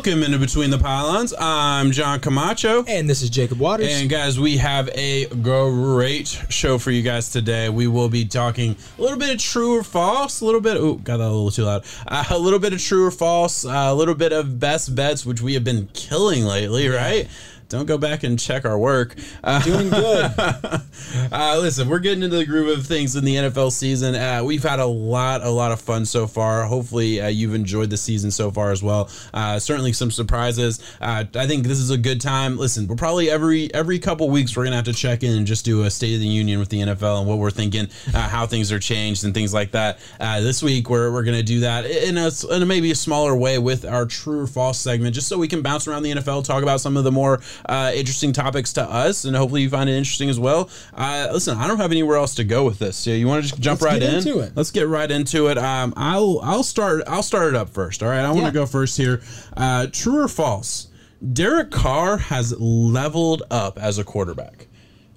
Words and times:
Welcome 0.00 0.22
into 0.22 0.38
Between 0.38 0.70
the 0.70 0.78
Pylons. 0.78 1.34
I'm 1.38 1.90
John 1.90 2.20
Camacho. 2.20 2.84
And 2.88 3.06
this 3.06 3.20
is 3.20 3.28
Jacob 3.28 3.58
Waters. 3.58 3.88
And 3.90 4.08
guys, 4.08 4.40
we 4.40 4.56
have 4.56 4.88
a 4.94 5.26
great 5.26 6.26
show 6.48 6.78
for 6.78 6.90
you 6.90 7.02
guys 7.02 7.30
today. 7.30 7.68
We 7.68 7.86
will 7.86 8.08
be 8.08 8.24
talking 8.24 8.76
a 8.98 9.02
little 9.02 9.18
bit 9.18 9.28
of 9.28 9.38
true 9.38 9.76
or 9.76 9.82
false, 9.82 10.40
a 10.40 10.46
little 10.46 10.62
bit. 10.62 10.78
Oh, 10.78 10.94
got 10.94 11.18
that 11.18 11.24
a 11.24 11.28
little 11.28 11.50
too 11.50 11.64
loud. 11.64 11.84
Uh, 12.06 12.24
a 12.30 12.38
little 12.38 12.58
bit 12.58 12.72
of 12.72 12.80
true 12.80 13.04
or 13.04 13.10
false, 13.10 13.66
uh, 13.66 13.88
a 13.88 13.94
little 13.94 14.14
bit 14.14 14.32
of 14.32 14.58
best 14.58 14.94
bets, 14.94 15.26
which 15.26 15.42
we 15.42 15.52
have 15.52 15.64
been 15.64 15.86
killing 15.92 16.46
lately, 16.46 16.88
right? 16.88 17.28
Don't 17.70 17.86
go 17.86 17.96
back 17.96 18.24
and 18.24 18.38
check 18.38 18.64
our 18.64 18.76
work. 18.76 19.14
Uh, 19.44 19.62
Doing 19.62 19.88
good. 19.90 20.32
uh, 21.32 21.58
listen, 21.60 21.88
we're 21.88 22.00
getting 22.00 22.24
into 22.24 22.36
the 22.36 22.44
groove 22.44 22.76
of 22.76 22.84
things 22.84 23.14
in 23.14 23.24
the 23.24 23.36
NFL 23.36 23.70
season. 23.70 24.16
Uh, 24.16 24.42
we've 24.44 24.64
had 24.64 24.80
a 24.80 24.86
lot, 24.86 25.42
a 25.42 25.48
lot 25.48 25.70
of 25.70 25.80
fun 25.80 26.04
so 26.04 26.26
far. 26.26 26.64
Hopefully, 26.64 27.20
uh, 27.20 27.28
you've 27.28 27.54
enjoyed 27.54 27.88
the 27.88 27.96
season 27.96 28.32
so 28.32 28.50
far 28.50 28.72
as 28.72 28.82
well. 28.82 29.08
Uh, 29.32 29.60
certainly, 29.60 29.92
some 29.92 30.10
surprises. 30.10 30.80
Uh, 31.00 31.24
I 31.36 31.46
think 31.46 31.64
this 31.64 31.78
is 31.78 31.90
a 31.90 31.96
good 31.96 32.20
time. 32.20 32.58
Listen, 32.58 32.88
we're 32.88 32.96
probably 32.96 33.30
every 33.30 33.72
every 33.72 34.00
couple 34.00 34.28
weeks 34.30 34.56
we're 34.56 34.64
gonna 34.64 34.74
have 34.74 34.84
to 34.86 34.92
check 34.92 35.22
in 35.22 35.32
and 35.32 35.46
just 35.46 35.64
do 35.64 35.84
a 35.84 35.90
State 35.90 36.14
of 36.14 36.20
the 36.20 36.26
Union 36.26 36.58
with 36.58 36.70
the 36.70 36.80
NFL 36.80 37.20
and 37.20 37.28
what 37.28 37.38
we're 37.38 37.52
thinking, 37.52 37.88
how 38.12 38.46
things 38.46 38.72
are 38.72 38.80
changed 38.80 39.24
and 39.24 39.32
things 39.32 39.54
like 39.54 39.70
that. 39.70 40.00
this 40.18 40.60
week 40.60 40.90
we're 40.90 41.12
we're 41.12 41.22
gonna 41.22 41.40
do 41.40 41.60
that 41.60 41.86
in 41.86 42.18
a, 42.18 42.30
in 42.50 42.62
a 42.62 42.66
maybe 42.66 42.90
a 42.90 42.96
smaller 42.96 43.36
way 43.36 43.60
with 43.60 43.84
our 43.84 44.06
true 44.06 44.40
or 44.40 44.46
false 44.48 44.80
segment, 44.80 45.14
just 45.14 45.28
so 45.28 45.38
we 45.38 45.46
can 45.46 45.62
bounce 45.62 45.86
around 45.86 46.02
the 46.02 46.10
NFL, 46.10 46.42
talk 46.44 46.64
about 46.64 46.80
some 46.80 46.96
of 46.96 47.04
the 47.04 47.12
more 47.12 47.40
uh, 47.66 47.92
interesting 47.94 48.32
topics 48.32 48.72
to 48.74 48.82
us, 48.82 49.24
and 49.24 49.36
hopefully 49.36 49.62
you 49.62 49.70
find 49.70 49.88
it 49.90 49.94
interesting 49.94 50.28
as 50.30 50.38
well. 50.40 50.68
Uh, 50.94 51.28
listen, 51.32 51.56
I 51.58 51.66
don't 51.66 51.78
have 51.78 51.90
anywhere 51.90 52.16
else 52.16 52.34
to 52.36 52.44
go 52.44 52.64
with 52.64 52.78
this. 52.78 52.96
So 52.96 53.10
you 53.10 53.26
want 53.26 53.44
to 53.44 53.50
just 53.50 53.60
jump 53.60 53.80
Let's 53.80 53.92
right 53.92 54.02
in? 54.02 54.14
Into 54.16 54.40
it. 54.40 54.52
Let's 54.56 54.70
get 54.70 54.88
right 54.88 55.10
into 55.10 55.48
it. 55.48 55.58
Um, 55.58 55.92
I'll 55.96 56.40
I'll 56.42 56.62
start 56.62 57.02
I'll 57.06 57.22
start 57.22 57.48
it 57.48 57.54
up 57.54 57.68
first. 57.70 58.02
All 58.02 58.08
right, 58.08 58.20
I 58.24 58.28
want 58.28 58.40
to 58.40 58.44
Yeah. 58.46 58.50
go 58.52 58.66
first 58.66 58.96
here. 58.96 59.20
Uh, 59.56 59.86
true 59.90 60.20
or 60.24 60.28
false? 60.28 60.88
Derek 61.32 61.70
Carr 61.70 62.16
has 62.16 62.58
leveled 62.58 63.42
up 63.50 63.78
as 63.78 63.98
a 63.98 64.04
quarterback. 64.04 64.68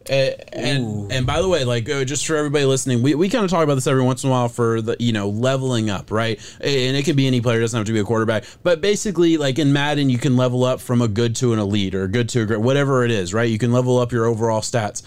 Uh, 0.10 0.32
and 0.52 1.12
and 1.12 1.26
by 1.26 1.42
the 1.42 1.48
way, 1.48 1.64
like 1.64 1.90
uh, 1.90 2.04
just 2.04 2.28
for 2.28 2.36
everybody 2.36 2.66
listening, 2.66 3.02
we, 3.02 3.16
we 3.16 3.30
kind 3.30 3.46
of 3.46 3.50
talk 3.50 3.64
about 3.64 3.76
this 3.76 3.88
every 3.88 4.04
once 4.04 4.24
in 4.24 4.30
a 4.30 4.32
while 4.32 4.50
for 4.50 4.82
the 4.82 4.98
you 5.00 5.14
know 5.14 5.30
leveling 5.30 5.90
up, 5.90 6.12
right? 6.12 6.40
And 6.60 6.98
it 6.98 7.06
can 7.06 7.16
be 7.16 7.26
any 7.26 7.40
player, 7.40 7.60
it 7.60 7.62
doesn't 7.62 7.78
have 7.78 7.88
to 7.88 7.94
be 7.94 8.00
a 8.00 8.04
quarterback. 8.04 8.44
But 8.64 8.82
basically, 8.82 9.38
like 9.38 9.60
in 9.60 9.72
Madden, 9.72 10.10
you 10.10 10.18
can 10.18 10.36
level 10.36 10.66
up 10.66 10.82
from 10.82 11.02
a 11.02 11.08
good 11.08 11.36
to 11.38 11.54
an 11.54 11.60
elite 11.60 11.96
or 11.96 12.04
a 12.04 12.10
good 12.10 12.28
to 12.30 12.42
a 12.42 12.46
great, 12.46 12.60
whatever 12.60 13.06
it 13.06 13.12
is, 13.12 13.34
right? 13.34 13.50
You 13.50 13.58
can 13.58 13.72
level 13.72 13.98
up 13.98 14.12
your 14.12 14.26
overall 14.26 14.62
stats. 14.62 15.04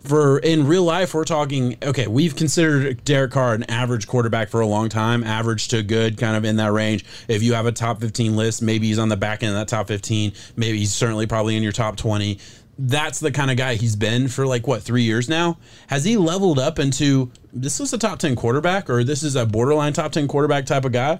For 0.00 0.38
in 0.38 0.66
real 0.68 0.84
life, 0.84 1.12
we're 1.12 1.24
talking. 1.24 1.76
Okay, 1.82 2.06
we've 2.06 2.36
considered 2.36 3.04
Derek 3.04 3.32
Carr 3.32 3.54
an 3.54 3.64
average 3.64 4.06
quarterback 4.06 4.48
for 4.48 4.60
a 4.60 4.66
long 4.66 4.88
time, 4.88 5.24
average 5.24 5.68
to 5.68 5.82
good, 5.82 6.16
kind 6.16 6.36
of 6.36 6.44
in 6.44 6.56
that 6.56 6.72
range. 6.72 7.04
If 7.26 7.42
you 7.42 7.54
have 7.54 7.66
a 7.66 7.72
top 7.72 8.00
fifteen 8.00 8.36
list, 8.36 8.62
maybe 8.62 8.86
he's 8.86 8.98
on 9.00 9.08
the 9.08 9.16
back 9.16 9.42
end 9.42 9.50
of 9.50 9.58
that 9.58 9.68
top 9.68 9.88
fifteen. 9.88 10.32
Maybe 10.56 10.78
he's 10.78 10.94
certainly 10.94 11.26
probably 11.26 11.56
in 11.56 11.64
your 11.64 11.72
top 11.72 11.96
twenty 11.96 12.38
that's 12.78 13.18
the 13.20 13.30
kind 13.32 13.50
of 13.50 13.56
guy 13.56 13.74
he's 13.74 13.96
been 13.96 14.28
for 14.28 14.46
like 14.46 14.66
what 14.66 14.82
three 14.82 15.02
years 15.02 15.28
now. 15.28 15.58
Has 15.88 16.04
he 16.04 16.16
leveled 16.16 16.58
up 16.58 16.78
into 16.78 17.30
this 17.52 17.80
is 17.80 17.92
a 17.92 17.98
top 17.98 18.18
ten 18.20 18.36
quarterback 18.36 18.88
or 18.88 19.02
this 19.04 19.22
is 19.22 19.34
a 19.36 19.44
borderline 19.44 19.92
top 19.92 20.12
ten 20.12 20.28
quarterback 20.28 20.64
type 20.66 20.84
of 20.84 20.92
guy? 20.92 21.18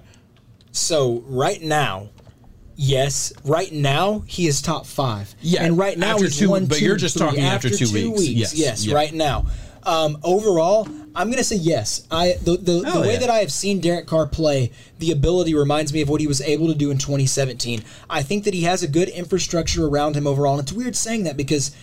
So 0.71 1.23
right 1.27 1.61
now, 1.61 2.09
yes, 2.75 3.33
right 3.43 3.71
now 3.71 4.19
he 4.27 4.47
is 4.47 4.61
top 4.61 4.85
five. 4.85 5.33
Yeah, 5.41 5.63
and 5.63 5.77
right 5.77 5.97
now 5.97 6.13
after 6.13 6.25
he's 6.25 6.37
two- 6.37 6.49
one. 6.51 6.65
but 6.65 6.77
two, 6.77 6.85
you're 6.85 6.95
just 6.95 7.17
three. 7.17 7.27
talking 7.27 7.43
after 7.43 7.69
two 7.69 7.91
weeks. 7.91 8.27
Yes, 8.29 8.53
Yes, 8.55 8.85
yeah. 8.85 8.95
right 8.95 9.13
now. 9.13 9.47
Um, 9.83 10.17
overall, 10.23 10.87
I'm 11.15 11.29
gonna 11.29 11.43
say 11.43 11.55
yes. 11.55 12.07
I 12.11 12.35
the 12.43 12.57
the, 12.57 12.81
the 12.81 13.01
way 13.01 13.13
yeah. 13.13 13.19
that 13.19 13.29
I 13.29 13.39
have 13.39 13.51
seen 13.51 13.79
Derek 13.79 14.07
Carr 14.07 14.27
play, 14.27 14.71
the 14.99 15.11
ability 15.11 15.53
reminds 15.53 15.93
me 15.93 16.01
of 16.01 16.09
what 16.09 16.21
he 16.21 16.27
was 16.27 16.41
able 16.41 16.67
to 16.67 16.75
do 16.75 16.91
in 16.91 16.97
2017. 16.97 17.83
I 18.09 18.23
think 18.23 18.43
that 18.43 18.53
he 18.53 18.63
has 18.63 18.83
a 18.83 18.87
good 18.87 19.09
infrastructure 19.09 19.85
around 19.85 20.15
him 20.15 20.27
overall. 20.27 20.53
And 20.53 20.63
it's 20.63 20.73
weird 20.73 20.95
saying 20.95 21.23
that 21.23 21.37
because 21.37 21.75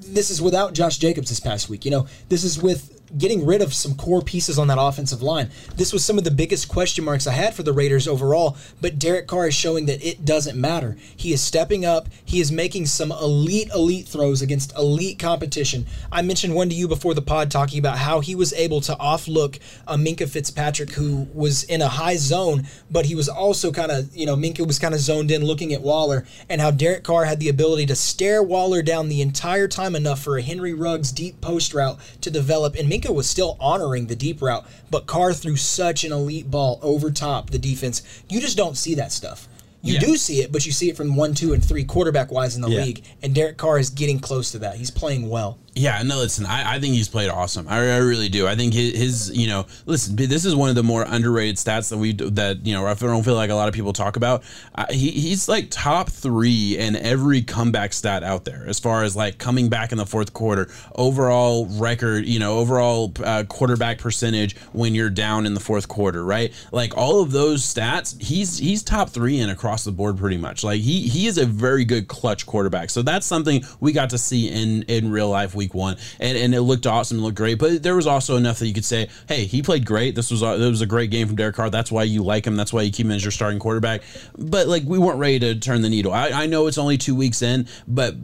this 0.00 0.30
is 0.30 0.40
without 0.40 0.74
Josh 0.74 0.98
Jacobs 0.98 1.28
this 1.28 1.40
past 1.40 1.68
week. 1.68 1.84
You 1.84 1.90
know, 1.90 2.06
this 2.28 2.44
is 2.44 2.60
with 2.60 2.90
getting 3.16 3.46
rid 3.46 3.62
of 3.62 3.72
some 3.72 3.94
core 3.94 4.22
pieces 4.22 4.58
on 4.58 4.68
that 4.68 4.78
offensive 4.80 5.22
line. 5.22 5.50
This 5.76 5.92
was 5.92 6.04
some 6.04 6.18
of 6.18 6.24
the 6.24 6.30
biggest 6.30 6.68
question 6.68 7.04
marks 7.04 7.26
I 7.26 7.32
had 7.32 7.54
for 7.54 7.62
the 7.62 7.72
Raiders 7.72 8.06
overall, 8.06 8.56
but 8.80 8.98
Derek 8.98 9.26
Carr 9.26 9.48
is 9.48 9.54
showing 9.54 9.86
that 9.86 10.04
it 10.04 10.24
doesn't 10.24 10.60
matter. 10.60 10.96
He 11.16 11.32
is 11.32 11.40
stepping 11.40 11.84
up. 11.84 12.08
He 12.24 12.40
is 12.40 12.52
making 12.52 12.86
some 12.86 13.10
elite, 13.10 13.70
elite 13.74 14.06
throws 14.06 14.42
against 14.42 14.76
elite 14.76 15.18
competition. 15.18 15.86
I 16.12 16.22
mentioned 16.22 16.54
one 16.54 16.68
to 16.68 16.74
you 16.74 16.88
before 16.88 17.14
the 17.14 17.22
pod 17.22 17.50
talking 17.50 17.78
about 17.78 17.98
how 17.98 18.20
he 18.20 18.34
was 18.34 18.52
able 18.52 18.80
to 18.82 18.94
offlook 18.96 19.58
uh, 19.86 19.94
a 19.94 19.96
Minkah 19.96 20.28
Fitzpatrick 20.28 20.90
who 20.90 21.28
was 21.32 21.62
in 21.64 21.80
a 21.80 21.88
high 21.88 22.16
zone, 22.16 22.66
but 22.90 23.06
he 23.06 23.14
was 23.14 23.28
also 23.28 23.70
kind 23.70 23.92
of, 23.92 24.14
you 24.14 24.26
know, 24.26 24.34
Minkah 24.34 24.66
was 24.66 24.78
kind 24.78 24.92
of 24.92 25.00
zoned 25.00 25.30
in 25.30 25.44
looking 25.44 25.72
at 25.72 25.82
Waller, 25.82 26.26
and 26.48 26.60
how 26.60 26.72
Derek 26.72 27.04
Carr 27.04 27.24
had 27.24 27.38
the 27.38 27.48
ability 27.48 27.86
to 27.86 27.94
stare 27.94 28.42
Waller 28.42 28.82
down 28.82 29.08
the 29.08 29.22
entire 29.22 29.68
time 29.68 29.94
enough 29.94 30.20
for 30.20 30.36
a 30.36 30.42
Henry 30.42 30.74
Ruggs 30.74 31.12
deep 31.12 31.40
post 31.40 31.72
route 31.74 31.98
to 32.22 32.30
develop. 32.30 32.74
And 32.74 32.90
Minkah 32.90 33.03
was 33.12 33.28
still 33.28 33.56
honoring 33.60 34.06
the 34.06 34.16
deep 34.16 34.40
route, 34.40 34.64
but 34.90 35.06
Carr 35.06 35.32
threw 35.32 35.56
such 35.56 36.04
an 36.04 36.12
elite 36.12 36.50
ball 36.50 36.78
over 36.82 37.10
top 37.10 37.50
the 37.50 37.58
defense. 37.58 38.02
You 38.28 38.40
just 38.40 38.56
don't 38.56 38.76
see 38.76 38.94
that 38.94 39.12
stuff. 39.12 39.48
You 39.82 39.94
Yeah. 39.94 40.00
do 40.00 40.16
see 40.16 40.40
it, 40.40 40.50
but 40.50 40.64
you 40.64 40.72
see 40.72 40.88
it 40.88 40.96
from 40.96 41.14
one, 41.14 41.34
two, 41.34 41.52
and 41.52 41.62
three 41.62 41.84
quarterback 41.84 42.32
wise 42.32 42.56
in 42.56 42.62
the 42.62 42.70
Yeah. 42.70 42.84
league. 42.84 43.02
And 43.22 43.34
Derek 43.34 43.58
Carr 43.58 43.78
is 43.78 43.90
getting 43.90 44.18
close 44.18 44.50
to 44.52 44.58
that. 44.60 44.76
He's 44.76 44.90
playing 44.90 45.28
well. 45.28 45.58
Yeah, 45.76 46.00
no, 46.04 46.18
listen, 46.18 46.46
I, 46.46 46.76
I 46.76 46.80
think 46.80 46.94
he's 46.94 47.08
played 47.08 47.30
awesome. 47.30 47.66
I, 47.68 47.78
I 47.78 47.96
really 47.96 48.28
do. 48.28 48.46
I 48.46 48.54
think 48.54 48.74
his, 48.74 48.96
his, 48.96 49.36
you 49.36 49.48
know, 49.48 49.66
listen, 49.86 50.14
this 50.14 50.44
is 50.44 50.54
one 50.54 50.68
of 50.68 50.76
the 50.76 50.84
more 50.84 51.02
underrated 51.02 51.56
stats 51.56 51.90
that 51.90 51.98
we 51.98 52.12
that 52.12 52.64
you 52.64 52.74
know 52.74 52.86
I 52.86 52.94
don't 52.94 53.24
feel 53.24 53.34
like 53.34 53.50
a 53.50 53.54
lot 53.56 53.66
of 53.66 53.74
people 53.74 53.92
talk 53.92 54.14
about. 54.14 54.44
Uh, 54.76 54.86
he 54.90 55.10
he's 55.10 55.48
like 55.48 55.68
top 55.70 56.10
three 56.10 56.78
in 56.78 56.94
every 56.94 57.42
comeback 57.42 57.92
stat 57.92 58.22
out 58.22 58.44
there 58.44 58.64
as 58.68 58.78
far 58.78 59.02
as 59.02 59.16
like 59.16 59.38
coming 59.38 59.68
back 59.68 59.90
in 59.90 59.98
the 59.98 60.06
fourth 60.06 60.32
quarter, 60.32 60.68
overall 60.94 61.66
record, 61.66 62.24
you 62.24 62.38
know, 62.38 62.58
overall 62.58 63.12
uh, 63.24 63.42
quarterback 63.48 63.98
percentage 63.98 64.56
when 64.72 64.94
you're 64.94 65.10
down 65.10 65.44
in 65.44 65.54
the 65.54 65.60
fourth 65.60 65.88
quarter, 65.88 66.24
right? 66.24 66.52
Like 66.70 66.96
all 66.96 67.20
of 67.20 67.32
those 67.32 67.62
stats, 67.64 68.20
he's 68.22 68.58
he's 68.58 68.84
top 68.84 69.10
three 69.10 69.40
in 69.40 69.50
across 69.50 69.82
the 69.82 69.92
board 69.92 70.18
pretty 70.18 70.36
much. 70.36 70.62
Like 70.62 70.82
he 70.82 71.08
he 71.08 71.26
is 71.26 71.36
a 71.36 71.46
very 71.46 71.84
good 71.84 72.06
clutch 72.06 72.46
quarterback. 72.46 72.90
So 72.90 73.02
that's 73.02 73.26
something 73.26 73.64
we 73.80 73.90
got 73.90 74.10
to 74.10 74.18
see 74.18 74.48
in 74.48 74.84
in 74.84 75.10
real 75.10 75.28
life 75.28 75.52
week 75.64 75.74
one, 75.74 75.96
and 76.20 76.36
and 76.36 76.54
it 76.54 76.62
looked 76.62 76.86
awesome, 76.86 77.18
it 77.18 77.22
looked 77.22 77.36
great. 77.36 77.58
But 77.58 77.82
there 77.82 77.96
was 77.96 78.06
also 78.06 78.36
enough 78.36 78.58
that 78.58 78.66
you 78.66 78.74
could 78.74 78.84
say, 78.84 79.08
hey, 79.28 79.44
he 79.44 79.62
played 79.62 79.86
great. 79.86 80.14
This 80.14 80.30
was 80.30 80.42
a, 80.42 80.54
it 80.54 80.68
was 80.68 80.80
a 80.80 80.86
great 80.86 81.10
game 81.10 81.26
from 81.26 81.36
Derek 81.36 81.56
Carr. 81.56 81.70
That's 81.70 81.90
why 81.90 82.02
you 82.04 82.22
like 82.22 82.46
him. 82.46 82.56
That's 82.56 82.72
why 82.72 82.82
you 82.82 82.92
keep 82.92 83.06
him 83.06 83.12
as 83.12 83.24
your 83.24 83.32
starting 83.32 83.58
quarterback. 83.58 84.02
But 84.36 84.68
like 84.68 84.82
we 84.84 84.98
weren't 84.98 85.18
ready 85.18 85.38
to 85.40 85.54
turn 85.56 85.82
the 85.82 85.88
needle. 85.88 86.12
I, 86.12 86.30
I 86.30 86.46
know 86.46 86.66
it's 86.66 86.78
only 86.78 86.98
two 86.98 87.14
weeks 87.14 87.42
in, 87.42 87.66
but 87.88 88.14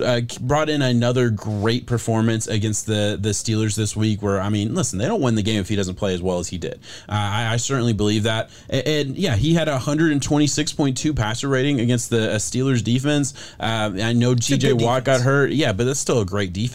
uh, 0.00 0.20
brought 0.40 0.68
in 0.68 0.82
another 0.82 1.30
great 1.30 1.86
performance 1.86 2.46
against 2.46 2.86
the 2.86 3.18
the 3.20 3.30
Steelers 3.30 3.76
this 3.76 3.96
week. 3.96 4.22
Where 4.22 4.40
I 4.40 4.48
mean, 4.48 4.74
listen, 4.74 4.98
they 4.98 5.06
don't 5.06 5.22
win 5.22 5.34
the 5.34 5.42
game 5.42 5.60
if 5.60 5.68
he 5.68 5.76
doesn't 5.76 5.94
play 5.94 6.14
as 6.14 6.22
well 6.22 6.38
as 6.38 6.48
he 6.48 6.58
did. 6.58 6.80
Uh, 7.08 7.12
I, 7.12 7.52
I 7.52 7.56
certainly 7.56 7.92
believe 7.92 8.24
that. 8.24 8.50
And, 8.68 8.86
and 8.86 9.16
yeah, 9.16 9.36
he 9.36 9.54
had 9.54 9.68
a 9.68 9.78
126.2 9.78 11.16
passer 11.16 11.48
rating 11.48 11.80
against 11.80 12.10
the 12.10 12.32
uh, 12.32 12.36
Steelers 12.36 12.82
defense. 12.82 13.34
Uh, 13.60 13.92
I 14.02 14.12
know 14.12 14.34
T.J. 14.34 14.72
Watt 14.74 15.04
got 15.04 15.20
hurt. 15.20 15.52
Yeah, 15.52 15.72
but 15.72 15.84
that's 15.84 16.00
still 16.00 16.20
a 16.20 16.26
great 16.26 16.52
defense. 16.52 16.71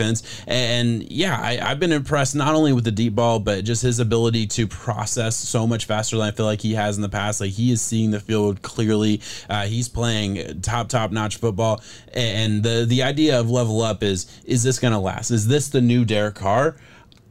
And 0.48 1.10
yeah, 1.12 1.40
I, 1.40 1.60
I've 1.62 1.80
been 1.80 1.92
impressed 1.92 2.36
not 2.36 2.56
only 2.56 2.74
with 2.74 2.84
the 2.84 2.92
deep 2.92 3.16
ball, 3.16 3.40
but 3.40 3.64
just 3.64 3.82
his 3.82 4.00
ability 4.00 4.48
to 4.48 4.68
process 4.68 5.36
so 5.36 5.68
much 5.68 5.86
faster 5.86 6.18
than 6.18 6.28
I 6.28 6.32
feel 6.32 6.46
like 6.46 6.62
he 6.62 6.74
has 6.74 6.96
in 6.96 7.02
the 7.02 7.10
past. 7.10 7.42
Like 7.42 7.52
he 7.52 7.72
is 7.72 7.82
seeing 7.82 8.12
the 8.12 8.20
field 8.20 8.62
clearly. 8.62 9.22
Uh, 9.50 9.66
he's 9.66 9.90
playing 9.90 10.62
top 10.62 10.90
top 10.90 11.12
notch 11.12 11.38
football. 11.38 11.82
And 12.14 12.64
the 12.64 12.86
the 12.88 13.04
idea 13.04 13.40
of 13.40 13.50
level 13.50 13.82
up 13.82 14.04
is 14.04 14.26
is 14.46 14.64
this 14.64 14.80
going 14.80 14.94
to 14.94 15.00
last? 15.00 15.32
Is 15.32 15.48
this 15.48 15.70
the 15.70 15.82
new 15.82 16.06
Derek 16.06 16.36
Carr? 16.36 16.76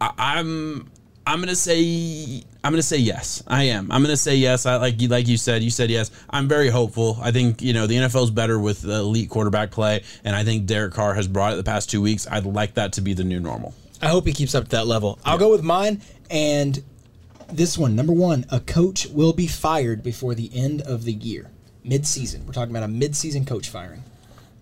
I, 0.01 0.13
I'm 0.19 0.91
I'm 1.27 1.41
gonna 1.41 1.57
say 1.57 2.45
I'm 2.63 2.73
gonna 2.73 2.83
say 2.83 2.99
yes. 2.99 3.43
I 3.49 3.65
am. 3.65 3.91
I'm 3.91 4.03
gonna 4.03 4.17
say 4.17 4.37
yes. 4.37 4.65
I 4.65 4.77
like 4.77 5.03
you 5.03 5.09
like 5.09 5.27
you 5.27 5.37
said. 5.37 5.63
You 5.63 5.71
said 5.71 5.91
yes. 5.91 6.13
I'm 6.31 6.47
very 6.47 6.69
hopeful. 6.69 7.19
I 7.21 7.33
think 7.33 7.61
you 7.63 7.73
know 7.73 7.89
the 7.89 7.97
NFL's 7.97 8.31
better 8.31 8.61
with 8.61 8.85
elite 8.85 9.29
quarterback 9.29 9.73
play, 9.73 10.05
and 10.25 10.37
I 10.37 10.45
think 10.45 10.67
Derek 10.67 10.95
Carr 10.95 11.15
has 11.15 11.27
brought 11.27 11.53
it 11.53 11.57
the 11.57 11.65
past 11.65 11.91
two 11.91 12.01
weeks. 12.01 12.29
I'd 12.31 12.47
like 12.47 12.75
that 12.75 12.93
to 12.95 13.01
be 13.01 13.13
the 13.13 13.25
new 13.25 13.41
normal. 13.41 13.75
I 14.01 14.09
hope 14.09 14.27
he 14.27 14.33
keeps 14.33 14.55
up 14.55 14.65
to 14.65 14.71
that 14.71 14.87
level. 14.87 15.19
I'll 15.25 15.39
go 15.39 15.51
with 15.51 15.63
mine 15.63 16.01
and 16.31 16.83
this 17.49 17.77
one. 17.77 17.97
Number 17.97 18.13
one, 18.13 18.45
a 18.51 18.61
coach 18.61 19.07
will 19.07 19.33
be 19.33 19.47
fired 19.47 20.03
before 20.03 20.35
the 20.35 20.51
end 20.55 20.83
of 20.83 21.05
the 21.05 21.13
year, 21.13 21.51
mid-season. 21.83 22.47
We're 22.47 22.53
talking 22.53 22.71
about 22.71 22.85
a 22.85 22.89
mid-season 22.89 23.47
coach 23.47 23.69
firing. 23.69 24.03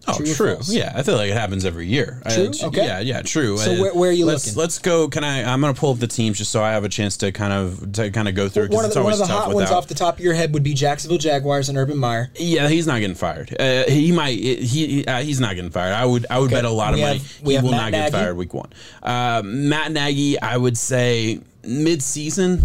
Oh, 0.06 0.16
True 0.18 0.34
true. 0.34 0.58
Yeah, 0.66 0.92
I 0.94 1.02
feel 1.02 1.16
like 1.16 1.30
it 1.30 1.36
happens 1.36 1.64
every 1.64 1.86
year. 1.86 2.20
True? 2.28 2.50
Uh, 2.62 2.66
Okay. 2.66 2.84
Yeah, 2.84 3.00
yeah, 3.00 3.22
true. 3.22 3.56
So 3.56 3.72
Uh, 3.72 3.80
where- 3.80 3.94
where 3.94 4.10
are 4.10 4.12
you 4.12 4.26
let's, 4.26 4.46
looking? 4.46 4.58
Let's 4.60 4.78
go. 4.78 5.08
Can 5.08 5.24
I? 5.24 5.42
I'm 5.50 5.60
gonna 5.60 5.72
pull 5.74 5.92
up 5.92 5.98
the 5.98 6.06
teams 6.06 6.38
just 6.38 6.50
so 6.50 6.62
I 6.62 6.72
have 6.72 6.84
a 6.84 6.88
chance 6.88 7.16
to 7.18 7.32
kind 7.32 7.52
of 7.52 7.92
to 7.94 8.10
kind 8.10 8.28
of 8.28 8.34
go 8.34 8.48
through. 8.48 8.68
'cause 8.68 8.76
One 8.76 8.84
of 8.84 8.92
the, 8.92 9.02
one 9.02 9.12
of 9.12 9.18
the 9.18 9.26
hot 9.26 9.54
ones 9.54 9.70
off 9.70 9.88
the 9.88 9.94
top 9.94 10.18
of 10.18 10.24
your 10.24 10.34
head 10.34 10.52
would 10.52 10.62
be 10.62 10.74
Jacksonville 10.74 11.18
Jaguars 11.18 11.68
and 11.68 11.78
Urban 11.78 11.96
Meyer. 11.96 12.30
Yeah, 12.36 12.68
he's 12.68 12.86
not 12.86 13.00
getting 13.00 13.16
fired. 13.16 13.54
Uh, 13.58 13.84
he 13.84 14.12
might. 14.12 14.38
He 14.38 15.04
uh, 15.06 15.22
he's 15.22 15.40
not 15.40 15.54
getting 15.54 15.70
fired. 15.70 15.92
I 15.94 16.04
would. 16.04 16.26
I 16.28 16.38
would 16.38 16.46
Okay. 16.46 16.56
bet 16.56 16.64
a 16.64 16.70
lot 16.70 16.92
of 16.92 16.96
We 16.98 17.02
money 17.02 17.18
have- 17.18 17.32
we 17.42 17.54
he 17.56 17.60
will 17.62 17.70
Matt 17.70 17.80
not 17.80 17.92
get 17.92 18.12
fired 18.12 18.36
week 18.36 18.52
one. 18.52 18.68
Uh, 19.02 19.42
Matt 19.44 19.92
Nagy, 19.92 20.38
I 20.40 20.56
would 20.56 20.76
say 20.76 21.40
mid 21.64 22.02
season. 22.02 22.62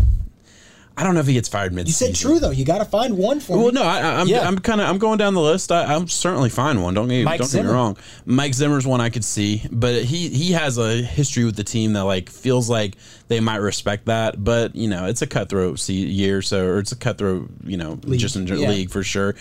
I 1.00 1.04
don't 1.04 1.14
know 1.14 1.22
if 1.22 1.28
he 1.28 1.34
gets 1.34 1.48
fired 1.48 1.72
mid. 1.72 1.88
You 1.88 1.94
said 1.94 2.14
true 2.14 2.40
though. 2.40 2.50
You 2.50 2.66
got 2.66 2.80
to 2.80 2.86
find 2.86 3.18
one 3.18 3.40
for 3.40 3.56
Well, 3.58 3.68
me. 3.68 3.72
no, 3.72 3.84
I, 3.84 4.20
I'm 4.20 4.28
Yeah. 4.28 4.46
I'm 4.46 4.60
kind 4.60 4.82
of 4.82 4.90
I'm 4.90 4.98
going 4.98 5.18
down 5.18 5.34
the 5.34 5.40
list. 5.42 5.72
I, 5.72 5.96
I'm 5.96 6.10
certainly 6.10 6.50
find 6.50 6.84
one. 6.84 6.94
Don't 6.94 7.08
get, 7.08 7.24
Mike 7.24 7.40
don't 7.40 7.50
get 7.50 7.64
me 7.64 7.72
wrong. 7.72 7.96
Mike 8.26 8.54
Zimmer's 8.54 8.86
one 8.86 9.00
I 9.00 9.10
could 9.10 9.24
see, 9.24 9.64
but 9.72 10.04
he 10.04 10.28
he 10.28 10.52
has 10.52 10.78
a 10.78 10.98
history 11.02 11.46
with 11.46 11.56
the 11.56 11.64
team 11.64 11.94
that 11.94 12.04
like 12.04 12.30
feels 12.30 12.70
like 12.70 12.98
they 13.30 13.40
might 13.40 13.58
respect 13.58 14.08
that. 14.08 14.44
But 14.44 14.76
you 14.76 14.90
know, 14.90 15.06
it's 15.06 15.22
a 15.22 15.28
cutthroat 15.28 15.88
year, 15.88 16.42
so 16.42 16.66
or 16.66 16.80
it's 16.80 16.92
a 16.92 16.98
cutthroat 16.98 17.50
you 17.64 17.78
know 17.78 17.96
just 17.96 18.36
in 18.36 18.46
yeah. 18.48 18.68
league 18.68 18.90
for 18.90 19.02
sure. 19.02 19.36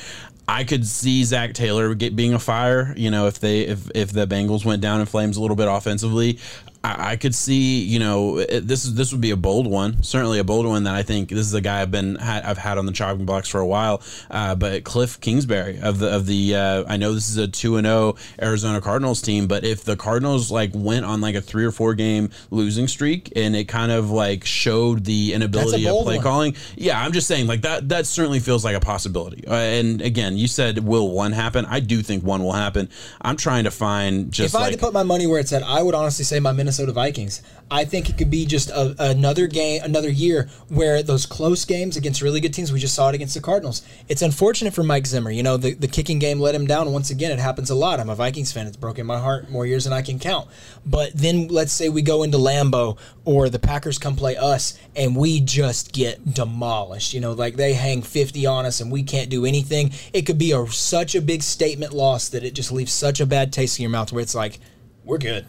I 0.47 0.65
could 0.65 0.87
see 0.87 1.25
Zac 1.25 1.53
Taylor 1.55 1.95
get 1.95 2.17
being 2.17 2.35
a 2.35 2.39
fire. 2.39 2.95
You 2.97 3.11
know, 3.11 3.27
if 3.27 3.41
they 3.41 3.63
if 3.63 3.91
if 3.95 4.13
the 4.13 4.27
Bengals 4.29 4.65
went 4.65 4.81
down 4.81 5.01
in 5.01 5.07
flames 5.07 5.37
a 5.37 5.41
little 5.43 5.57
bit 5.57 5.69
offensively, 5.69 6.39
I, 6.85 7.13
I 7.13 7.17
could 7.17 7.35
see. 7.35 7.83
You 7.83 7.99
know, 7.99 8.39
it- 8.39 8.67
this 8.69 8.85
is 8.85 8.95
this 8.95 9.13
would 9.13 9.21
be 9.21 9.31
a 9.31 9.37
bold 9.37 9.67
one. 9.67 10.03
Certainly 10.03 10.39
a 10.39 10.45
bold 10.45 10.67
one 10.67 10.85
that 10.85 10.95
I 10.95 11.03
think 11.03 11.29
this 11.31 11.39
is 11.47 11.55
a 11.55 11.61
guy 11.61 11.83
I've 11.83 11.91
been 11.91 12.17
ha- 12.17 12.43
I've 12.45 12.59
had 12.59 12.79
on 12.79 12.87
the 12.87 12.93
chopping 12.93 13.25
blocks 13.25 13.49
for 13.49 13.61
a 13.61 13.67
while. 13.67 14.03
Uh, 14.31 14.55
but 14.55 14.85
Cliff 14.85 15.21
Kingsbury 15.21 15.79
of 15.81 15.99
the 15.99 16.09
of 16.15 16.27
the 16.27 16.55
uh, 16.55 16.85
I 16.87 16.97
know 16.97 17.13
this 17.15 17.29
is 17.31 17.37
a 17.37 17.49
two 17.49 17.77
and 17.77 17.87
zero 17.87 18.17
Arizona 18.41 18.81
Cardinals 18.81 19.23
team, 19.23 19.47
but 19.47 19.65
if 19.65 19.85
the 19.85 19.97
Cardinals 19.97 20.51
like 20.51 20.71
went 20.75 21.05
on 21.05 21.21
like 21.21 21.35
a 21.35 21.41
three 21.41 21.65
or 21.65 21.73
four 21.73 21.95
game 21.95 22.31
losing 22.51 22.89
streak 22.89 23.33
and 23.37 23.57
it 23.57 23.65
kind 23.65 23.91
of 23.93 24.11
like 24.11 24.45
showed 24.45 25.05
the 25.05 25.33
inability 25.35 25.87
of 25.89 26.05
play 26.05 26.17
one. 26.17 26.23
calling, 26.23 26.57
yeah, 26.77 27.01
I'm 27.03 27.13
just 27.13 27.27
saying 27.27 27.47
like 27.47 27.63
that 27.63 27.89
that 27.89 28.07
certainly 28.07 28.41
feels 28.41 28.65
like 28.65 28.77
a 28.77 28.81
possibility. 28.81 29.47
Uh, 29.47 29.55
and 29.55 30.01
again, 30.03 30.37
you 30.37 30.47
said 30.49 30.79
will 30.85 31.11
one 31.11 31.33
happen? 31.33 31.65
I 31.67 31.81
do 31.81 32.03
think 32.03 32.23
one 32.25 32.43
will 32.43 32.53
happen. 32.53 32.89
I'm 33.21 33.37
trying 33.37 33.65
to 33.65 33.71
find 33.71 34.31
just 34.33 34.55
If 34.55 34.61
I 34.61 34.65
had 34.65 34.73
to 34.75 34.79
put 34.79 34.93
my 34.93 35.03
money 35.03 35.27
where 35.27 35.41
it's 35.41 35.53
at, 35.53 35.63
I 35.63 35.83
would 35.83 35.95
honestly 35.95 36.25
say 36.25 36.39
my 36.41 36.53
Minnesota 36.69 36.93
Vikings. 36.93 37.41
I 37.71 37.87
think 37.87 38.11
it 38.11 38.19
could 38.19 38.31
be 38.31 38.45
just 38.45 38.69
a, 38.69 38.95
another 38.99 39.47
game, 39.47 39.81
another 39.83 40.11
year 40.11 40.51
where 40.69 41.03
those 41.03 41.25
close 41.25 41.65
games 41.65 41.97
against 41.97 42.21
really 42.21 42.41
good 42.41 42.53
teams. 42.53 42.71
We 42.71 42.79
just 42.79 42.95
saw 42.95 43.09
it 43.09 43.15
against 43.15 43.33
the 43.33 43.41
Cardinals. 43.41 43.87
It's 44.07 44.21
unfortunate 44.21 44.75
for 44.75 44.83
Mike 44.83 45.07
Zimmer. 45.07 45.31
You 45.31 45.43
know, 45.43 45.57
the, 45.57 45.73
the 45.73 45.89
kicking 45.89 46.19
game 46.19 46.41
let 46.41 46.55
him 46.55 46.67
down. 46.67 46.93
Once 46.93 47.09
again, 47.09 47.33
it 47.33 47.39
happens 47.39 47.71
a 47.71 47.75
lot. 47.75 48.01
I'm 48.01 48.11
a 48.11 48.15
Vikings 48.15 48.53
fan. 48.53 48.67
It's 48.67 48.77
broken 48.77 49.07
my 49.07 49.19
heart 49.19 49.49
more 49.49 49.65
years 49.65 49.85
than 49.85 49.95
I 49.95 50.03
can 50.03 50.19
count. 50.19 50.47
But 50.85 51.13
then 51.15 51.49
let's 51.49 51.73
say 51.73 51.89
we 51.89 52.03
go 52.03 52.23
into 52.23 52.37
Lambeau 52.37 52.99
or 53.25 53.49
the 53.49 53.59
Packers 53.59 53.97
come 53.97 54.15
play 54.15 54.37
us 54.37 54.79
and 54.95 55.17
we 55.17 55.41
just 55.41 55.95
get 55.95 56.35
demolished. 56.35 57.15
You 57.15 57.21
know, 57.21 57.33
like 57.33 57.57
they 57.57 57.73
hang 57.73 58.03
50 58.03 58.45
on 58.45 58.67
us 58.67 58.83
and 58.83 58.93
we 58.93 59.03
can't 59.03 59.31
do 59.31 59.47
anything. 59.47 59.93
It 60.13 60.27
could 60.27 60.37
be 60.37 60.53
a 60.53 60.67
such 60.67 61.15
a 61.15 61.23
big 61.23 61.43
statement 61.43 61.95
loss 61.95 62.29
that 62.29 62.45
it 62.45 62.53
just 62.53 62.71
leaves 62.71 62.93
such 62.93 63.21
a 63.21 63.27
bad 63.27 63.55
taste 63.55 63.79
in 63.79 63.85
your 63.85 63.91
mouth 63.91 64.13
where 64.13 64.21
it's 64.21 64.35
like, 64.35 64.61
we're 65.03 65.17
good. 65.17 65.47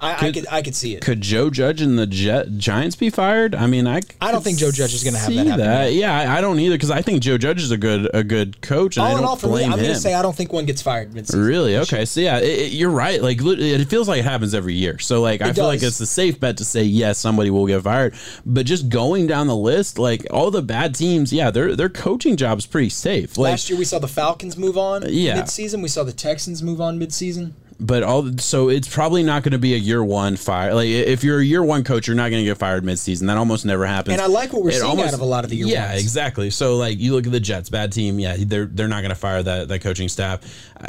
I, 0.00 0.12
I 0.12 0.14
Could- 0.16 0.34
could 0.34 0.46
I 0.50 0.62
could 0.62 0.74
see 0.74 0.94
it. 0.94 1.00
could 1.02 1.20
Joe 1.20 1.50
Judge 1.50 1.80
and 1.80 1.98
the 1.98 2.06
Jet, 2.06 2.56
Giants 2.58 2.96
be 2.96 3.10
fired? 3.10 3.54
I 3.54 3.66
mean, 3.66 3.86
I 3.86 4.00
I 4.20 4.32
don't 4.32 4.42
think 4.42 4.58
Joe 4.58 4.70
Judge 4.70 4.92
is 4.94 5.02
gonna 5.04 5.18
have 5.18 5.32
that 5.34 5.46
happen. 5.46 5.94
Yeah, 5.94 6.16
I, 6.16 6.38
I 6.38 6.40
don't 6.40 6.58
either 6.60 6.74
because 6.74 6.90
I 6.90 7.00
think 7.02 7.22
Joe 7.22 7.38
Judge 7.38 7.62
is 7.62 7.70
a 7.70 7.76
good 7.76 8.10
a 8.12 8.22
good 8.24 8.60
coach, 8.60 8.96
and 8.96 9.04
I 9.06 9.10
all 9.10 9.16
in 9.16 9.22
don't 9.22 9.30
all, 9.30 9.36
for 9.36 9.46
me, 9.46 9.52
blame 9.52 9.72
I'm 9.72 9.78
going 9.78 9.92
to 9.92 9.98
say 10.00 10.14
I 10.14 10.22
don't 10.22 10.34
think 10.36 10.52
one 10.52 10.66
gets 10.66 10.82
fired 10.82 11.14
mid-season. 11.14 11.40
Really? 11.44 11.76
Okay. 11.78 12.04
So 12.04 12.20
yeah, 12.20 12.38
it, 12.38 12.44
it- 12.44 12.72
you're 12.72 12.90
right. 12.90 13.22
Like 13.22 13.38
it 13.40 13.84
feels 13.86 14.08
like 14.08 14.18
it 14.20 14.24
happens 14.24 14.54
every 14.54 14.74
year. 14.74 14.98
So 14.98 15.20
like 15.22 15.40
I 15.42 15.48
It 15.50 15.54
feel 15.54 15.66
like 15.66 15.82
it's 15.82 16.00
a 16.00 16.06
safe 16.06 16.38
bet 16.40 16.56
to 16.58 16.64
say 16.64 16.82
yes, 16.82 17.18
somebody 17.18 17.50
will 17.50 17.66
get 17.66 17.82
fired. 17.82 18.14
But 18.44 18.66
just 18.66 18.88
going 18.88 19.26
down 19.26 19.46
the 19.46 19.56
list, 19.56 19.98
like 19.98 20.26
all 20.30 20.50
the 20.50 20.62
bad 20.62 20.94
teams, 20.94 21.32
yeah, 21.32 21.50
their 21.50 21.74
their 21.76 21.88
coaching 21.88 22.36
job's 22.36 22.66
pretty 22.66 22.88
safe. 22.90 23.38
Like, 23.38 23.52
Last 23.52 23.70
year 23.70 23.78
we 23.78 23.84
saw 23.84 23.98
the 23.98 24.08
Falcons 24.08 24.56
move 24.56 24.76
on 24.76 25.04
Yeah. 25.08 25.36
mid-season. 25.36 25.82
We 25.82 25.88
saw 25.88 26.02
the 26.04 26.12
Texans 26.12 26.62
move 26.62 26.80
on 26.80 26.98
mid-season. 26.98 27.54
But 27.80 28.02
all 28.02 28.36
so 28.38 28.68
it's 28.68 28.88
probably 28.92 29.22
not 29.22 29.42
going 29.42 29.52
to 29.52 29.58
be 29.58 29.74
a 29.74 29.78
year 29.78 30.02
one 30.02 30.36
fire. 30.36 30.74
Like 30.74 30.88
if 30.88 31.24
you're 31.24 31.40
a 31.40 31.44
year 31.44 31.62
one 31.62 31.84
coach, 31.84 32.06
you're 32.06 32.16
not 32.16 32.30
going 32.30 32.42
to 32.42 32.44
get 32.44 32.56
fired 32.58 32.84
midseason. 32.84 33.26
That 33.26 33.36
almost 33.36 33.64
never 33.64 33.84
happens. 33.86 34.12
And 34.14 34.22
I 34.22 34.26
like 34.26 34.52
what 34.52 34.62
we're 34.62 34.70
It 34.70 34.80
seeing 34.80 35.00
out 35.00 35.12
of 35.14 35.20
a 35.20 35.24
lot 35.24 35.44
of 35.44 35.50
the 35.50 35.56
year 35.56 35.66
Yeah, 35.66 35.88
ones. 35.90 36.00
exactly. 36.02 36.50
So 36.50 36.76
like 36.76 36.98
you 36.98 37.12
look 37.12 37.26
at 37.26 37.32
the 37.32 37.40
Jets, 37.40 37.68
bad 37.70 37.92
team. 37.92 38.18
Yeah, 38.18 38.36
they're 38.38 38.66
they're 38.66 38.88
not 38.88 39.00
going 39.00 39.10
to 39.10 39.14
fire 39.16 39.42
that 39.42 39.68
that 39.68 39.80
coaching 39.80 40.08
staff. 40.08 40.40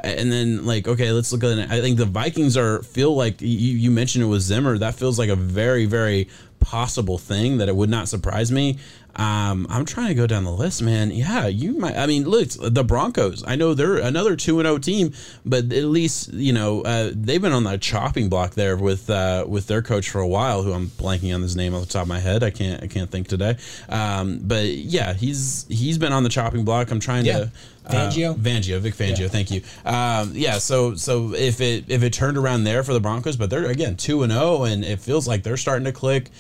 And 0.04 0.32
then 0.32 0.66
like 0.66 0.88
okay, 0.88 1.12
let's 1.12 1.32
look 1.32 1.44
at. 1.44 1.58
it. 1.58 1.72
I 1.72 1.82
think 1.82 1.98
the 1.98 2.06
Vikings 2.06 2.56
are 2.58 2.82
feel 2.84 3.16
like 3.16 3.42
you 3.42 3.48
you 3.50 3.92
mentioned 3.92 4.24
it 4.24 4.28
was 4.28 4.44
Zimmer. 4.44 4.78
That 4.78 4.96
feels 4.96 5.18
like 5.18 5.30
a 5.30 5.36
very 5.36 5.86
very 5.86 6.30
possible 6.60 7.18
thing 7.20 7.58
that 7.60 7.70
it 7.70 7.76
would 7.76 7.90
not 7.90 8.08
surprise 8.08 8.52
me. 8.52 8.78
Um, 9.18 9.66
I'm 9.70 9.86
trying 9.86 10.10
to 10.10 10.14
go 10.14 10.28
down 10.28 10.44
the 10.44 10.52
list, 10.52 10.82
man. 10.82 11.10
Yeah, 11.12 11.48
you 11.48 11.78
might. 11.80 11.96
I 11.96 12.06
mean, 12.06 12.26
look, 12.26 12.50
the 12.60 12.84
Broncos. 12.84 13.44
I 13.48 13.56
know 13.56 13.74
they're 13.74 13.98
another 13.98 14.36
two 14.36 14.60
and 14.60 14.66
zero 14.68 14.78
team, 14.78 15.14
but 15.46 15.72
at 15.72 15.86
least 15.86 16.34
you 16.34 16.52
know 16.52 16.82
uh, 16.82 17.12
they've 17.14 17.42
been 17.42 17.54
on 17.54 17.64
the 17.64 17.78
chopping 17.78 18.28
block 18.28 18.56
there 18.56 18.76
with 18.76 19.10
uh, 19.10 19.46
with 19.48 19.68
their 19.68 19.82
coach 19.82 20.10
for 20.10 20.20
a 20.20 20.28
while. 20.28 20.64
Who 20.64 20.74
I'm 20.74 20.88
blanking 20.88 21.34
on 21.34 21.42
his 21.42 21.56
name 21.56 21.74
off 21.74 21.86
the 21.86 21.94
top 21.94 22.02
of 22.04 22.08
my 22.10 22.20
head. 22.20 22.44
I 22.44 22.50
can't 22.50 22.84
I 22.84 22.88
can't 22.88 23.10
think 23.10 23.28
today. 23.30 23.58
Um, 23.88 24.40
but 24.44 24.66
yeah, 24.66 25.14
he's 25.14 25.66
he's 25.70 25.98
been 25.98 26.12
on 26.12 26.24
the 26.24 26.30
chopping 26.30 26.66
block. 26.66 26.92
I'm 26.92 27.00
trying 27.00 27.26
Yeah. 27.26 27.38
to. 27.38 27.52
uh, 27.86 27.92
Fangio? 27.92 28.34
Fangio, 28.36 28.80
Vic 28.80 28.96
Fangio, 28.96 29.20
Yeah. 29.20 29.28
thank 29.28 29.52
you. 29.52 29.62
Um, 29.86 30.32
yeah, 30.34 30.58
so 30.58 30.96
so 30.96 31.34
if 31.36 31.62
it 31.62 31.86
if 31.88 32.04
it 32.04 32.12
turned 32.12 32.36
around 32.38 32.64
there 32.66 32.84
for 32.84 32.92
the 32.94 33.00
Broncos, 33.00 33.38
but 33.38 33.50
they're 33.50 33.66
again 33.68 33.96
two 33.96 34.24
and 34.24 34.34
zero, 34.34 34.64
and 34.64 34.84
it 34.84 35.00
feels 35.00 35.26
like 35.28 35.44
they're 35.44 35.56
starting 35.56 35.86
to 35.86 35.92
click. 35.94 36.32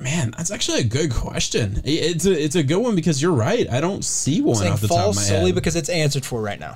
Man, 0.00 0.32
that's 0.34 0.50
actually 0.50 0.80
a 0.80 0.84
good 0.84 1.12
question. 1.12 1.82
It's 1.84 2.24
a 2.24 2.32
it's 2.32 2.56
a 2.56 2.62
good 2.62 2.78
one 2.78 2.94
because 2.94 3.20
you're 3.20 3.32
right. 3.32 3.68
I 3.70 3.82
don't 3.82 4.02
see 4.02 4.40
one 4.40 4.66
off 4.66 4.80
the 4.80 4.88
top 4.88 4.96
of 4.96 5.02
false 5.04 5.16
my 5.16 5.22
solely 5.22 5.46
head. 5.46 5.54
because 5.54 5.76
it's 5.76 5.90
answered 5.90 6.24
for 6.24 6.40
right 6.40 6.58
now. 6.58 6.74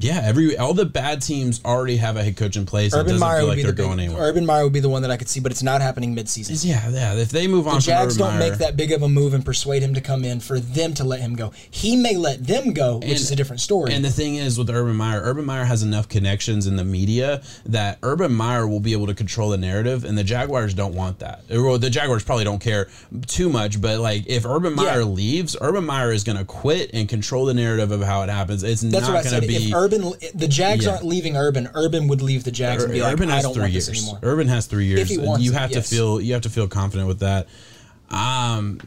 Yeah, 0.00 0.20
every 0.24 0.56
all 0.58 0.74
the 0.74 0.84
bad 0.84 1.22
teams 1.22 1.60
already 1.64 1.96
have 1.96 2.16
a 2.16 2.22
head 2.24 2.36
coach 2.36 2.56
in 2.56 2.66
place. 2.66 2.92
it 2.92 2.96
Urban 2.98 3.12
doesn't 3.12 3.20
Meyer 3.20 3.38
feel 3.38 3.44
would 3.46 3.48
like 3.50 3.56
be 3.56 3.62
they're 3.62 3.72
the 3.72 3.76
big, 3.76 3.86
going 3.86 4.00
anywhere. 4.00 4.22
Urban 4.22 4.46
Meyer 4.46 4.64
would 4.64 4.72
be 4.72 4.80
the 4.80 4.88
one 4.88 5.02
that 5.02 5.10
I 5.10 5.16
could 5.16 5.28
see, 5.28 5.40
but 5.40 5.52
it's 5.52 5.62
not 5.62 5.80
happening 5.80 6.14
midseason. 6.14 6.64
Yeah, 6.64 6.88
yeah. 6.90 7.14
If 7.14 7.30
they 7.30 7.46
move 7.46 7.66
on, 7.68 7.76
The 7.76 7.80
Jags 7.82 8.16
don't 8.16 8.30
Meyer- 8.38 8.50
make 8.50 8.58
that 8.58 8.76
big 8.76 8.92
of 8.92 9.02
a 9.02 9.08
move 9.08 9.34
and 9.34 9.44
persuade 9.44 9.82
him 9.82 9.94
to 9.94 10.00
come 10.00 10.24
in 10.24 10.40
for 10.40 10.58
them 10.60 10.94
to 10.94 11.04
let 11.04 11.20
him 11.20 11.34
go. 11.36 11.52
He 11.70 11.96
may 11.96 12.16
let 12.16 12.46
them 12.46 12.72
go, 12.72 12.96
which 12.98 13.08
And- 13.08 13.18
is 13.20 13.30
a 13.30 13.36
different 13.36 13.60
story. 13.60 13.92
And 13.92 14.04
the 14.04 14.10
thing 14.10 14.36
is 14.36 14.58
with 14.58 14.70
Urban 14.70 14.96
Meyer, 14.96 15.20
Urban 15.22 15.44
Meyer 15.44 15.64
has 15.64 15.82
enough 15.82 16.08
connections 16.08 16.66
in 16.66 16.76
the 16.76 16.84
media 16.84 17.42
that 17.66 17.98
Urban 18.02 18.32
Meyer 18.32 18.66
will 18.66 18.80
be 18.80 18.92
able 18.92 19.06
to 19.06 19.14
control 19.14 19.50
the 19.50 19.58
narrative, 19.58 20.04
and 20.04 20.16
the 20.18 20.24
Jaguars 20.24 20.74
don't 20.74 20.94
want 20.94 21.18
that. 21.20 21.42
Well, 21.50 21.78
the 21.78 21.90
Jaguars 21.90 22.24
probably 22.24 22.44
don't 22.44 22.60
care 22.60 22.88
too 23.26 23.48
much, 23.48 23.80
but 23.80 23.98
like 24.00 24.24
if 24.26 24.44
Urban 24.44 24.74
Meyer 24.74 25.00
Yeah. 25.00 25.04
leaves, 25.06 25.56
Urban 25.60 25.84
Meyer 25.84 26.12
is 26.12 26.24
going 26.24 26.38
to 26.38 26.44
quit 26.44 26.90
and 26.92 27.08
control 27.08 27.44
the 27.46 27.54
narrative 27.54 27.90
of 27.90 28.02
how 28.02 28.22
it 28.22 28.28
happens. 28.30 28.62
It's 28.62 28.80
That's 28.82 29.06
not 29.08 29.24
going 29.24 29.40
to 29.40 29.46
be. 29.46 29.72
Urban, 29.84 30.12
the 30.34 30.48
Jags 30.48 30.84
Yeah. 30.84 30.92
aren't 30.92 31.04
leaving 31.04 31.36
Urban, 31.36 31.68
Urban 31.74 32.08
would 32.08 32.22
leave 32.22 32.44
the 32.44 32.50
Jags 32.50 32.82
and 32.84 32.92
be 32.92 33.02
like, 33.02 33.14
Urban 33.14 33.30
I 33.30 33.36
has 33.36 33.44
don't 33.44 33.54
three 33.54 33.70
years. 33.70 34.14
Urban 34.22 34.48
has 34.48 34.66
three 34.66 34.86
years. 34.86 35.00
If 35.00 35.08
he 35.08 35.14
and 35.16 35.26
wants 35.26 35.44
you 35.44 35.52
it, 35.52 35.58
have 35.58 35.70
yes. 35.70 35.88
to 35.88 35.94
feel 35.94 36.20
you 36.20 36.32
have 36.32 36.42
to 36.42 36.50
feel 36.50 36.68
confident 36.68 37.08
with 37.08 37.20
that. 37.20 37.48
Um, 38.10 38.80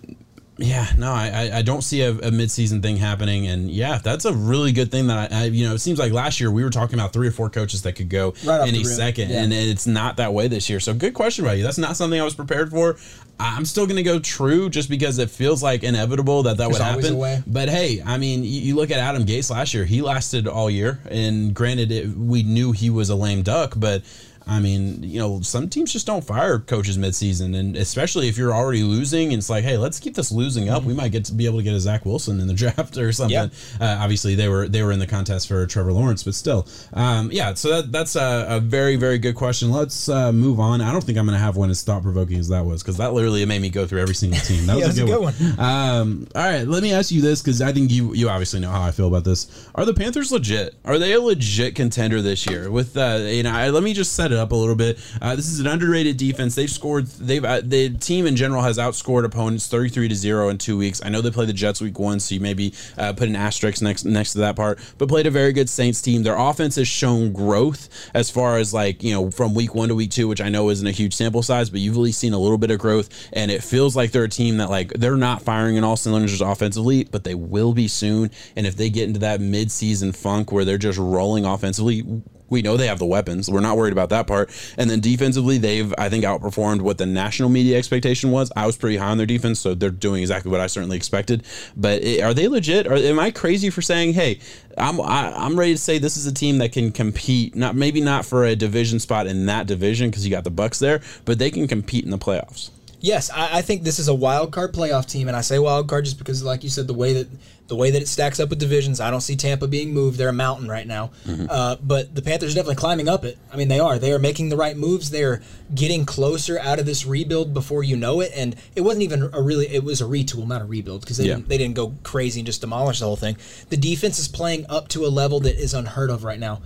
yeah, 0.57 0.87
no, 0.97 1.11
I, 1.11 1.51
I- 1.53 1.61
don't 1.61 1.81
see 1.81 2.01
a, 2.01 2.11
a 2.11 2.31
midseason 2.31 2.81
thing 2.81 2.97
happening, 2.97 3.47
and 3.47 3.69
yeah, 3.69 3.99
that's 3.99 4.25
a 4.25 4.33
really 4.33 4.71
good 4.71 4.89
thing 4.91 5.07
that 5.07 5.31
I, 5.31 5.41
I, 5.41 5.43
you 5.45 5.67
know, 5.67 5.75
it 5.75 5.79
seems 5.79 5.99
like 5.99 6.11
last 6.11 6.39
year 6.39 6.49
we 6.49 6.63
were 6.63 6.69
talking 6.69 6.97
about 6.97 7.13
three 7.13 7.27
or 7.27 7.31
four 7.31 7.49
coaches 7.49 7.81
that 7.83 7.93
could 7.93 8.09
go 8.09 8.33
Right 8.45 8.67
any 8.67 8.83
second, 8.83 9.29
yeah. 9.29 9.43
and 9.43 9.53
it's 9.53 9.85
not 9.85 10.17
that 10.17 10.33
way 10.33 10.47
this 10.47 10.69
year. 10.69 10.79
So 10.79 10.93
good 10.93 11.13
question 11.13 11.45
by 11.45 11.53
you. 11.53 11.63
That's 11.63 11.77
not 11.77 11.97
something 11.97 12.19
I 12.19 12.23
was 12.23 12.35
prepared 12.35 12.71
for. 12.71 12.97
I'm 13.39 13.65
still 13.65 13.85
going 13.85 13.97
to 13.97 14.03
go 14.03 14.17
true 14.19 14.69
just 14.69 14.89
because 14.89 15.19
it 15.19 15.29
feels 15.29 15.61
like 15.61 15.83
inevitable 15.83 16.43
that 16.43 16.57
that 16.57 16.67
would 16.67 16.77
There's 16.77 16.83
happen. 16.83 17.03
But 17.45 17.69
hey, 17.69 18.01
I 18.03 18.17
mean, 18.17 18.43
you, 18.43 18.49
you 18.49 18.75
look 18.75 18.89
at 18.89 18.97
Adam 18.97 19.25
Gase 19.25 19.51
last 19.51 19.73
year; 19.73 19.85
he 19.85 20.01
lasted 20.01 20.47
all 20.47 20.69
year, 20.69 20.99
and 21.09 21.53
granted, 21.53 21.91
it, 21.91 22.09
we 22.09 22.43
knew 22.43 22.71
he 22.71 22.89
was 22.89 23.09
a 23.09 23.15
lame 23.15 23.43
duck, 23.43 23.73
but. 23.77 24.03
I 24.47 24.59
mean, 24.59 25.03
you 25.03 25.19
know, 25.19 25.41
some 25.41 25.69
teams 25.69 25.91
just 25.93 26.07
don't 26.07 26.23
fire 26.23 26.59
coaches 26.59 26.97
midseason, 26.97 27.55
and 27.55 27.75
especially 27.75 28.27
if 28.29 28.37
you're 28.37 28.53
already 28.53 28.83
losing, 28.83 29.33
and 29.33 29.39
it's 29.39 29.49
like, 29.49 29.63
hey, 29.63 29.77
let's 29.77 29.99
keep 29.99 30.15
this 30.15 30.31
losing 30.31 30.69
up. 30.69 30.83
We 30.83 30.93
might 30.93 31.11
get 31.11 31.25
to 31.25 31.33
be 31.33 31.45
able 31.45 31.57
to 31.57 31.63
get 31.63 31.73
a 31.73 31.79
Zach 31.79 32.05
Wilson 32.05 32.39
in 32.39 32.47
the 32.47 32.53
draft 32.61 32.97
or 32.97 33.11
something. 33.11 33.33
Yeah. 33.33 33.47
Uh, 33.79 33.97
obviously, 33.99 34.35
they 34.35 34.47
were 34.47 34.67
they 34.67 34.83
were 34.83 34.91
in 34.91 34.99
the 34.99 35.07
contest 35.07 35.47
for 35.47 35.65
Trevor 35.67 35.91
Lawrence, 35.93 36.23
but 36.23 36.33
still, 36.35 36.67
um, 36.93 37.29
yeah. 37.31 37.53
So 37.53 37.69
that, 37.81 37.91
that's 37.91 38.15
a, 38.15 38.45
a 38.49 38.59
very 38.59 38.95
very 38.95 39.17
good 39.17 39.35
question. 39.35 39.71
Let's 39.71 40.07
uh, 40.09 40.31
move 40.31 40.59
on. 40.59 40.81
I 40.81 40.91
don't 40.91 41.03
think 41.03 41.17
I'm 41.17 41.25
going 41.25 41.37
to 41.37 41.43
have 41.43 41.55
one 41.57 41.69
as 41.69 41.83
thought 41.83 42.03
provoking 42.03 42.37
as 42.39 42.47
that 42.49 42.65
was 42.65 42.81
because 42.83 42.97
that 42.97 43.13
literally 43.13 43.45
made 43.45 43.61
me 43.61 43.69
go 43.69 43.85
through 43.85 44.01
every 44.01 44.15
single 44.15 44.39
team. 44.39 44.65
That 44.65 44.77
Yeah, 44.79 44.87
was 44.87 44.97
a 44.99 45.05
good, 45.05 45.17
a 45.17 45.21
one. 45.21 45.33
good 45.37 45.59
Um, 45.59 46.27
all 46.35 46.43
right, 46.43 46.67
let 46.67 46.83
me 46.83 46.93
ask 46.93 47.11
you 47.11 47.21
this 47.21 47.41
because 47.41 47.61
I 47.61 47.71
think 47.73 47.91
you 47.91 48.13
you 48.13 48.29
obviously 48.29 48.59
know 48.59 48.69
how 48.69 48.81
I 48.81 48.91
feel 48.91 49.07
about 49.07 49.23
this. 49.23 49.67
Are 49.75 49.85
the 49.85 49.93
Panthers 49.93 50.31
legit? 50.31 50.75
Are 50.85 50.97
they 50.99 51.13
a 51.13 51.19
legit 51.21 51.75
contender 51.75 52.21
this 52.21 52.45
year? 52.45 52.69
With 52.71 52.95
uh, 52.97 53.19
you 53.27 53.43
know, 53.43 53.51
I, 53.51 53.69
let 53.69 53.83
me 53.83 53.93
just 53.93 54.13
set 54.13 54.31
it 54.31 54.36
up 54.37 54.51
a 54.51 54.55
little 54.55 54.75
bit. 54.75 54.99
Uh, 55.21 55.35
this 55.35 55.47
is 55.47 55.59
an 55.59 55.67
underrated 55.67 56.17
defense. 56.17 56.55
They've 56.55 56.69
scored. 56.69 57.07
They've 57.07 57.43
uh, 57.43 57.61
the 57.63 57.89
team 57.89 58.25
in 58.25 58.35
general 58.35 58.61
has 58.61 58.77
outscored 58.77 59.25
opponents 59.25 59.67
thirty 59.67 59.89
three 59.89 60.07
to 60.07 60.15
zero 60.15 60.49
in 60.49 60.57
two 60.57 60.77
weeks. 60.77 61.01
I 61.03 61.09
know 61.09 61.21
they 61.21 61.31
played 61.31 61.49
the 61.49 61.53
Jets 61.53 61.81
week 61.81 61.99
one, 61.99 62.19
so 62.19 62.35
you 62.35 62.41
maybe 62.41 62.73
uh, 62.97 63.13
put 63.13 63.27
an 63.27 63.35
asterisk 63.35 63.81
next 63.81 64.05
next 64.05 64.33
to 64.33 64.39
that 64.39 64.55
part. 64.55 64.79
But 64.97 65.09
played 65.09 65.27
a 65.27 65.31
very 65.31 65.53
good 65.53 65.69
Saints 65.69 66.01
team. 66.01 66.23
Their 66.23 66.37
offense 66.37 66.75
has 66.75 66.87
shown 66.87 67.33
growth 67.33 67.89
as 68.13 68.29
far 68.29 68.57
as 68.57 68.73
like 68.73 69.03
you 69.03 69.13
know 69.13 69.31
from 69.31 69.53
week 69.53 69.75
one 69.75 69.89
to 69.89 69.95
week 69.95 70.11
two, 70.11 70.27
which 70.27 70.41
I 70.41 70.49
know 70.49 70.69
isn't 70.69 70.85
a 70.85 70.91
huge 70.91 71.13
sample 71.13 71.43
size, 71.43 71.69
but 71.69 71.79
you've 71.79 71.95
at 71.95 72.01
least 72.01 72.19
seen 72.19 72.33
a 72.33 72.39
little 72.39 72.57
bit 72.57 72.71
of 72.71 72.79
growth, 72.79 73.09
and 73.33 73.51
it 73.51 73.63
feels 73.63 73.95
like 73.95 74.11
they're 74.11 74.23
a 74.23 74.29
team 74.29 74.57
that 74.57 74.69
like 74.69 74.93
they're 74.93 75.17
not 75.17 75.41
firing 75.41 75.75
in 75.75 75.83
all 75.83 75.97
cylinders 75.97 76.41
offensively, 76.41 77.03
but 77.03 77.23
they 77.23 77.35
will 77.35 77.73
be 77.73 77.87
soon. 77.87 78.31
And 78.55 78.65
if 78.65 78.75
they 78.75 78.89
get 78.89 79.07
into 79.07 79.19
that 79.19 79.41
mid-season 79.41 80.11
funk 80.11 80.51
where 80.51 80.65
they're 80.65 80.77
just 80.77 80.99
rolling 80.99 81.45
offensively, 81.45 82.03
We 82.49 82.61
know 82.61 82.77
they 82.77 82.87
have 82.87 82.99
the 82.99 83.05
weapons. 83.05 83.49
We're 83.49 83.61
not 83.61 83.77
worried 83.77 83.93
about 83.93 84.09
that 84.09 84.27
part. 84.27 84.51
And 84.77 84.89
then 84.89 84.99
defensively, 84.99 85.57
they've 85.57 85.93
I 85.97 86.09
think 86.09 86.23
outperformed 86.23 86.81
what 86.81 86.97
the 86.97 87.05
national 87.05 87.49
media 87.49 87.77
expectation 87.77 88.31
was. 88.31 88.51
I 88.55 88.65
was 88.65 88.77
pretty 88.77 88.97
high 88.97 89.09
on 89.09 89.17
their 89.17 89.25
defense, 89.25 89.59
so 89.59 89.73
they're 89.73 89.89
doing 89.89 90.21
exactly 90.21 90.51
what 90.51 90.61
I 90.61 90.67
certainly 90.67 90.97
expected. 90.97 91.43
But 91.75 92.03
it, 92.03 92.21
are 92.21 92.33
they 92.33 92.47
legit? 92.47 92.87
Or 92.87 92.95
am 92.95 93.19
I 93.19 93.31
crazy 93.31 93.69
for 93.69 93.81
saying, 93.81 94.13
hey, 94.13 94.39
I'm 94.77 95.01
I, 95.01 95.27
am 95.27 95.33
i 95.33 95.45
am 95.45 95.59
ready 95.59 95.73
to 95.73 95.79
say 95.79 95.97
this 95.97 96.17
is 96.17 96.25
a 96.25 96.33
team 96.33 96.59
that 96.59 96.71
can 96.71 96.91
compete? 96.91 97.55
Not 97.55 97.75
maybe 97.75 98.01
not 98.01 98.25
for 98.25 98.45
a 98.45 98.55
division 98.55 98.99
spot 98.99 99.27
in 99.27 99.45
that 99.47 99.67
division 99.67 100.09
because 100.09 100.25
you 100.25 100.31
got 100.31 100.43
the 100.43 100.51
Bucs 100.51 100.79
there, 100.79 101.01
but 101.25 101.39
they 101.39 101.51
can 101.51 101.67
compete 101.67 102.05
in 102.05 102.11
the 102.11 102.17
playoffs. 102.17 102.69
Yes, 102.99 103.29
I, 103.29 103.59
I, 103.59 103.61
think 103.61 103.83
this 103.83 103.99
is 103.99 104.07
a 104.07 104.13
wild 104.13 104.51
card 104.51 104.73
playoff 104.73 105.07
team, 105.07 105.27
and 105.27 105.37
I 105.37 105.41
say 105.41 105.59
wild 105.59 105.87
card 105.87 106.05
just 106.05 106.17
because, 106.17 106.43
like 106.43 106.63
you 106.63 106.69
said, 106.69 106.87
the 106.87 106.95
way 106.95 107.13
that 107.13 107.27
the 107.67 107.75
way 107.75 107.91
that 107.91 108.01
it 108.01 108.07
stacks 108.07 108.39
up 108.39 108.49
with 108.49 108.59
divisions, 108.59 108.99
I 108.99 109.11
don't 109.11 109.21
see 109.21 109.35
Tampa 109.35 109.67
being 109.67 109.93
moved. 109.93 110.17
They're 110.17 110.29
a 110.29 110.33
mountain 110.33 110.67
right 110.67 110.87
now, 110.87 111.11
mm-hmm. 111.25 111.45
uh, 111.49 111.75
but 111.81 112.15
the 112.15 112.21
Panthers 112.21 112.53
are 112.53 112.55
definitely 112.55 112.75
climbing 112.75 113.07
up 113.07 113.23
it. 113.23 113.37
I 113.51 113.57
mean, 113.57 113.67
they 113.67 113.79
are. 113.79 113.99
They 113.99 114.13
are 114.13 114.19
making 114.19 114.49
the 114.49 114.57
right 114.57 114.75
moves. 114.75 115.11
They're 115.11 115.41
getting 115.75 116.05
closer 116.05 116.57
out 116.59 116.79
of 116.79 116.85
this 116.85 117.05
rebuild 117.05 117.53
before 117.53 117.83
you 117.83 117.97
know 117.97 118.21
it. 118.21 118.31
And 118.35 118.55
it 118.75 118.81
wasn't 118.81 119.03
even 119.03 119.29
a 119.33 119.41
really. 119.41 119.67
It 119.67 119.83
was 119.83 120.01
a 120.01 120.05
retool, 120.05 120.47
not 120.47 120.61
a 120.61 120.65
rebuild, 120.65 121.01
because 121.01 121.17
they, 121.17 121.25
yeah. 121.25 121.35
didn't, 121.35 121.49
they 121.49 121.57
didn't 121.57 121.75
go 121.75 121.93
crazy 122.03 122.39
and 122.39 122.45
just 122.45 122.61
demolish 122.61 122.99
the 122.99 123.05
whole 123.05 123.15
thing. 123.15 123.37
The 123.69 123.77
defense 123.77 124.17
is 124.17 124.27
playing 124.27 124.65
up 124.69 124.87
to 124.89 125.05
a 125.05 125.09
level 125.09 125.39
that 125.41 125.55
is 125.55 125.73
unheard 125.73 126.09
of 126.09 126.23
right 126.23 126.39
now. 126.39 126.61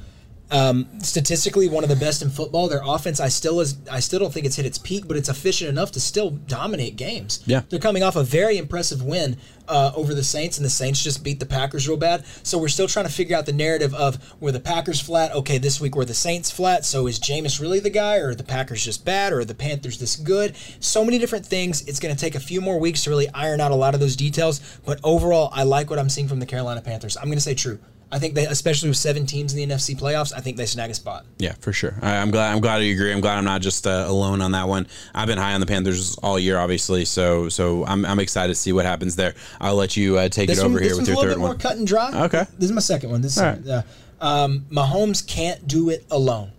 Um, 0.52 1.00
statistically, 1.00 1.70
one 1.70 1.84
of 1.84 1.90
the 1.90 1.96
best 1.96 2.22
in 2.22 2.30
football. 2.30 2.68
Their 2.68 2.82
offense, 2.84 3.22
I 3.22 3.30
still 3.30 3.62
is, 3.62 3.78
I 3.90 4.02
still 4.02 4.20
don't 4.20 4.34
think 4.34 4.46
it's 4.46 4.58
hit 4.58 4.66
its 4.66 4.78
peak, 4.78 5.08
but 5.08 5.16
it's 5.16 5.30
efficient 5.30 5.70
enough 5.70 5.94
to 5.94 6.02
still 6.02 6.32
dominate 6.32 6.98
games. 6.98 7.42
Yeah, 7.46 7.62
they're 7.70 7.80
coming 7.80 8.04
off 8.04 8.18
a 8.18 8.24
very 8.24 8.58
impressive 8.58 9.02
win 9.02 9.38
uh, 9.70 9.94
over 9.96 10.14
the 10.14 10.24
Saints, 10.24 10.58
and 10.58 10.66
the 10.66 10.70
Saints 10.70 11.02
just 11.02 11.24
beat 11.24 11.40
the 11.40 11.46
Packers 11.46 11.88
real 11.88 11.96
bad. 11.96 12.26
So 12.44 12.58
we're 12.58 12.68
still 12.68 12.90
trying 12.90 13.06
to 13.06 13.12
figure 13.12 13.38
out 13.38 13.46
the 13.46 13.54
narrative 13.54 13.94
of 13.94 14.36
were 14.42 14.52
the 14.52 14.60
Packers 14.60 15.00
flat? 15.00 15.32
Okay, 15.32 15.58
this 15.58 15.80
week 15.80 15.96
were 15.96 16.04
the 16.04 16.14
Saints 16.14 16.52
flat? 16.52 16.84
So 16.84 17.08
is 17.08 17.18
Jameis 17.18 17.62
really 17.62 17.80
the 17.80 17.90
guy, 17.90 18.18
or 18.18 18.30
are 18.30 18.36
the 18.36 18.44
Packers 18.44 18.84
just 18.84 19.06
bad, 19.06 19.32
or 19.32 19.40
are 19.40 19.46
the 19.46 19.56
Panthers 19.56 20.00
this 20.00 20.18
good? 20.18 20.58
So 20.82 21.06
many 21.06 21.18
different 21.18 21.46
things. 21.46 21.88
It's 21.88 22.00
going 22.00 22.14
to 22.14 22.20
take 22.20 22.36
a 22.36 22.42
few 22.42 22.60
more 22.60 22.78
weeks 22.78 23.06
to 23.06 23.10
really 23.10 23.30
iron 23.34 23.62
out 23.62 23.72
a 23.72 23.76
lot 23.76 23.94
of 23.94 24.02
those 24.02 24.18
details. 24.18 24.60
But 24.86 25.00
overall, 25.04 25.50
I 25.54 25.64
like 25.64 25.90
what 25.90 25.98
I'm 25.98 26.10
seeing 26.10 26.28
from 26.28 26.40
the 26.40 26.46
Carolina 26.46 26.82
Panthers. 26.82 27.16
I'm 27.16 27.26
going 27.26 27.38
to 27.38 27.42
say 27.42 27.56
true. 27.56 27.80
I 28.14 28.20
think 28.20 28.36
they, 28.36 28.46
especially 28.46 28.90
with 28.90 28.98
seven 28.98 29.26
teams 29.26 29.54
in 29.54 29.70
the 29.70 29.74
NFC 29.74 29.98
playoffs, 29.98 30.34
I 30.36 30.42
think 30.42 30.58
they 30.58 30.66
snag 30.66 30.90
a 30.90 30.94
spot. 30.94 31.26
Yeah, 31.40 31.54
for 31.62 31.72
sure. 31.72 31.96
I, 32.02 32.16
am 32.16 32.30
glad. 32.30 32.52
I'm 32.52 32.60
glad 32.60 32.80
you 32.80 32.94
agree. 32.94 33.14
I'm 33.14 33.22
glad 33.22 33.38
I'm 33.38 33.46
not 33.46 33.62
just 33.62 33.88
uh, 33.88 34.06
alone 34.08 34.42
on 34.42 34.52
that 34.52 34.68
one. 34.68 34.88
I've 35.16 35.28
been 35.28 35.38
high 35.38 35.54
on 35.54 35.62
the 35.62 35.66
Panthers 35.66 36.18
all 36.18 36.38
year, 36.38 36.58
obviously. 36.58 37.06
So, 37.06 37.48
so 37.48 37.86
I'm, 37.86 38.06
I'm 38.06 38.20
excited 38.20 38.54
to 38.54 38.60
see 38.60 38.74
what 38.74 38.86
happens 38.86 39.16
there. 39.16 39.34
I'll 39.62 39.76
let 39.76 39.96
you 39.96 40.18
uh, 40.18 40.28
take 40.28 40.48
this 40.48 40.60
it 40.60 40.66
over 40.66 40.74
one, 40.74 40.84
here 40.84 40.98
with 40.98 41.08
your 41.08 41.22
third 41.22 41.38
one. 41.38 41.52
More 41.52 41.56
cut 41.56 41.78
and 41.78 41.88
dry. 41.88 42.26
Okay. 42.26 42.46
This 42.58 42.66
is 42.66 42.72
my 42.74 42.82
second 42.82 43.12
one. 43.12 43.22
This 43.22 43.38
is 43.38 43.44
right. 43.44 43.68
uh, 43.68 43.82
um, 44.20 44.66
Mahomes 44.70 45.26
can't 45.26 45.66
do 45.66 45.90
it 45.90 46.06
alone. 46.12 46.52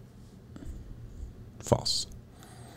False. 1.61 2.07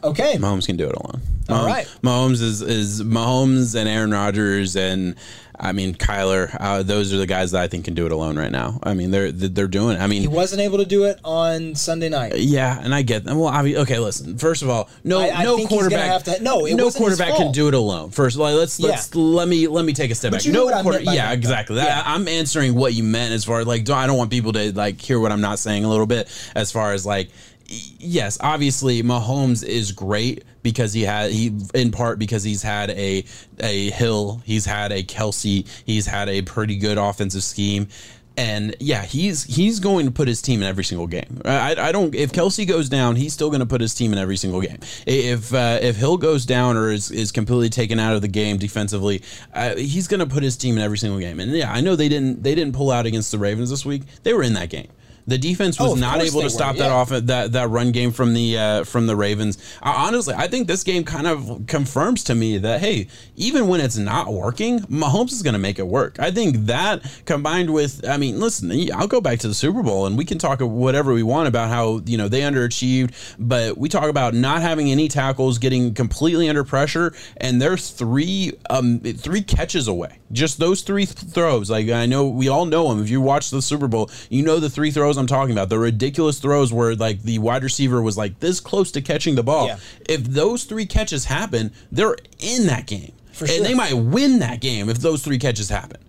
Okay. 0.05 0.35
Mahomes 0.35 0.65
can 0.65 0.77
do 0.77 0.87
it 0.87 0.95
alone. 0.95 1.21
Mahomes, 1.47 1.57
All 1.57 1.65
right. 1.65 1.85
Mahomes 2.01 2.41
is 2.41 2.61
is 2.61 3.03
Mahomes 3.03 3.75
and 3.75 3.87
Aaron 3.87 4.11
Rodgers 4.11 4.75
and 4.75 5.15
I 5.59 5.71
mean, 5.71 5.93
Kyler, 5.93 6.55
uh, 6.59 6.83
those 6.83 7.13
are 7.13 7.17
the 7.17 7.25
guys 7.25 7.51
that 7.51 7.61
I 7.61 7.67
think 7.67 7.85
can 7.85 7.93
do 7.93 8.05
it 8.05 8.11
alone 8.11 8.37
right 8.37 8.51
now. 8.51 8.79
I 8.83 8.93
mean, 8.93 9.11
they're 9.11 9.31
they're 9.31 9.67
doing. 9.67 9.97
I 9.97 10.07
mean, 10.07 10.21
he 10.21 10.27
wasn't 10.27 10.61
able 10.61 10.79
to 10.79 10.85
do 10.85 11.05
it 11.05 11.19
on 11.23 11.75
Sunday 11.75 12.09
night. 12.09 12.33
Yeah, 12.37 12.79
and 12.81 12.93
I 12.93 13.01
get 13.01 13.23
them. 13.23 13.39
Well, 13.39 13.47
I 13.47 13.61
mean, 13.61 13.77
okay, 13.77 13.99
listen. 13.99 14.37
First 14.37 14.61
of 14.61 14.69
all, 14.69 14.89
no, 15.03 15.19
I, 15.19 15.29
I 15.29 15.43
no 15.43 15.65
quarterback. 15.65 16.23
To, 16.23 16.41
no, 16.41 16.59
no 16.65 16.91
quarterback 16.91 17.35
can 17.35 17.51
do 17.51 17.67
it 17.67 17.73
alone. 17.73 18.11
First, 18.11 18.37
like, 18.37 18.55
let's 18.55 18.79
let's 18.79 19.13
yeah. 19.13 19.21
let 19.21 19.47
me 19.47 19.67
let 19.67 19.85
me 19.85 19.93
take 19.93 20.11
a 20.11 20.15
step 20.15 20.31
but 20.31 20.37
back. 20.37 20.45
You 20.45 20.51
no 20.51 20.69
quarter, 20.81 21.01
yeah, 21.01 21.31
exactly. 21.31 21.77
Yeah. 21.77 22.03
I'm 22.05 22.27
answering 22.27 22.75
what 22.75 22.93
you 22.93 23.03
meant 23.03 23.33
as 23.33 23.45
far 23.45 23.59
as 23.59 23.67
like. 23.67 23.89
I 23.89 24.07
don't 24.07 24.17
want 24.17 24.31
people 24.31 24.53
to 24.53 24.73
like 24.73 24.99
hear 24.99 25.19
what 25.19 25.31
I'm 25.31 25.41
not 25.41 25.59
saying 25.59 25.85
a 25.85 25.89
little 25.89 26.07
bit 26.07 26.29
as 26.55 26.71
far 26.71 26.93
as 26.93 27.05
like 27.05 27.29
yes, 27.67 28.37
obviously 28.41 29.01
Mahomes 29.03 29.63
is 29.63 29.91
great 29.91 30.43
because 30.63 30.93
he 30.93 31.03
had 31.03 31.31
he 31.31 31.53
in 31.73 31.91
part 31.91 32.19
because 32.19 32.43
he's 32.43 32.61
had 32.61 32.89
a 32.91 33.23
a 33.59 33.89
Hill, 33.91 34.41
he's 34.45 34.65
had 34.65 34.91
a 34.91 35.03
Kelsey, 35.03 35.65
he's 35.85 36.05
had 36.05 36.29
a 36.29 36.41
pretty 36.41 36.77
good 36.77 36.97
offensive 36.97 37.43
scheme. 37.43 37.87
And 38.37 38.75
yeah, 38.81 39.03
he's 39.03 39.45
he's 39.45 39.79
going 39.79 40.07
to 40.07 40.11
put 40.11 40.27
his 40.27 40.41
team 40.41 40.61
in 40.61 40.67
every 40.67 40.83
single 40.83 41.07
game. 41.07 41.41
I, 41.45 41.73
I 41.77 41.91
don't. 41.93 42.13
If 42.13 42.33
Kelsey 42.33 42.65
goes 42.65 42.89
down, 42.89 43.15
he's 43.15 43.31
still 43.31 43.49
going 43.49 43.61
to 43.61 43.65
put 43.65 43.79
his 43.79 43.95
team 43.95 44.11
in 44.11 44.19
every 44.19 44.35
single 44.35 44.59
game. 44.59 44.79
If 45.07 45.53
uh, 45.53 45.79
if 45.81 45.95
Hill 45.95 46.17
goes 46.17 46.45
down 46.45 46.75
or 46.75 46.91
is, 46.91 47.11
is 47.11 47.31
completely 47.31 47.69
taken 47.69 47.97
out 47.97 48.13
of 48.13 48.21
the 48.21 48.27
game 48.27 48.57
defensively, 48.57 49.21
uh, 49.53 49.75
he's 49.77 50.09
going 50.09 50.19
to 50.19 50.25
put 50.25 50.43
his 50.43 50.57
team 50.57 50.75
in 50.75 50.83
every 50.83 50.97
single 50.97 51.19
game. 51.19 51.39
And 51.39 51.49
yeah, 51.53 51.71
I 51.71 51.79
know 51.79 51.95
they 51.95 52.09
didn't 52.09 52.43
they 52.43 52.55
didn't 52.55 52.75
pull 52.75 52.91
out 52.91 53.05
against 53.05 53.31
the 53.31 53.37
Ravens 53.37 53.69
this 53.69 53.85
week. 53.85 54.01
They 54.23 54.33
were 54.33 54.43
in 54.43 54.53
that 54.55 54.69
game. 54.69 54.89
The 55.27 55.37
defense 55.37 55.79
was 55.79 55.93
oh, 55.93 55.95
not 55.95 56.21
able 56.21 56.41
to 56.41 56.49
stop 56.49 56.75
were, 56.75 56.79
that 56.79 56.87
yeah. 56.89 56.93
off 56.93 57.09
that 57.09 57.51
that 57.53 57.69
run 57.69 57.91
game 57.91 58.11
from 58.11 58.33
the 58.33 58.57
uh, 58.57 58.83
from 58.83 59.07
the 59.07 59.15
Ravens. 59.15 59.57
I, 59.81 60.07
honestly, 60.07 60.35
I 60.37 60.47
think 60.47 60.67
this 60.67 60.83
game 60.83 61.03
kind 61.03 61.25
of 61.25 61.63
confirms 61.67 62.23
to 62.25 62.35
me 62.35 62.59
that 62.59 62.79
hey, 62.79 63.07
even 63.35 63.67
when 63.67 63.81
it's 63.81 63.97
not 63.97 64.31
working, 64.31 64.79
Mahomes 64.81 65.31
is 65.31 65.41
going 65.41 65.53
to 65.53 65.59
make 65.59 65.79
it 65.79 65.87
work. 65.87 66.19
I 66.19 66.29
think 66.31 66.67
that 66.67 67.03
combined 67.25 67.73
with, 67.73 68.07
I 68.07 68.17
mean, 68.17 68.39
listen, 68.39 68.71
I'll 68.93 69.07
go 69.07 69.19
back 69.19 69.39
to 69.39 69.47
the 69.47 69.53
Super 69.53 69.81
Bowl 69.81 70.05
and 70.05 70.17
we 70.17 70.25
can 70.25 70.37
talk 70.37 70.59
whatever 70.59 71.13
we 71.13 71.23
want 71.23 71.47
about 71.47 71.69
how 71.69 72.01
you 72.05 72.17
know 72.17 72.27
they 72.27 72.41
underachieved, 72.41 73.35
but 73.39 73.77
we 73.77 73.89
talk 73.89 74.09
about 74.09 74.33
not 74.33 74.61
having 74.61 74.91
any 74.91 75.07
tackles, 75.07 75.57
getting 75.57 75.93
completely 75.93 76.49
under 76.49 76.63
pressure, 76.63 77.13
and 77.37 77.61
they're 77.61 77.77
three 77.77 78.53
um 78.69 78.99
three 78.99 79.41
catches 79.41 79.87
away. 79.87 80.19
Just 80.31 80.59
those 80.59 80.81
three 80.81 81.05
throws. 81.05 81.69
Like 81.69 81.89
I 81.89 82.05
know 82.05 82.27
we 82.27 82.47
all 82.47 82.65
know 82.65 82.89
them. 82.89 83.01
If 83.01 83.09
you 83.09 83.21
watch 83.21 83.49
the 83.49 83.61
Super 83.61 83.87
Bowl, 83.87 84.09
you 84.29 84.43
know 84.43 84.59
the 84.59 84.69
three 84.69 84.91
throws 84.91 85.14
throws 85.15 85.21
I'm 85.21 85.27
talking 85.27 85.51
about, 85.53 85.69
the 85.69 85.79
ridiculous 85.79 86.39
throws 86.39 86.71
where 86.71 86.95
like 86.95 87.21
the 87.23 87.39
wide 87.39 87.63
receiver 87.63 88.01
was 88.01 88.17
like 88.17 88.39
this 88.39 88.59
close 88.59 88.91
to 88.91 89.01
catching 89.01 89.35
the 89.35 89.43
ball. 89.43 89.67
Yeah. 89.67 89.77
If 90.07 90.23
those 90.25 90.63
three 90.65 90.85
catches 90.85 91.25
happen, 91.25 91.71
they're 91.91 92.17
in 92.39 92.67
that 92.67 92.85
game. 92.85 93.13
For 93.31 93.45
and 93.45 93.65
they 93.65 93.73
might 93.73 93.93
win 93.93 94.39
that 94.39 94.61
game 94.61 94.89
if 94.89 94.99
those 94.99 95.21
three 95.23 95.39
catches 95.39 95.69
happen. 95.69 95.99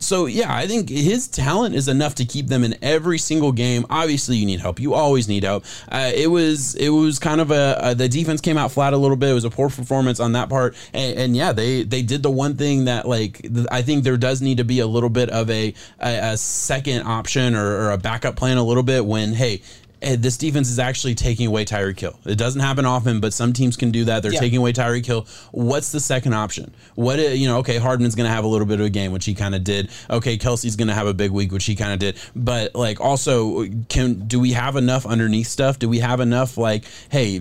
So 0.00 0.26
yeah, 0.26 0.54
I 0.54 0.66
think 0.66 0.88
his 0.88 1.28
talent 1.28 1.74
is 1.74 1.88
enough 1.88 2.14
to 2.16 2.24
keep 2.24 2.46
them 2.48 2.64
in 2.64 2.76
every 2.82 3.18
single 3.18 3.52
game. 3.52 3.84
Obviously, 3.90 4.36
you 4.36 4.46
need 4.46 4.60
help. 4.60 4.80
You 4.80 4.94
always 4.94 5.28
need 5.28 5.44
help. 5.44 5.64
Uh, 5.90 6.10
it 6.14 6.28
was 6.28 6.74
it 6.76 6.90
was 6.90 7.18
kind 7.18 7.40
of 7.40 7.50
a, 7.50 7.78
a, 7.80 7.94
the 7.94 8.08
defense 8.08 8.40
came 8.40 8.56
out 8.56 8.72
flat 8.72 8.92
a 8.92 8.96
little 8.96 9.16
bit. 9.16 9.30
It 9.30 9.34
was 9.34 9.44
a 9.44 9.50
poor 9.50 9.68
performance 9.68 10.20
on 10.20 10.32
that 10.32 10.48
part, 10.48 10.76
and, 10.92 11.18
and 11.18 11.36
yeah, 11.36 11.52
they 11.52 11.82
they 11.82 12.02
did 12.02 12.22
the 12.22 12.30
one 12.30 12.56
thing 12.56 12.84
that 12.84 13.08
like 13.08 13.46
I 13.70 13.82
think 13.82 14.04
there 14.04 14.16
does 14.16 14.40
need 14.40 14.58
to 14.58 14.64
be 14.64 14.80
a 14.80 14.86
little 14.86 15.10
bit 15.10 15.30
of 15.30 15.50
a 15.50 15.74
a, 16.00 16.32
a 16.32 16.36
second 16.36 17.02
option 17.02 17.54
or, 17.54 17.66
or 17.66 17.90
a 17.90 17.98
backup 17.98 18.36
plan 18.36 18.56
a 18.56 18.64
little 18.64 18.82
bit 18.82 19.04
when 19.04 19.32
hey 19.32 19.62
Eh, 20.00 20.16
this 20.18 20.36
defense 20.36 20.70
is 20.70 20.78
actually 20.78 21.14
taking 21.14 21.46
away 21.46 21.64
Tyreek 21.64 21.98
Hill. 21.98 22.18
It 22.24 22.36
doesn't 22.36 22.60
happen 22.60 22.84
often, 22.84 23.20
but 23.20 23.32
some 23.32 23.52
teams 23.52 23.76
can 23.76 23.90
do 23.90 24.04
that. 24.04 24.22
They're 24.22 24.32
yeah. 24.32 24.40
taking 24.40 24.58
away 24.58 24.72
Tyreek 24.72 25.04
Hill. 25.04 25.26
What's 25.50 25.90
the 25.90 26.00
second 26.00 26.34
option? 26.34 26.72
What 26.94 27.18
eh, 27.18 27.32
you 27.32 27.48
know? 27.48 27.58
Okay, 27.58 27.78
Hardman's 27.78 28.14
going 28.14 28.28
to 28.28 28.34
have 28.34 28.44
a 28.44 28.48
little 28.48 28.66
bit 28.66 28.78
of 28.78 28.86
a 28.86 28.90
game, 28.90 29.10
which 29.10 29.24
he 29.24 29.34
kind 29.34 29.54
of 29.54 29.64
did. 29.64 29.90
Okay, 30.08 30.36
Kelsey's 30.36 30.76
going 30.76 30.88
to 30.88 30.94
have 30.94 31.06
a 31.06 31.14
big 31.14 31.32
week, 31.32 31.50
which 31.50 31.64
he 31.64 31.74
kind 31.74 31.92
of 31.92 31.98
did. 31.98 32.16
But 32.36 32.74
like, 32.74 33.00
also, 33.00 33.66
can 33.88 34.26
do 34.28 34.38
we 34.38 34.52
have 34.52 34.76
enough 34.76 35.04
underneath 35.04 35.48
stuff? 35.48 35.78
Do 35.78 35.88
we 35.88 35.98
have 35.98 36.20
enough 36.20 36.56
like, 36.56 36.84
hey, 37.10 37.40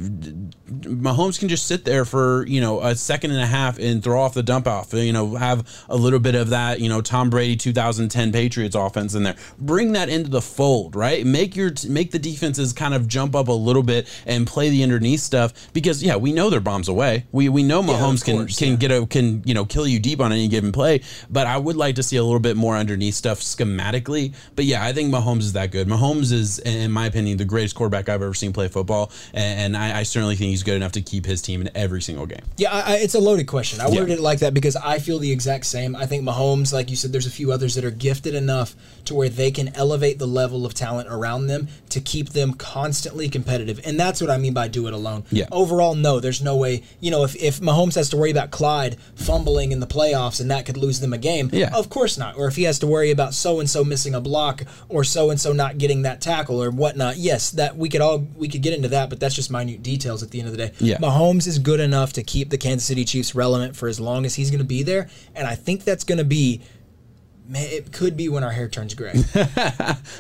Mahomes 0.87 1.39
can 1.39 1.49
just 1.49 1.67
sit 1.67 1.85
there 1.85 2.05
for 2.05 2.45
you 2.47 2.61
know 2.61 2.81
a 2.81 2.95
second 2.95 3.31
and 3.31 3.41
a 3.41 3.45
half 3.45 3.79
and 3.79 4.03
throw 4.03 4.21
off 4.21 4.33
the 4.33 4.43
dump 4.43 4.67
off. 4.67 4.93
You 4.93 5.13
know, 5.13 5.35
have 5.35 5.85
a 5.89 5.95
little 5.95 6.19
bit 6.19 6.35
of 6.35 6.49
that. 6.49 6.79
You 6.79 6.89
know, 6.89 7.01
Tom 7.01 7.29
Brady 7.29 7.55
2010 7.55 8.31
Patriots 8.31 8.75
offense 8.75 9.13
in 9.13 9.23
there. 9.23 9.35
Bring 9.59 9.93
that 9.93 10.09
into 10.09 10.29
the 10.29 10.41
fold, 10.41 10.95
right? 10.95 11.25
Make 11.25 11.55
your 11.55 11.71
make 11.89 12.11
the 12.11 12.19
defenses 12.19 12.73
kind 12.73 12.93
of 12.93 13.07
jump 13.07 13.35
up 13.35 13.47
a 13.47 13.53
little 13.53 13.83
bit 13.83 14.07
and 14.25 14.47
play 14.47 14.69
the 14.69 14.83
underneath 14.83 15.21
stuff 15.21 15.53
because 15.73 16.03
yeah, 16.03 16.15
we 16.15 16.31
know 16.31 16.49
they're 16.49 16.59
bombs 16.59 16.87
away. 16.87 17.25
We 17.31 17.49
we 17.49 17.63
know 17.63 17.81
Mahomes 17.81 18.27
yeah, 18.27 18.33
course, 18.35 18.57
can 18.57 18.67
can 18.67 18.71
yeah. 18.73 18.87
get 18.87 18.91
a 18.91 19.05
can 19.05 19.43
you 19.45 19.53
know 19.53 19.65
kill 19.65 19.87
you 19.87 19.99
deep 19.99 20.19
on 20.21 20.31
any 20.31 20.47
given 20.47 20.71
play, 20.71 21.01
but 21.29 21.47
I 21.47 21.57
would 21.57 21.75
like 21.75 21.95
to 21.95 22.03
see 22.03 22.17
a 22.17 22.23
little 22.23 22.39
bit 22.39 22.57
more 22.57 22.75
underneath 22.75 23.15
stuff 23.15 23.39
schematically. 23.39 24.33
But 24.55 24.65
yeah, 24.65 24.83
I 24.83 24.93
think 24.93 25.13
Mahomes 25.13 25.39
is 25.39 25.53
that 25.53 25.71
good. 25.71 25.87
Mahomes 25.87 26.31
is, 26.31 26.59
in 26.59 26.91
my 26.91 27.05
opinion, 27.05 27.37
the 27.37 27.45
greatest 27.45 27.75
quarterback 27.75 28.09
I've 28.09 28.21
ever 28.21 28.33
seen 28.33 28.53
play 28.53 28.67
football, 28.67 29.11
and 29.33 29.75
I, 29.75 29.99
I 29.99 30.03
certainly 30.03 30.35
think 30.35 30.49
he's 30.49 30.63
good 30.63 30.76
enough 30.77 30.93
to 30.93 31.01
keep 31.01 31.25
his 31.25 31.41
team 31.41 31.61
in 31.61 31.69
every 31.75 32.01
single 32.01 32.25
game. 32.25 32.43
Yeah, 32.55 32.71
I, 32.71 32.97
it's 32.97 33.15
a 33.15 33.19
loaded 33.19 33.47
question. 33.47 33.81
I 33.81 33.89
worded 33.89 34.09
yeah. 34.09 34.15
it 34.15 34.21
like 34.21 34.39
that 34.39 34.53
because 34.53 34.75
I 34.75 34.99
feel 34.99 35.19
the 35.19 35.31
exact 35.31 35.65
same. 35.65 35.95
I 35.95 36.05
think 36.05 36.23
Mahomes, 36.23 36.71
like 36.71 36.89
you 36.89 36.95
said, 36.95 37.11
there's 37.11 37.25
a 37.25 37.31
few 37.31 37.51
others 37.51 37.75
that 37.75 37.83
are 37.83 37.91
gifted 37.91 38.33
enough 38.33 38.75
to 39.05 39.15
where 39.15 39.29
they 39.29 39.51
can 39.51 39.75
elevate 39.75 40.19
the 40.19 40.27
level 40.27 40.65
of 40.65 40.73
talent 40.73 41.09
around 41.09 41.47
them 41.47 41.67
to 41.89 41.99
keep 41.99 42.29
them 42.29 42.53
constantly 42.53 43.29
competitive. 43.29 43.79
And 43.85 43.99
that's 43.99 44.21
what 44.21 44.29
I 44.29 44.37
mean 44.37 44.53
by 44.53 44.67
do 44.67 44.87
it 44.87 44.93
alone. 44.93 45.25
Yeah. 45.31 45.47
Overall, 45.51 45.95
no, 45.95 46.19
there's 46.19 46.41
no 46.41 46.55
way. 46.55 46.83
You 46.99 47.11
know, 47.11 47.23
if, 47.23 47.35
if 47.35 47.59
Mahomes 47.59 47.95
has 47.95 48.09
to 48.09 48.17
worry 48.17 48.31
about 48.31 48.51
Clyde 48.51 48.97
fumbling 49.15 49.71
in 49.71 49.79
the 49.79 49.87
playoffs 49.87 50.39
and 50.39 50.51
that 50.51 50.65
could 50.65 50.77
lose 50.77 50.99
them 50.99 51.13
a 51.13 51.17
game, 51.17 51.49
yeah. 51.51 51.75
of 51.75 51.89
course 51.89 52.17
not. 52.17 52.37
Or 52.37 52.47
if 52.47 52.55
he 52.55 52.63
has 52.63 52.79
to 52.79 52.87
worry 52.87 53.11
about 53.11 53.33
so 53.33 53.59
and 53.59 53.69
so 53.69 53.83
missing 53.83 54.13
a 54.13 54.21
block 54.21 54.63
or 54.89 55.03
so 55.03 55.29
and 55.29 55.39
so 55.39 55.51
not 55.53 55.77
getting 55.77 56.03
that 56.03 56.21
tackle 56.21 56.61
or 56.61 56.69
whatnot, 56.69 57.17
yes, 57.17 57.51
that 57.51 57.77
we 57.77 57.89
could 57.89 58.01
all 58.01 58.19
we 58.35 58.47
could 58.47 58.61
get 58.61 58.73
into 58.73 58.87
that, 58.89 59.09
but 59.09 59.19
that's 59.19 59.35
just 59.35 59.51
minute 59.51 59.81
details 59.81 60.21
at 60.23 60.31
the 60.31 60.39
end 60.39 60.47
of 60.47 60.55
the 60.55 60.66
day. 60.66 60.66
Yeah. 60.79 60.97
Mahomes 60.97 61.47
is 61.47 61.59
good 61.59 61.79
enough 61.79 62.13
to 62.13 62.23
keep 62.23 62.49
the 62.49 62.57
Kansas 62.57 62.85
City 62.85 63.05
Chiefs 63.05 63.35
relevant 63.35 63.75
for 63.75 63.87
as 63.87 63.99
long 63.99 64.25
as 64.25 64.35
he's 64.35 64.49
going 64.49 64.59
to 64.59 64.65
be 64.65 64.83
there, 64.83 65.09
and 65.35 65.47
I 65.47 65.55
think 65.55 65.83
that's 65.83 66.03
going 66.03 66.17
to 66.19 66.23
be 66.23 66.61
Man, 67.49 67.65
it 67.69 67.93
could 67.93 68.17
be 68.17 68.27
when 68.27 68.43
our 68.43 68.51
hair 68.51 68.67
turns 68.67 68.93
gray. 68.93 69.13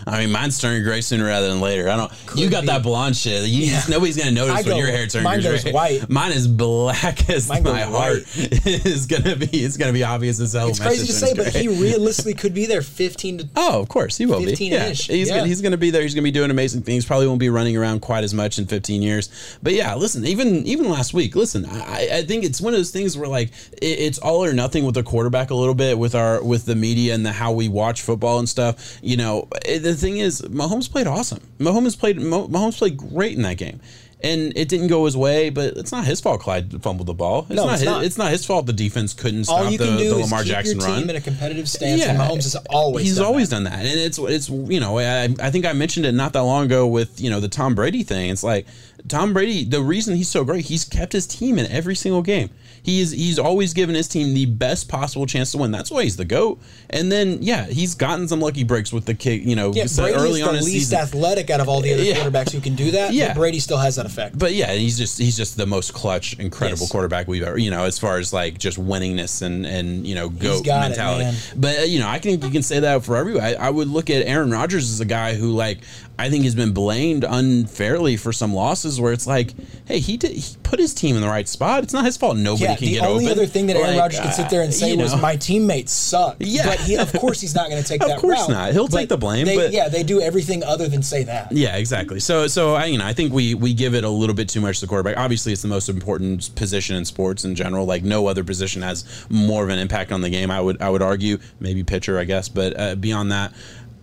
I 0.07 0.19
mean, 0.19 0.31
mine's 0.31 0.59
turning 0.59 0.83
gray 0.83 1.01
sooner 1.01 1.25
rather 1.25 1.49
than 1.49 1.59
later. 1.59 1.89
I 1.89 1.97
don't. 1.97 2.11
you 2.35 2.49
got 2.49 2.61
be. 2.61 2.67
that 2.67 2.83
blonde 2.83 3.17
shit. 3.17 3.43
You, 3.49 3.65
Yeah. 3.65 3.81
Nobody's 3.89 4.15
gonna 4.15 4.31
notice 4.31 4.65
when 4.65 4.77
your 4.77 4.87
hair 4.87 5.07
turns 5.07 5.25
mine 5.25 5.41
gray. 5.41 5.61
goes 5.61 5.73
white. 5.73 6.09
Mine 6.09 6.31
is 6.31 6.47
black 6.47 7.29
as 7.29 7.49
Mine 7.49 7.63
my 7.63 7.81
heart. 7.81 8.19
is 8.37 9.07
gonna 9.07 9.35
be. 9.35 9.47
It's 9.47 9.75
gonna 9.75 9.91
be 9.91 10.05
obvious 10.05 10.39
as 10.39 10.53
hell. 10.53 10.69
It's 10.69 10.79
crazy 10.79 11.05
to 11.07 11.11
say, 11.11 11.33
but 11.33 11.53
he 11.53 11.67
realistically 11.67 12.33
could 12.33 12.53
be 12.53 12.65
there 12.65 12.81
15 12.81 13.37
to. 13.39 13.49
Oh, 13.57 13.81
of 13.81 13.89
course 13.89 14.15
he 14.17 14.25
will 14.25 14.39
be. 14.39 14.45
15 14.45 14.71
Yeah, 14.71 14.85
ish. 14.87 15.07
he's 15.07 15.27
Yeah. 15.27 15.35
gonna 15.37 15.47
he's 15.49 15.61
gonna 15.61 15.75
be 15.75 15.89
there. 15.89 16.03
He's 16.03 16.13
gonna 16.15 16.23
be 16.23 16.31
doing 16.31 16.49
amazing 16.49 16.83
things. 16.83 17.03
Probably 17.05 17.27
won't 17.27 17.41
be 17.41 17.49
running 17.49 17.75
around 17.75 17.99
quite 18.01 18.23
as 18.23 18.33
much 18.33 18.57
in 18.57 18.67
15 18.67 19.01
years. 19.01 19.57
But 19.61 19.73
yeah, 19.73 19.95
listen. 19.95 20.25
Even 20.25 20.65
even 20.65 20.89
last 20.89 21.13
week, 21.13 21.35
listen. 21.35 21.65
I, 21.65 22.07
I 22.13 22.23
think 22.23 22.45
it's 22.45 22.61
one 22.61 22.73
of 22.73 22.79
those 22.79 22.91
things 22.91 23.17
where 23.17 23.27
like 23.27 23.49
it, 23.81 23.85
it's 23.99 24.17
all 24.17 24.45
or 24.45 24.53
nothing 24.53 24.85
with 24.85 24.95
the 24.95 25.03
quarterback 25.03 25.49
a 25.49 25.55
little 25.55 25.75
bit 25.75 25.97
with 25.99 26.15
our 26.15 26.41
with 26.41 26.65
the 26.65 26.75
media 26.75 27.16
and 27.17 27.25
the 27.25 27.33
how 27.33 27.51
we 27.51 27.67
watch 27.67 28.01
football 28.01 28.39
and 28.39 28.47
stuff. 28.47 28.97
You 29.01 29.17
know, 29.17 29.47
eh, 29.65 29.79
the 29.79 29.93
thing 29.95 30.17
is, 30.17 30.41
Mahomes 30.43 30.89
played 30.89 31.07
awesome. 31.07 31.41
Mahomes 31.59 31.97
played 31.99 32.17
Mahomes 32.17 32.77
played 32.77 32.95
great 32.97 33.35
in 33.35 33.41
that 33.43 33.57
game. 33.57 33.81
And 34.23 34.51
it 34.57 34.67
didn't 34.67 34.87
go 34.87 35.05
his 35.05 35.15
way, 35.15 35.51
but 35.51 35.77
it's 35.77 35.91
not 35.91 36.03
his 36.05 36.19
fault. 36.19 36.41
Clyde 36.41 36.81
fumbled 36.81 37.05
the 37.07 37.13
ball. 37.13 37.41
It's 37.41 37.55
No, 37.55 37.65
not 37.65 37.73
it's 37.73 37.81
his, 37.81 37.85
not. 37.85 38.03
it's 38.03 38.17
not 38.17 38.31
his 38.31 38.43
fault. 38.43 38.65
The 38.65 38.73
defense 38.73 39.13
couldn't 39.13 39.43
stop 39.43 39.59
All 39.65 39.69
you 39.69 39.77
the, 39.77 39.85
can 39.85 39.97
do 39.97 40.09
the 40.09 40.15
is 40.15 40.23
Lamar 40.23 40.41
keep 40.41 40.51
Jackson 40.53 40.79
your 40.79 40.87
team 40.87 40.95
run 41.01 41.09
in 41.11 41.15
a 41.17 41.21
competitive 41.21 41.69
stance, 41.69 42.01
and 42.03 42.17
Mahomes 42.17 42.41
has 42.51 42.55
always 42.71 43.05
he's 43.05 43.17
done 43.17 43.25
always 43.27 43.49
that. 43.51 43.55
done 43.57 43.63
that, 43.65 43.85
and 43.85 43.99
it's 43.99 44.17
it's 44.17 44.49
you 44.49 44.79
know 44.79 44.97
I, 44.97 45.25
I 45.39 45.51
think 45.51 45.67
I 45.67 45.73
mentioned 45.73 46.07
it 46.07 46.13
not 46.13 46.33
that 46.33 46.39
long 46.41 46.65
ago 46.65 46.87
with 46.87 47.21
you 47.21 47.29
know 47.29 47.39
the 47.39 47.47
Tom 47.47 47.75
Brady 47.75 48.01
thing. 48.01 48.31
It's 48.31 48.43
like 48.43 48.65
Tom 49.07 49.33
Brady. 49.33 49.63
The 49.65 49.83
reason 49.83 50.15
he's 50.15 50.29
so 50.29 50.43
great, 50.43 50.65
he's 50.65 50.83
kept 50.83 51.13
his 51.13 51.27
team 51.27 51.59
in 51.59 51.67
every 51.71 51.93
single 51.95 52.23
game. 52.23 52.49
He's 52.83 53.11
he's 53.11 53.37
always 53.39 53.73
given 53.73 53.95
his 53.95 54.07
team 54.07 54.33
the 54.33 54.45
best 54.45 54.87
possible 54.87 55.25
chance 55.25 55.51
to 55.51 55.57
win. 55.57 55.71
That's 55.71 55.91
why 55.91 56.03
he's 56.03 56.15
the 56.17 56.25
goat. 56.25 56.59
And 56.89 57.11
then 57.11 57.39
yeah, 57.41 57.65
he's 57.65 57.95
gotten 57.95 58.27
some 58.27 58.39
lucky 58.39 58.63
breaks 58.63 58.93
with 58.93 59.05
the 59.05 59.13
kick. 59.13 59.43
You 59.43 59.55
know, 59.55 59.73
Yeah, 59.73 59.85
early 59.99 60.41
is 60.41 60.47
on 60.47 60.55
the 60.55 60.61
least 60.61 60.89
season. 60.89 60.99
athletic 60.99 61.49
out 61.49 61.59
of 61.59 61.67
all 61.67 61.81
the 61.81 61.93
other 61.93 62.03
Yeah. 62.03 62.15
quarterbacks 62.15 62.51
who 62.51 62.61
can 62.61 62.75
do 62.75 62.91
that. 62.91 63.13
Yeah. 63.13 63.29
but 63.29 63.35
Brady 63.37 63.59
still 63.59 63.77
has 63.77 63.95
that 63.97 64.05
effect. 64.05 64.37
But 64.39 64.53
yeah, 64.53 64.71
he's 64.73 64.97
just 64.97 65.17
he's 65.17 65.35
just 65.35 65.57
the 65.57 65.65
most 65.65 65.93
clutch, 65.93 66.37
incredible 66.39 66.83
Yes. 66.83 66.91
quarterback 66.91 67.27
we've 67.27 67.43
ever 67.43 67.57
you 67.57 67.71
know 67.71 67.83
as 67.83 67.99
far 67.99 68.17
as 68.19 68.31
like 68.33 68.57
just 68.57 68.77
winningness 68.79 69.41
and 69.41 69.65
and 69.65 70.07
you 70.07 70.15
know 70.15 70.29
goat 70.29 70.65
it, 70.65 70.69
mentality. 70.69 71.25
man. 71.25 71.35
but 71.55 71.79
uh, 71.79 71.81
you 71.83 71.99
know 71.99 72.07
I 72.07 72.19
can 72.19 72.31
you 72.41 72.49
can 72.49 72.63
say 72.63 72.79
that 72.79 73.03
for 73.03 73.17
everybody. 73.17 73.55
I, 73.55 73.67
I 73.67 73.69
would 73.69 73.87
look 73.89 74.09
at 74.09 74.25
Aaron 74.27 74.51
Rodgers 74.51 74.89
as 74.91 74.99
a 75.01 75.05
guy 75.05 75.33
who 75.35 75.51
like 75.51 75.79
I 76.19 76.29
think 76.29 76.45
has 76.45 76.55
been 76.55 76.71
blamed 76.73 77.23
unfairly 77.27 78.17
for 78.17 78.33
some 78.33 78.53
losses 78.53 78.99
where 78.99 79.13
it's 79.13 79.27
like, 79.27 79.53
hey, 79.85 79.99
he 79.99 80.17
did 80.17 80.31
he 80.31 80.55
put 80.63 80.79
his 80.79 80.93
team 80.93 81.15
in 81.15 81.21
the 81.21 81.27
right 81.27 81.47
spot. 81.47 81.83
It's 81.83 81.93
not 81.93 82.05
his 82.05 82.17
fault. 82.17 82.37
Nobody 82.37 82.63
yeah, 82.65 82.75
can 82.75 82.85
the 82.87 82.93
get 82.95 83.03
only 83.03 83.25
open. 83.27 83.37
other 83.37 83.45
thing 83.47 83.67
that 83.67 83.75
Aaron 83.77 83.91
Like, 83.91 83.99
Rodgers 84.01 84.19
could 84.21 84.33
sit 84.33 84.49
there 84.49 84.61
and 84.61 84.69
uh, 84.69 84.73
say 84.73 84.91
you 84.93 84.97
was, 84.97 85.13
know. 85.13 85.21
"My 85.21 85.35
teammates 85.35 85.91
suck." 85.91 86.37
Yeah. 86.39 86.65
but 86.65 86.79
he, 86.79 86.95
of 86.97 87.11
course, 87.13 87.39
he's 87.39 87.53
not 87.55 87.69
going 87.69 87.81
to 87.81 87.87
take 87.87 88.01
that. 88.07 88.11
Of 88.15 88.21
course 88.21 88.39
route. 88.39 88.49
not. 88.49 88.73
He'll 88.73 88.87
take 88.87 89.09
the 89.09 89.17
blame, 89.17 89.45
they- 89.45 89.55
but- 89.55 89.71
yeah, 89.71 89.89
they 89.89 90.03
do 90.03 90.19
everything 90.21 90.63
other 90.63 90.87
than 90.87 91.03
say 91.03 91.23
that. 91.23 91.51
Yeah, 91.51 91.77
exactly. 91.77 92.19
So, 92.19 92.47
so 92.47 92.73
I, 92.75 92.85
you 92.85 92.97
know, 92.97 93.05
I 93.05 93.13
think 93.13 93.31
we 93.33 93.53
we 93.53 93.73
give 93.73 93.93
it 93.93 94.03
a 94.03 94.09
little 94.09 94.35
bit 94.35 94.49
too 94.49 94.59
much 94.61 94.79
to 94.79 94.85
the 94.85 94.89
quarterback. 94.89 95.17
Obviously, 95.17 95.53
it's 95.53 95.61
the 95.61 95.67
most 95.67 95.87
important 95.87 96.53
position 96.55 96.95
in 96.95 97.05
sports 97.05 97.45
in 97.45 97.53
general. 97.55 97.85
Like 97.85 98.03
no 98.03 98.27
other 98.27 98.43
position 98.43 98.81
has 98.81 99.05
more 99.29 99.63
of 99.63 99.69
an 99.69 99.77
impact 99.79 100.11
on 100.11 100.21
the 100.21 100.29
game. 100.29 100.49
I 100.51 100.59
would 100.59 100.81
I 100.81 100.89
would 100.89 101.01
argue 101.01 101.37
maybe 101.59 101.83
pitcher, 101.83 102.17
I 102.19 102.23
guess, 102.23 102.49
but 102.49 102.79
uh, 102.79 102.95
beyond 102.95 103.31
that. 103.31 103.53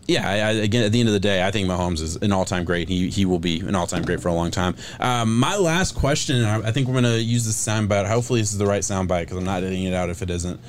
Yeah, 0.06 0.28
I, 0.28 0.32
I, 0.34 0.50
again, 0.52 0.84
at 0.84 0.92
the 0.92 1.00
end 1.00 1.08
of 1.08 1.14
the 1.14 1.20
day, 1.20 1.46
I 1.46 1.50
think 1.50 1.66
Mahomes 1.66 2.00
is 2.00 2.16
an 2.16 2.30
all-time 2.30 2.64
great. 2.64 2.88
He 2.88 3.08
he 3.08 3.24
will 3.24 3.38
be 3.38 3.60
an 3.60 3.74
all-time 3.74 4.02
great 4.02 4.20
for 4.20 4.28
a 4.28 4.34
long 4.34 4.50
time. 4.50 4.76
Um, 5.00 5.38
my 5.38 5.56
last 5.56 5.94
question, 5.94 6.36
and 6.36 6.46
I, 6.46 6.68
I 6.68 6.72
think 6.72 6.88
we're 6.88 7.00
going 7.00 7.04
to 7.04 7.22
use 7.22 7.46
this 7.46 7.56
soundbite. 7.56 8.06
Hopefully, 8.06 8.40
this 8.40 8.52
is 8.52 8.58
the 8.58 8.66
right 8.66 8.82
soundbite 8.82 9.22
because 9.22 9.38
I'm 9.38 9.44
not 9.44 9.62
editing 9.62 9.84
it 9.84 9.94
out 9.94 10.10
if 10.10 10.20
it 10.20 10.28
isn't. 10.28 10.60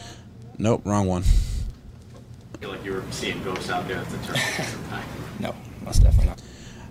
Nope, 0.58 0.84
wrong 0.86 1.06
one. 1.08 1.24
I 2.54 2.58
feel 2.60 2.70
like 2.70 2.86
you 2.86 2.94
were 2.94 3.04
seeing 3.12 3.44
ghosts 3.44 3.70
out 3.70 3.88
there 3.88 3.98
at 3.98 4.10
the 4.10 4.18
turn. 4.20 4.38
No, 5.38 5.54
most 5.84 6.02
definitely 6.02 6.28
not. 6.28 6.42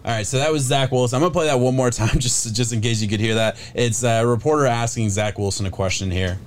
All 0.04 0.10
right, 0.10 0.26
so 0.26 0.36
that 0.36 0.52
was 0.52 0.64
Zach 0.64 0.92
Wilson. 0.92 1.16
I'm 1.16 1.22
gonna 1.22 1.32
play 1.32 1.46
that 1.46 1.58
one 1.58 1.74
more 1.74 1.90
time, 1.90 2.18
just 2.18 2.54
just 2.54 2.74
in 2.74 2.82
case 2.82 3.00
you 3.00 3.08
could 3.08 3.20
hear 3.20 3.36
that. 3.36 3.56
It's 3.74 4.02
a 4.04 4.22
reporter 4.26 4.66
asking 4.66 5.08
Zach 5.08 5.38
Wilson 5.38 5.64
a 5.64 5.70
question 5.70 6.10
here. 6.10 6.38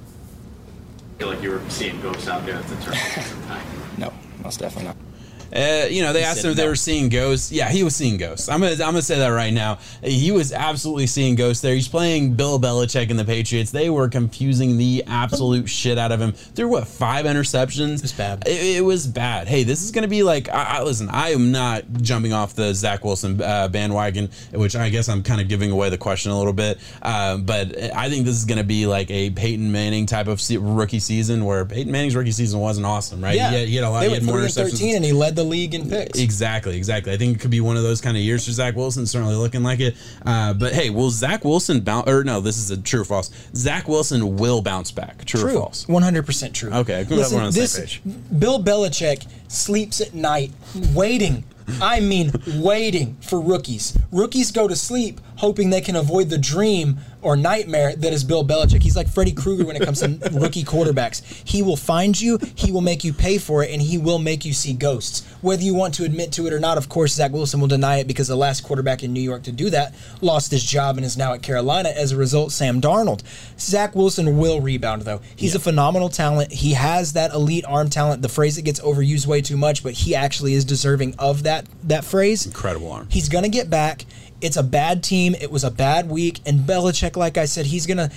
I 1.16 1.18
feel 1.18 1.28
like 1.30 1.42
you 1.42 1.50
were 1.50 1.62
seeing 1.70 2.00
ghosts 2.02 2.28
out 2.28 2.46
there 2.46 2.56
at 2.56 2.68
the 2.68 2.76
turn. 2.76 2.96
No, 3.98 4.14
most 4.44 4.60
definitely 4.60 4.90
not. 4.90 5.07
Uh, 5.56 5.88
you 5.90 6.02
know, 6.02 6.14
they 6.14 6.24
asked 6.24 6.44
him 6.44 6.52
if 6.52 6.58
they 6.58 6.68
were 6.68 6.76
seeing 6.76 7.10
ghosts. 7.10 7.52
Yeah, 7.52 7.70
he 7.70 7.84
was 7.84 7.96
seeing 7.96 8.18
ghosts. 8.18 8.50
I'm 8.50 8.60
gonna 8.60 8.74
I'm 8.74 8.78
gonna 8.78 9.02
say 9.02 9.18
that 9.20 9.28
right 9.30 9.54
now. 9.54 9.80
He 10.04 10.32
was 10.32 10.52
absolutely 10.52 11.08
seeing 11.08 11.36
ghosts 11.36 11.62
there. 11.62 11.74
He's 11.74 11.88
playing 11.88 12.34
Bill 12.34 12.60
Belichick 12.60 13.10
and 13.10 13.18
the 13.20 13.26
Patriots. 13.26 13.72
They 13.72 13.90
were 13.90 14.10
confusing 14.10 14.78
the 14.78 15.04
absolute 15.08 15.70
shit 15.70 15.98
out 15.98 16.12
of 16.12 16.20
him. 16.20 16.32
Through 16.34 16.70
what 16.70 16.88
five 16.88 17.26
interceptions? 17.26 18.02
was 18.02 18.14
bad. 18.14 18.48
It, 18.48 18.78
it 18.78 18.82
was 18.84 19.08
bad. 19.08 19.48
Hey, 19.48 19.64
this 19.64 19.84
is 19.84 19.92
gonna 19.92 20.08
be 20.08 20.24
like. 20.24 20.50
I, 20.50 20.78
I 20.80 20.84
listen. 20.84 21.10
I 21.10 21.30
am 21.30 21.52
not 21.52 21.84
jumping 22.02 22.34
off 22.34 22.54
the 22.56 22.74
Zach 22.74 23.04
Wilson 23.04 23.42
uh, 23.42 23.68
bandwagon, 23.68 24.30
which 24.52 24.76
I 24.76 24.90
guess 24.90 25.10
I'm 25.10 25.24
kind 25.24 25.42
of 25.42 25.48
giving 25.48 25.72
away 25.72 25.90
the 25.90 25.98
question 25.98 26.32
a 26.32 26.38
little 26.38 26.54
bit. 26.54 26.80
Uh, 27.02 27.38
but 27.38 27.78
I 27.94 28.10
think 28.10 28.26
this 28.26 28.36
is 28.36 28.46
gonna 28.46 28.64
be 28.64 28.86
like 28.86 29.10
a 29.12 29.30
Peyton 29.30 29.72
Manning 29.72 30.06
type 30.06 30.28
of 30.28 30.42
se- 30.42 30.58
rookie 30.58 31.00
season, 31.00 31.46
where 31.46 31.66
Peyton 31.66 31.92
Manning's 31.92 32.16
rookie 32.16 32.32
season 32.32 32.60
wasn't 32.60 32.86
awesome, 32.86 33.24
right? 33.24 33.36
Yeah, 33.36 33.52
he 33.52 33.60
had, 33.60 33.68
he 33.68 33.76
had 33.76 33.86
a 33.86 33.90
lot. 33.90 34.00
They 34.02 34.10
he 34.10 34.16
had 34.16 34.24
more 34.24 34.38
interceptions. 34.38 34.96
and 34.96 35.06
he 35.06 35.14
led 35.14 35.36
the 35.38 35.44
league 35.46 35.74
in 35.74 35.90
picks. 35.90 36.20
Exactly, 36.20 36.76
exactly. 36.76 37.14
I 37.14 37.18
think 37.18 37.38
it 37.38 37.40
could 37.40 37.52
be 37.52 37.62
one 37.62 37.78
of 37.78 37.84
those 37.84 38.02
kind 38.02 38.18
of 38.18 38.24
years 38.24 38.46
for 38.46 38.52
Zach 38.52 38.76
Wilson. 38.76 39.06
Certainly 39.06 39.36
looking 39.36 39.64
like 39.64 39.80
it. 39.80 39.96
Uh, 40.26 40.54
but 40.54 40.74
hey, 40.74 40.90
will 40.90 41.10
Zach 41.10 41.46
Wilson 41.46 41.80
bounce? 41.80 42.10
Or 42.10 42.26
no, 42.26 42.42
this 42.42 42.58
is 42.58 42.70
a 42.72 42.78
true 42.78 43.02
or 43.02 43.06
false. 43.06 43.32
Zach 43.56 43.88
Wilson 43.88 44.36
will 44.36 44.62
bounce 44.62 44.92
back. 44.92 45.24
True, 45.24 45.46
or 45.46 45.54
false? 45.54 45.88
one 45.88 46.04
hundred 46.04 46.26
percent 46.26 46.54
true. 46.54 46.74
Okay, 46.74 47.02
I'm 47.02 47.10
we're 47.10 47.24
on 47.24 47.54
the 47.54 47.68
same 47.68 47.86
this, 47.86 47.98
Bill 48.40 48.62
Belichick 48.62 49.26
sleeps 49.48 50.02
at 50.02 50.14
night 50.14 50.52
waiting. 50.94 51.46
I 51.82 52.00
mean, 52.00 52.32
waiting 52.56 53.18
for 53.22 53.42
rookies. 53.42 53.98
Rookies 54.12 54.52
go 54.52 54.68
to 54.68 54.76
sleep 54.76 55.20
hoping 55.38 55.70
they 55.70 55.82
can 55.82 55.96
avoid 55.96 56.30
the 56.30 56.38
dream 56.38 56.98
or 57.28 57.36
nightmare 57.36 57.94
that 57.94 58.14
is 58.14 58.24
Bill 58.24 58.46
Belichick. 58.46 58.82
He's 58.82 58.96
like 58.96 59.10
Freddy 59.10 59.34
Krueger 59.34 59.66
when 59.66 59.76
it 59.76 59.82
comes 59.82 60.00
to 60.00 60.08
rookie 60.32 60.64
quarterbacks. 60.64 61.22
He 61.46 61.62
will 61.62 61.76
find 61.76 62.20
you, 62.20 62.40
he 62.56 62.72
will 62.72 62.80
make 62.80 63.04
you 63.04 63.12
pay 63.12 63.38
for 63.38 63.66
it, 63.66 63.72
and 63.72 63.82
he 63.82 63.98
will 63.98 64.18
make 64.18 64.46
you 64.46 64.54
see 64.54 64.72
ghosts. 64.72 65.28
Whether 65.42 65.64
you 65.64 65.76
want 65.76 65.94
to 65.96 66.06
admit 66.06 66.32
to 66.34 66.48
it 66.48 66.54
or 66.54 66.60
not, 66.62 66.78
of 66.78 66.88
course, 66.88 67.14
Zach 67.14 67.34
Wilson 67.34 67.60
will 67.60 67.68
deny 67.68 67.98
it 67.98 68.08
because 68.08 68.30
the 68.30 68.38
last 68.38 68.62
quarterback 68.64 69.04
in 69.04 69.12
New 69.12 69.22
York 69.22 69.44
to 69.44 69.52
do 69.52 69.70
that 69.72 69.94
lost 70.22 70.52
his 70.52 70.64
job 70.64 70.96
and 70.96 71.06
is 71.06 71.18
now 71.18 71.34
at 71.34 71.44
Carolina. 71.44 71.90
As 71.90 72.14
a 72.14 72.16
result, 72.16 72.54
Sam 72.54 72.80
Darnold. 72.80 73.24
Zach 73.60 73.94
Wilson 73.94 74.38
will 74.38 74.62
rebound, 74.62 75.02
though. 75.02 75.20
He's 75.36 75.54
a 75.54 75.60
phenomenal 75.60 76.08
talent. 76.08 76.54
He 76.54 76.76
has 76.76 77.12
that 77.12 77.34
elite 77.34 77.66
arm 77.68 77.90
talent. 77.90 78.22
The 78.22 78.30
phrase 78.30 78.56
that 78.56 78.62
gets 78.62 78.80
overused 78.80 79.28
way 79.28 79.42
too 79.42 79.58
much, 79.58 79.84
but 79.84 79.92
he 79.92 80.16
actually 80.16 80.54
is 80.54 80.64
deserving 80.64 81.16
of 81.20 81.44
that 81.44 81.66
that 81.84 82.06
phrase. 82.06 82.46
Incredible 82.46 82.90
arm. 82.90 83.08
He's 83.12 83.28
going 83.28 83.44
to 83.44 83.50
get 83.50 83.70
back. 83.70 84.06
It's 84.42 84.58
a 84.58 84.64
bad 84.64 85.04
team. 85.04 85.36
It 85.36 85.52
was 85.52 85.64
a 85.64 85.72
bad 85.72 86.10
week. 86.10 86.42
And 86.46 86.62
Belichick, 86.62 87.16
like 87.16 87.38
I 87.38 87.46
said, 87.46 87.66
he's 87.66 87.86
to. 87.98 88.12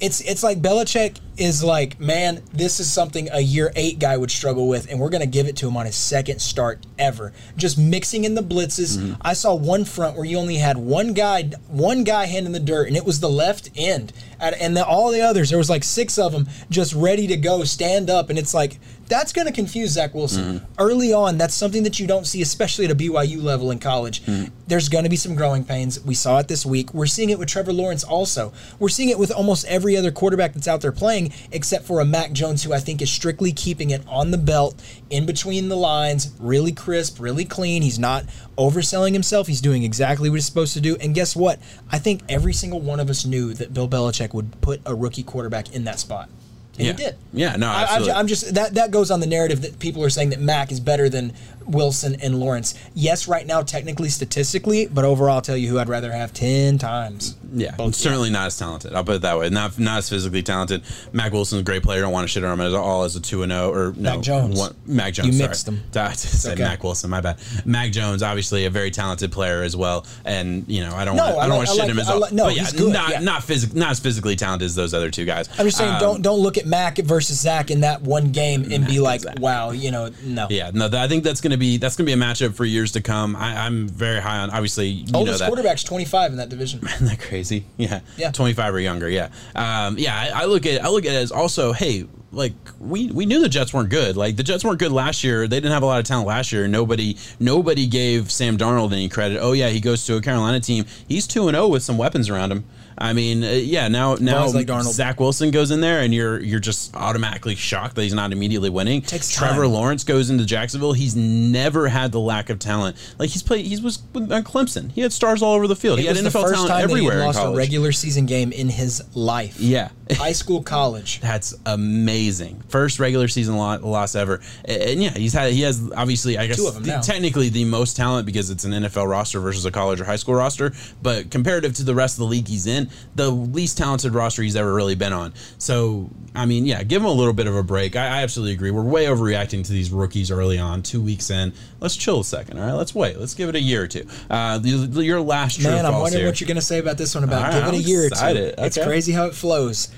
It's, 0.00 0.20
it's 0.20 0.42
like 0.42 0.60
Belichick 0.60 1.18
is 1.36 1.64
like, 1.64 1.98
man, 1.98 2.42
this 2.52 2.80
is 2.80 2.92
something 2.92 3.28
a 3.32 3.40
year 3.40 3.72
eight 3.76 3.98
guy 3.98 4.16
would 4.16 4.30
struggle 4.30 4.68
with, 4.68 4.90
and 4.90 5.00
we're 5.00 5.10
going 5.10 5.20
to 5.20 5.26
give 5.26 5.46
it 5.46 5.56
to 5.56 5.68
him 5.68 5.76
on 5.76 5.86
his 5.86 5.96
second 5.96 6.40
start 6.40 6.86
ever. 6.98 7.32
Just 7.56 7.76
mixing 7.78 8.24
in 8.24 8.34
the 8.34 8.42
blitzes. 8.42 8.96
Mm-hmm. 8.96 9.14
I 9.20 9.32
saw 9.32 9.54
one 9.54 9.84
front 9.84 10.16
where 10.16 10.24
you 10.24 10.38
only 10.38 10.56
had 10.56 10.76
one 10.76 11.12
guy, 11.12 11.44
one 11.68 12.04
guy 12.04 12.26
hand 12.26 12.46
in 12.46 12.52
the 12.52 12.60
dirt, 12.60 12.88
and 12.88 12.96
it 12.96 13.04
was 13.04 13.20
the 13.20 13.28
left 13.30 13.70
end. 13.76 14.12
And, 14.40 14.76
the, 14.76 14.84
all 14.84 15.10
the 15.10 15.22
others, 15.22 15.48
there 15.48 15.58
was 15.58 15.70
like 15.70 15.84
six 15.84 16.18
of 16.18 16.32
them 16.32 16.48
just 16.68 16.94
ready 16.94 17.26
to 17.28 17.36
go, 17.36 17.64
stand 17.64 18.10
up, 18.10 18.28
and 18.28 18.38
it's 18.38 18.52
like 18.52 18.78
that's 19.06 19.32
going 19.32 19.46
to 19.46 19.52
confuse 19.52 19.90
Zach 19.90 20.14
Wilson 20.14 20.34
Mm-hmm. 20.44 20.64
early 20.78 21.12
on. 21.12 21.38
That's 21.38 21.54
something 21.54 21.84
that 21.84 22.00
you 22.00 22.06
don't 22.06 22.26
see, 22.26 22.42
especially 22.42 22.86
at 22.86 22.90
a 22.90 22.94
BYU 22.94 23.42
level 23.42 23.70
in 23.70 23.78
college. 23.78 24.22
Mm-hmm. 24.24 24.52
There's 24.66 24.88
going 24.88 25.04
to 25.04 25.10
be 25.10 25.16
some 25.16 25.34
growing 25.34 25.64
pains. 25.64 26.02
We 26.04 26.14
saw 26.14 26.38
it 26.38 26.48
this 26.48 26.66
week. 26.66 26.92
We're 26.92 27.06
seeing 27.06 27.30
it 27.30 27.38
with 27.38 27.48
Trevor 27.48 27.72
Lawrence 27.72 28.02
also. 28.02 28.52
We're 28.78 28.88
seeing 28.88 29.10
it 29.10 29.18
with 29.18 29.30
almost 29.30 29.66
every 29.66 29.96
other 29.96 30.10
quarterback 30.10 30.54
that's 30.54 30.66
out 30.68 30.80
there 30.80 30.92
playing, 30.92 31.23
except 31.52 31.84
for 31.84 32.00
a 32.00 32.04
Mac 32.04 32.32
Jones 32.32 32.62
who 32.62 32.72
I 32.72 32.78
think 32.78 33.02
is 33.02 33.10
strictly 33.10 33.52
keeping 33.52 33.90
it 33.90 34.02
on 34.06 34.30
the 34.30 34.38
belt, 34.38 34.74
in 35.10 35.26
between 35.26 35.68
the 35.68 35.76
lines, 35.76 36.32
really 36.38 36.72
crisp, 36.72 37.20
really 37.20 37.44
clean. 37.44 37.82
He's 37.82 37.98
not 37.98 38.24
overselling 38.56 39.12
himself. 39.12 39.46
He's 39.46 39.60
doing 39.60 39.82
exactly 39.82 40.30
what 40.30 40.36
he's 40.36 40.46
supposed 40.46 40.74
to 40.74 40.80
do. 40.80 40.96
And 41.00 41.14
guess 41.14 41.34
what? 41.36 41.58
I 41.90 41.98
think 41.98 42.22
every 42.28 42.52
single 42.52 42.80
one 42.80 43.00
of 43.00 43.10
us 43.10 43.24
knew 43.24 43.54
that 43.54 43.74
Bill 43.74 43.88
Belichick 43.88 44.34
would 44.34 44.60
put 44.60 44.80
a 44.86 44.94
rookie 44.94 45.22
quarterback 45.22 45.74
in 45.74 45.84
that 45.84 45.98
spot. 45.98 46.28
And 46.76 46.86
Yeah. 46.86 46.92
he 46.92 46.96
did. 46.98 47.16
Yeah, 47.32 47.56
no. 47.56 47.68
I, 47.68 48.18
am 48.18 48.26
just 48.26 48.54
that 48.54 48.74
that 48.74 48.90
goes 48.90 49.10
on 49.10 49.20
the 49.20 49.26
narrative 49.26 49.62
that 49.62 49.78
people 49.78 50.02
are 50.02 50.10
saying 50.10 50.30
that 50.30 50.40
Mac 50.40 50.72
is 50.72 50.80
better 50.80 51.08
than 51.08 51.32
Wilson, 51.66 52.16
and 52.22 52.38
Lawrence. 52.40 52.74
Yes, 52.94 53.26
right 53.28 53.46
now, 53.46 53.62
technically, 53.62 54.08
statistically, 54.08 54.86
but 54.86 55.04
overall, 55.04 55.36
I'll 55.36 55.42
tell 55.42 55.56
you 55.56 55.68
who 55.68 55.78
I'd 55.78 55.88
rather 55.88 56.12
have 56.12 56.32
10 56.32 56.78
times. 56.78 57.36
Yeah, 57.56 57.76
certainly 57.92 58.30
not 58.30 58.46
as 58.48 58.58
talented. 58.58 58.94
I'll 58.94 59.04
put 59.04 59.14
it 59.16 59.22
that 59.22 59.38
way. 59.38 59.48
Not 59.48 59.78
not 59.78 59.98
as 59.98 60.08
physically 60.08 60.42
talented. 60.42 60.82
Mac 61.12 61.32
Wilson's 61.32 61.60
a 61.60 61.64
great 61.64 61.84
player. 61.84 61.98
I 61.98 62.00
don't 62.00 62.12
want 62.12 62.24
to 62.24 62.28
shit 62.28 62.42
on 62.42 62.58
him 62.58 62.66
at 62.66 62.74
all 62.74 63.04
as 63.04 63.14
a 63.14 63.20
two 63.20 63.44
and 63.44 63.52
zero 63.52 63.70
or 63.72 63.92
no. 63.96 64.14
Mac 64.14 64.20
Jones. 64.22 64.58
One, 64.58 64.74
Mac 64.86 65.14
Jones. 65.14 65.28
You 65.28 65.32
sorry. 65.34 65.48
mixed 65.48 65.66
them. 65.66 65.80
I 65.94 66.12
said 66.14 66.54
okay. 66.54 66.62
Mac 66.64 66.82
Wilson. 66.82 67.10
My 67.10 67.20
bad. 67.20 67.38
Mac 67.64 67.92
Jones, 67.92 68.24
obviously 68.24 68.64
a 68.64 68.70
very 68.70 68.90
talented 68.90 69.30
player 69.30 69.62
as 69.62 69.76
well. 69.76 70.04
And 70.24 70.64
you 70.66 70.80
know, 70.80 70.96
I 70.96 71.04
don't 71.04 71.14
No, 71.14 71.26
want 71.26 71.36
I 71.36 71.42
I 71.42 71.46
don't 71.46 71.50
like- 71.50 71.56
want 71.58 71.68
to 71.68 71.72
shit 71.74 71.78
like- 71.82 71.90
him 71.90 71.98
as 72.00 72.08
I 72.08 72.10
well. 72.10 72.20
like- 72.22 72.32
no, 72.32 72.44
but 72.46 72.56
yeah, 72.56 72.62
he's 72.62 72.72
good, 72.72 72.92
not 72.92 73.10
yeah. 73.10 73.18
not 73.20 73.44
physic, 73.44 73.72
not 73.72 73.90
as 73.92 74.00
physically 74.00 74.34
talented 74.34 74.66
as 74.66 74.74
those 74.74 74.92
other 74.92 75.12
two 75.12 75.24
guys. 75.24 75.48
I'm 75.56 75.66
just 75.66 75.78
saying, 75.78 75.94
Um, 75.94 76.00
don't 76.00 76.22
don't 76.22 76.40
look 76.40 76.58
at 76.58 76.66
Mac 76.66 76.98
versus 76.98 77.38
Zach 77.40 77.70
in 77.70 77.82
that 77.82 78.02
one 78.02 78.32
game 78.32 78.66
and 78.72 78.84
be 78.84 78.98
like, 78.98 79.20
Zach. 79.20 79.38
wow, 79.38 79.70
you 79.70 79.92
know, 79.92 80.10
no. 80.24 80.48
Yeah, 80.50 80.72
no, 80.74 80.88
th- 80.88 81.00
I 81.00 81.06
think 81.06 81.22
that's 81.22 81.40
going 81.40 81.52
to 81.52 81.53
be 81.56 81.76
that's 81.76 81.96
going 81.96 82.06
to 82.06 82.16
be 82.16 82.20
a 82.20 82.24
matchup 82.24 82.54
for 82.54 82.64
years 82.64 82.92
to 82.92 83.00
come. 83.00 83.36
I, 83.36 83.66
I'm 83.66 83.88
very 83.88 84.20
high 84.20 84.38
on. 84.38 84.50
Obviously, 84.50 84.88
you 84.88 85.12
know 85.12 85.20
Oldest 85.20 85.40
that. 85.40 85.46
quarterback's 85.46 85.84
25 85.84 86.32
in 86.32 86.38
that 86.38 86.48
division. 86.48 86.80
Isn't 86.84 87.06
that 87.06 87.20
crazy? 87.20 87.66
Yeah. 87.76 88.00
Yeah. 88.16 88.30
25 88.30 88.74
or 88.74 88.80
younger. 88.80 89.08
Yeah. 89.08 89.28
Um, 89.54 89.98
yeah. 89.98 90.16
I, 90.34 90.42
I 90.42 90.44
look 90.46 90.66
at 90.66 90.84
I 90.84 90.88
look 90.88 91.04
at 91.04 91.12
it 91.12 91.16
as 91.16 91.32
also, 91.32 91.72
hey, 91.72 92.06
like 92.32 92.52
we 92.80 93.10
we 93.10 93.26
knew 93.26 93.40
the 93.40 93.48
Jets 93.48 93.72
weren't 93.72 93.90
good. 93.90 94.16
Like 94.16 94.36
the 94.36 94.42
Jets 94.42 94.64
weren't 94.64 94.78
good 94.78 94.92
last 94.92 95.24
year. 95.24 95.46
They 95.46 95.56
didn't 95.56 95.72
have 95.72 95.82
a 95.82 95.86
lot 95.86 96.00
of 96.00 96.04
talent 96.04 96.26
last 96.26 96.52
year. 96.52 96.66
Nobody 96.68 97.16
nobody 97.38 97.86
gave 97.86 98.30
Sam 98.30 98.58
Darnold 98.58 98.92
any 98.92 99.08
credit. 99.08 99.38
Oh 99.40 99.52
yeah, 99.52 99.68
he 99.68 99.80
goes 99.80 100.04
to 100.06 100.16
a 100.16 100.20
Carolina 100.20 100.60
team. 100.60 100.84
He's 101.08 101.26
two 101.26 101.48
and 101.48 101.54
zero 101.54 101.68
with 101.68 101.82
some 101.82 101.96
weapons 101.98 102.28
around 102.28 102.52
him. 102.52 102.64
I 102.96 103.12
mean, 103.12 103.42
uh, 103.44 103.48
yeah. 103.50 103.88
Now 103.88 104.14
now 104.16 104.46
like 104.48 104.66
Darnold. 104.66 104.92
Zach 104.92 105.18
Wilson 105.20 105.50
goes 105.50 105.70
in 105.70 105.80
there, 105.80 106.00
and 106.00 106.14
you're 106.14 106.40
you're 106.40 106.60
just 106.60 106.94
automatically 106.96 107.54
shocked 107.54 107.96
that 107.96 108.02
he's 108.02 108.14
not 108.14 108.32
immediately 108.32 108.70
winning. 108.70 109.02
Takes 109.02 109.30
Trevor 109.30 109.62
time. 109.62 109.72
Lawrence 109.72 110.04
goes 110.04 110.30
into 110.30 110.44
Jacksonville. 110.44 110.92
He's 110.92 111.16
never 111.16 111.88
had 111.88 112.12
the 112.12 112.20
lack 112.20 112.50
of 112.50 112.58
talent. 112.58 112.96
Like 113.18 113.30
he's 113.30 113.42
played. 113.42 113.66
He 113.66 113.80
was 113.80 114.02
with 114.12 114.30
uh, 114.30 114.42
Clemson. 114.42 114.92
He 114.92 115.00
had 115.00 115.12
stars 115.12 115.42
all 115.42 115.54
over 115.54 115.66
the 115.66 115.76
field. 115.76 115.98
he 115.98 116.06
had 116.06 116.16
NFL 116.16 116.32
talent 116.52 116.68
time 116.68 116.68
that 116.68 116.76
he 116.76 116.82
everywhere 117.06 117.18
lost 117.24 117.40
a 117.42 117.56
regular 117.56 117.92
season 117.92 118.26
game 118.26 118.52
in 118.52 118.68
his 118.68 119.02
life. 119.16 119.58
Yeah. 119.60 119.88
High 120.12 120.32
school, 120.32 120.62
college. 120.62 121.20
That's 121.20 121.54
amazing. 121.66 122.62
First 122.68 122.98
regular 123.00 123.28
season 123.28 123.56
loss 123.56 124.14
ever. 124.14 124.40
And, 124.64 125.02
yeah, 125.02 125.10
he's 125.10 125.32
had 125.32 125.52
he 125.52 125.62
has 125.62 125.80
obviously 125.96 126.38
I 126.38 126.46
guess 126.46 126.56
Two 126.56 126.66
of 126.66 126.76
'em 126.76 126.82
the- 126.82 127.00
technically 127.02 127.48
the 127.48 127.64
most 127.64 127.96
talent 127.96 128.26
because 128.26 128.50
it's 128.50 128.64
an 128.64 128.72
NFL 128.72 129.08
roster 129.08 129.40
versus 129.40 129.64
a 129.64 129.70
college 129.70 130.00
or 130.00 130.04
high 130.04 130.16
school 130.16 130.34
roster, 130.34 130.72
but 131.02 131.30
comparative 131.30 131.72
to 131.74 131.84
the 131.84 131.94
rest 131.94 132.14
of 132.16 132.18
the 132.20 132.26
league 132.26 132.48
he's 132.48 132.66
in, 132.66 132.83
the 133.14 133.30
least 133.30 133.78
talented 133.78 134.14
roster 134.14 134.42
he's 134.42 134.56
ever 134.56 134.72
really 134.72 134.94
been 134.94 135.12
on. 135.12 135.32
So, 135.58 136.10
I 136.34 136.46
mean, 136.46 136.66
yeah, 136.66 136.82
give 136.82 137.02
him 137.02 137.08
a 137.08 137.12
little 137.12 137.32
bit 137.32 137.46
of 137.46 137.56
a 137.56 137.62
break. 137.62 137.96
I, 137.96 138.06
I 138.06 138.22
absolutely 138.22 138.54
agree. 138.54 138.70
We're 138.70 138.82
way 138.82 139.06
overreacting 139.06 139.64
to 139.64 139.72
these 139.72 139.90
rookies 139.90 140.30
early 140.30 140.58
on, 140.58 140.82
2 140.82 141.00
weeks 141.00 141.30
in. 141.30 141.52
Let's 141.80 141.96
chill 141.96 142.20
a 142.20 142.24
second, 142.24 142.58
all 142.58 142.66
right? 142.66 142.72
Let's 142.72 142.94
wait. 142.94 143.18
Let's 143.18 143.34
give 143.34 143.48
it 143.48 143.54
a 143.54 143.60
year 143.60 143.82
or 143.84 143.88
two. 143.88 144.06
Uh, 144.30 144.60
your 144.62 145.20
last 145.20 145.62
Man, 145.62 145.84
I'm 145.86 145.94
wondering 145.94 146.20
here. 146.22 146.28
what 146.28 146.40
you're 146.40 146.48
going 146.48 146.56
to 146.56 146.62
say 146.62 146.78
about 146.78 146.98
this 146.98 147.14
one 147.14 147.24
about 147.24 147.42
right, 147.42 147.52
give 147.52 147.62
it 147.64 147.68
I'm 147.68 147.74
a 147.74 147.78
year 147.78 148.02
or 148.02 148.06
excited. 148.06 148.56
two. 148.56 148.64
It's 148.64 148.78
crazy 148.78 149.12
how 149.12 149.26
it 149.26 149.34
flows. 149.34 149.88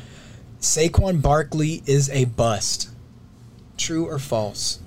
Saquon 0.60 1.22
Barkley 1.22 1.82
is 1.86 2.08
a 2.10 2.24
bust. 2.24 2.90
True 3.76 4.06
or 4.06 4.18
false? 4.18 4.80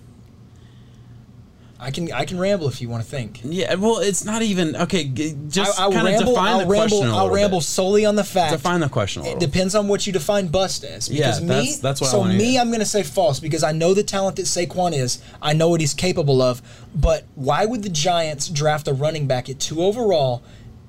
I 1.81 1.91
can 1.91 2.11
I 2.11 2.25
can 2.25 2.37
ramble 2.37 2.67
if 2.67 2.81
you 2.81 2.89
want 2.89 3.03
to 3.03 3.09
think. 3.09 3.39
Yeah, 3.43 3.73
well, 3.75 3.99
it's 3.99 4.25
not 4.25 4.41
even 4.41 4.75
okay. 4.75 5.05
Just 5.05 5.79
I, 5.79 5.87
will 5.87 5.93
kind 5.93 6.07
of 6.09 6.25
define 6.25 6.37
I'll 6.37 6.59
the 6.59 6.65
ramble. 6.65 6.75
question. 6.97 7.07
I'll 7.09 7.29
ramble 7.29 7.59
bit. 7.59 7.65
solely 7.65 8.05
on 8.05 8.15
the 8.17 8.23
fact. 8.23 8.51
Define 8.51 8.81
the 8.81 8.89
question 8.89 9.23
a 9.23 9.29
It 9.29 9.39
depends 9.39 9.75
on 9.75 9.87
what 9.87 10.05
you 10.05 10.11
define 10.11 10.47
bust 10.47 10.83
as. 10.83 11.09
Yeah, 11.09 11.27
Because 11.27 11.41
me, 11.41 11.47
that's- 11.47 11.77
that's 11.79 12.01
what 12.01 12.07
I 12.07 12.11
so 12.11 12.23
me, 12.25 12.51
hear. 12.51 12.61
I'm 12.61 12.67
going 12.67 12.79
to 12.81 12.85
say 12.85 13.03
false 13.03 13.39
because 13.39 13.63
I 13.63 13.71
know 13.71 13.93
the 13.93 14.03
talent 14.03 14.35
that 14.35 14.45
Saquon 14.45 14.91
is. 14.93 15.21
I 15.41 15.53
know 15.53 15.69
what 15.69 15.79
he's 15.79 15.93
capable 15.93 16.41
of. 16.41 16.61
But 16.93 17.23
why 17.35 17.65
would 17.65 17.83
the 17.83 17.89
Giants 17.89 18.49
draft 18.49 18.87
a 18.89 18.93
running 18.93 19.25
back 19.25 19.49
at 19.49 19.59
two 19.59 19.81
overall? 19.81 20.43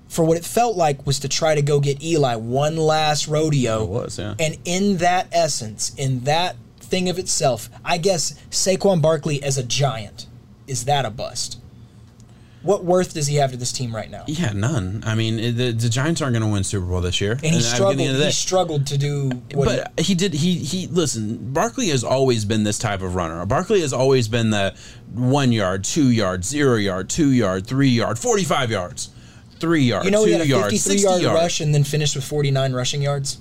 For 0.08 0.24
what 0.24 0.36
it 0.36 0.44
felt 0.44 0.76
like 0.76 1.06
was 1.06 1.20
to 1.20 1.28
try 1.28 1.54
to 1.54 1.62
go 1.62 1.78
get 1.78 2.02
Eli 2.02 2.34
one 2.34 2.76
last 2.76 3.28
rodeo. 3.28 3.84
It 3.84 3.88
was, 3.88 4.18
yeah. 4.18 4.34
And 4.40 4.58
in 4.64 4.96
that 4.96 5.28
essence, 5.30 5.94
in 5.96 6.24
that 6.24 6.56
thing 6.80 7.08
of 7.08 7.16
itself, 7.16 7.70
I 7.84 7.96
guess 7.98 8.34
Saquon 8.50 9.00
Barkley 9.00 9.40
as 9.40 9.56
a 9.56 9.62
Giant 9.62 10.26
is 10.70 10.84
that 10.86 11.04
a 11.04 11.10
bust? 11.10 11.58
What 12.62 12.84
worth 12.84 13.14
does 13.14 13.26
he 13.26 13.36
have 13.36 13.52
to 13.52 13.56
this 13.56 13.72
team 13.72 13.96
right 13.96 14.10
now? 14.10 14.24
Yeah, 14.26 14.52
none. 14.52 15.02
I 15.06 15.14
mean, 15.14 15.36
the, 15.56 15.72
the 15.72 15.88
Giants 15.88 16.20
aren't 16.20 16.34
going 16.34 16.42
to 16.46 16.52
win 16.52 16.62
Super 16.62 16.84
Bowl 16.84 17.00
this 17.00 17.18
year. 17.18 17.32
And 17.32 17.42
he 17.42 17.56
at 17.56 17.62
struggled. 17.62 18.00
He 18.00 18.30
struggled 18.32 18.86
to 18.88 18.98
do 18.98 19.30
what 19.54 19.68
he- 19.70 19.78
but 19.78 20.00
he 20.00 20.14
did. 20.14 20.34
He 20.34 20.56
he. 20.58 20.86
Listen, 20.86 21.54
Barkley 21.54 21.88
has 21.88 22.04
always 22.04 22.44
been 22.44 22.64
this 22.64 22.78
type 22.78 23.00
of 23.00 23.14
runner. 23.14 23.46
Barkley 23.46 23.80
has 23.80 23.94
always 23.94 24.28
been 24.28 24.50
the 24.50 24.74
one 25.14 25.52
yard, 25.52 25.84
two 25.84 26.10
yard, 26.10 26.44
zero 26.44 26.76
yard, 26.76 27.08
two 27.08 27.32
yard, 27.32 27.66
three 27.66 27.88
yard, 27.88 28.18
forty 28.18 28.44
five 28.44 28.70
yards, 28.70 29.08
three 29.58 29.84
yard, 29.84 30.04
You 30.04 30.10
know, 30.10 30.20
two 30.24 30.26
he 30.26 30.32
had 30.32 30.42
a 30.42 30.46
yard, 30.46 30.70
53 30.70 31.00
yard 31.00 31.22
yard. 31.22 31.34
rush 31.36 31.60
and 31.62 31.74
then 31.74 31.82
finished 31.84 32.14
with 32.14 32.24
49 32.24 32.74
rushing 32.74 33.00
yards. 33.00 33.38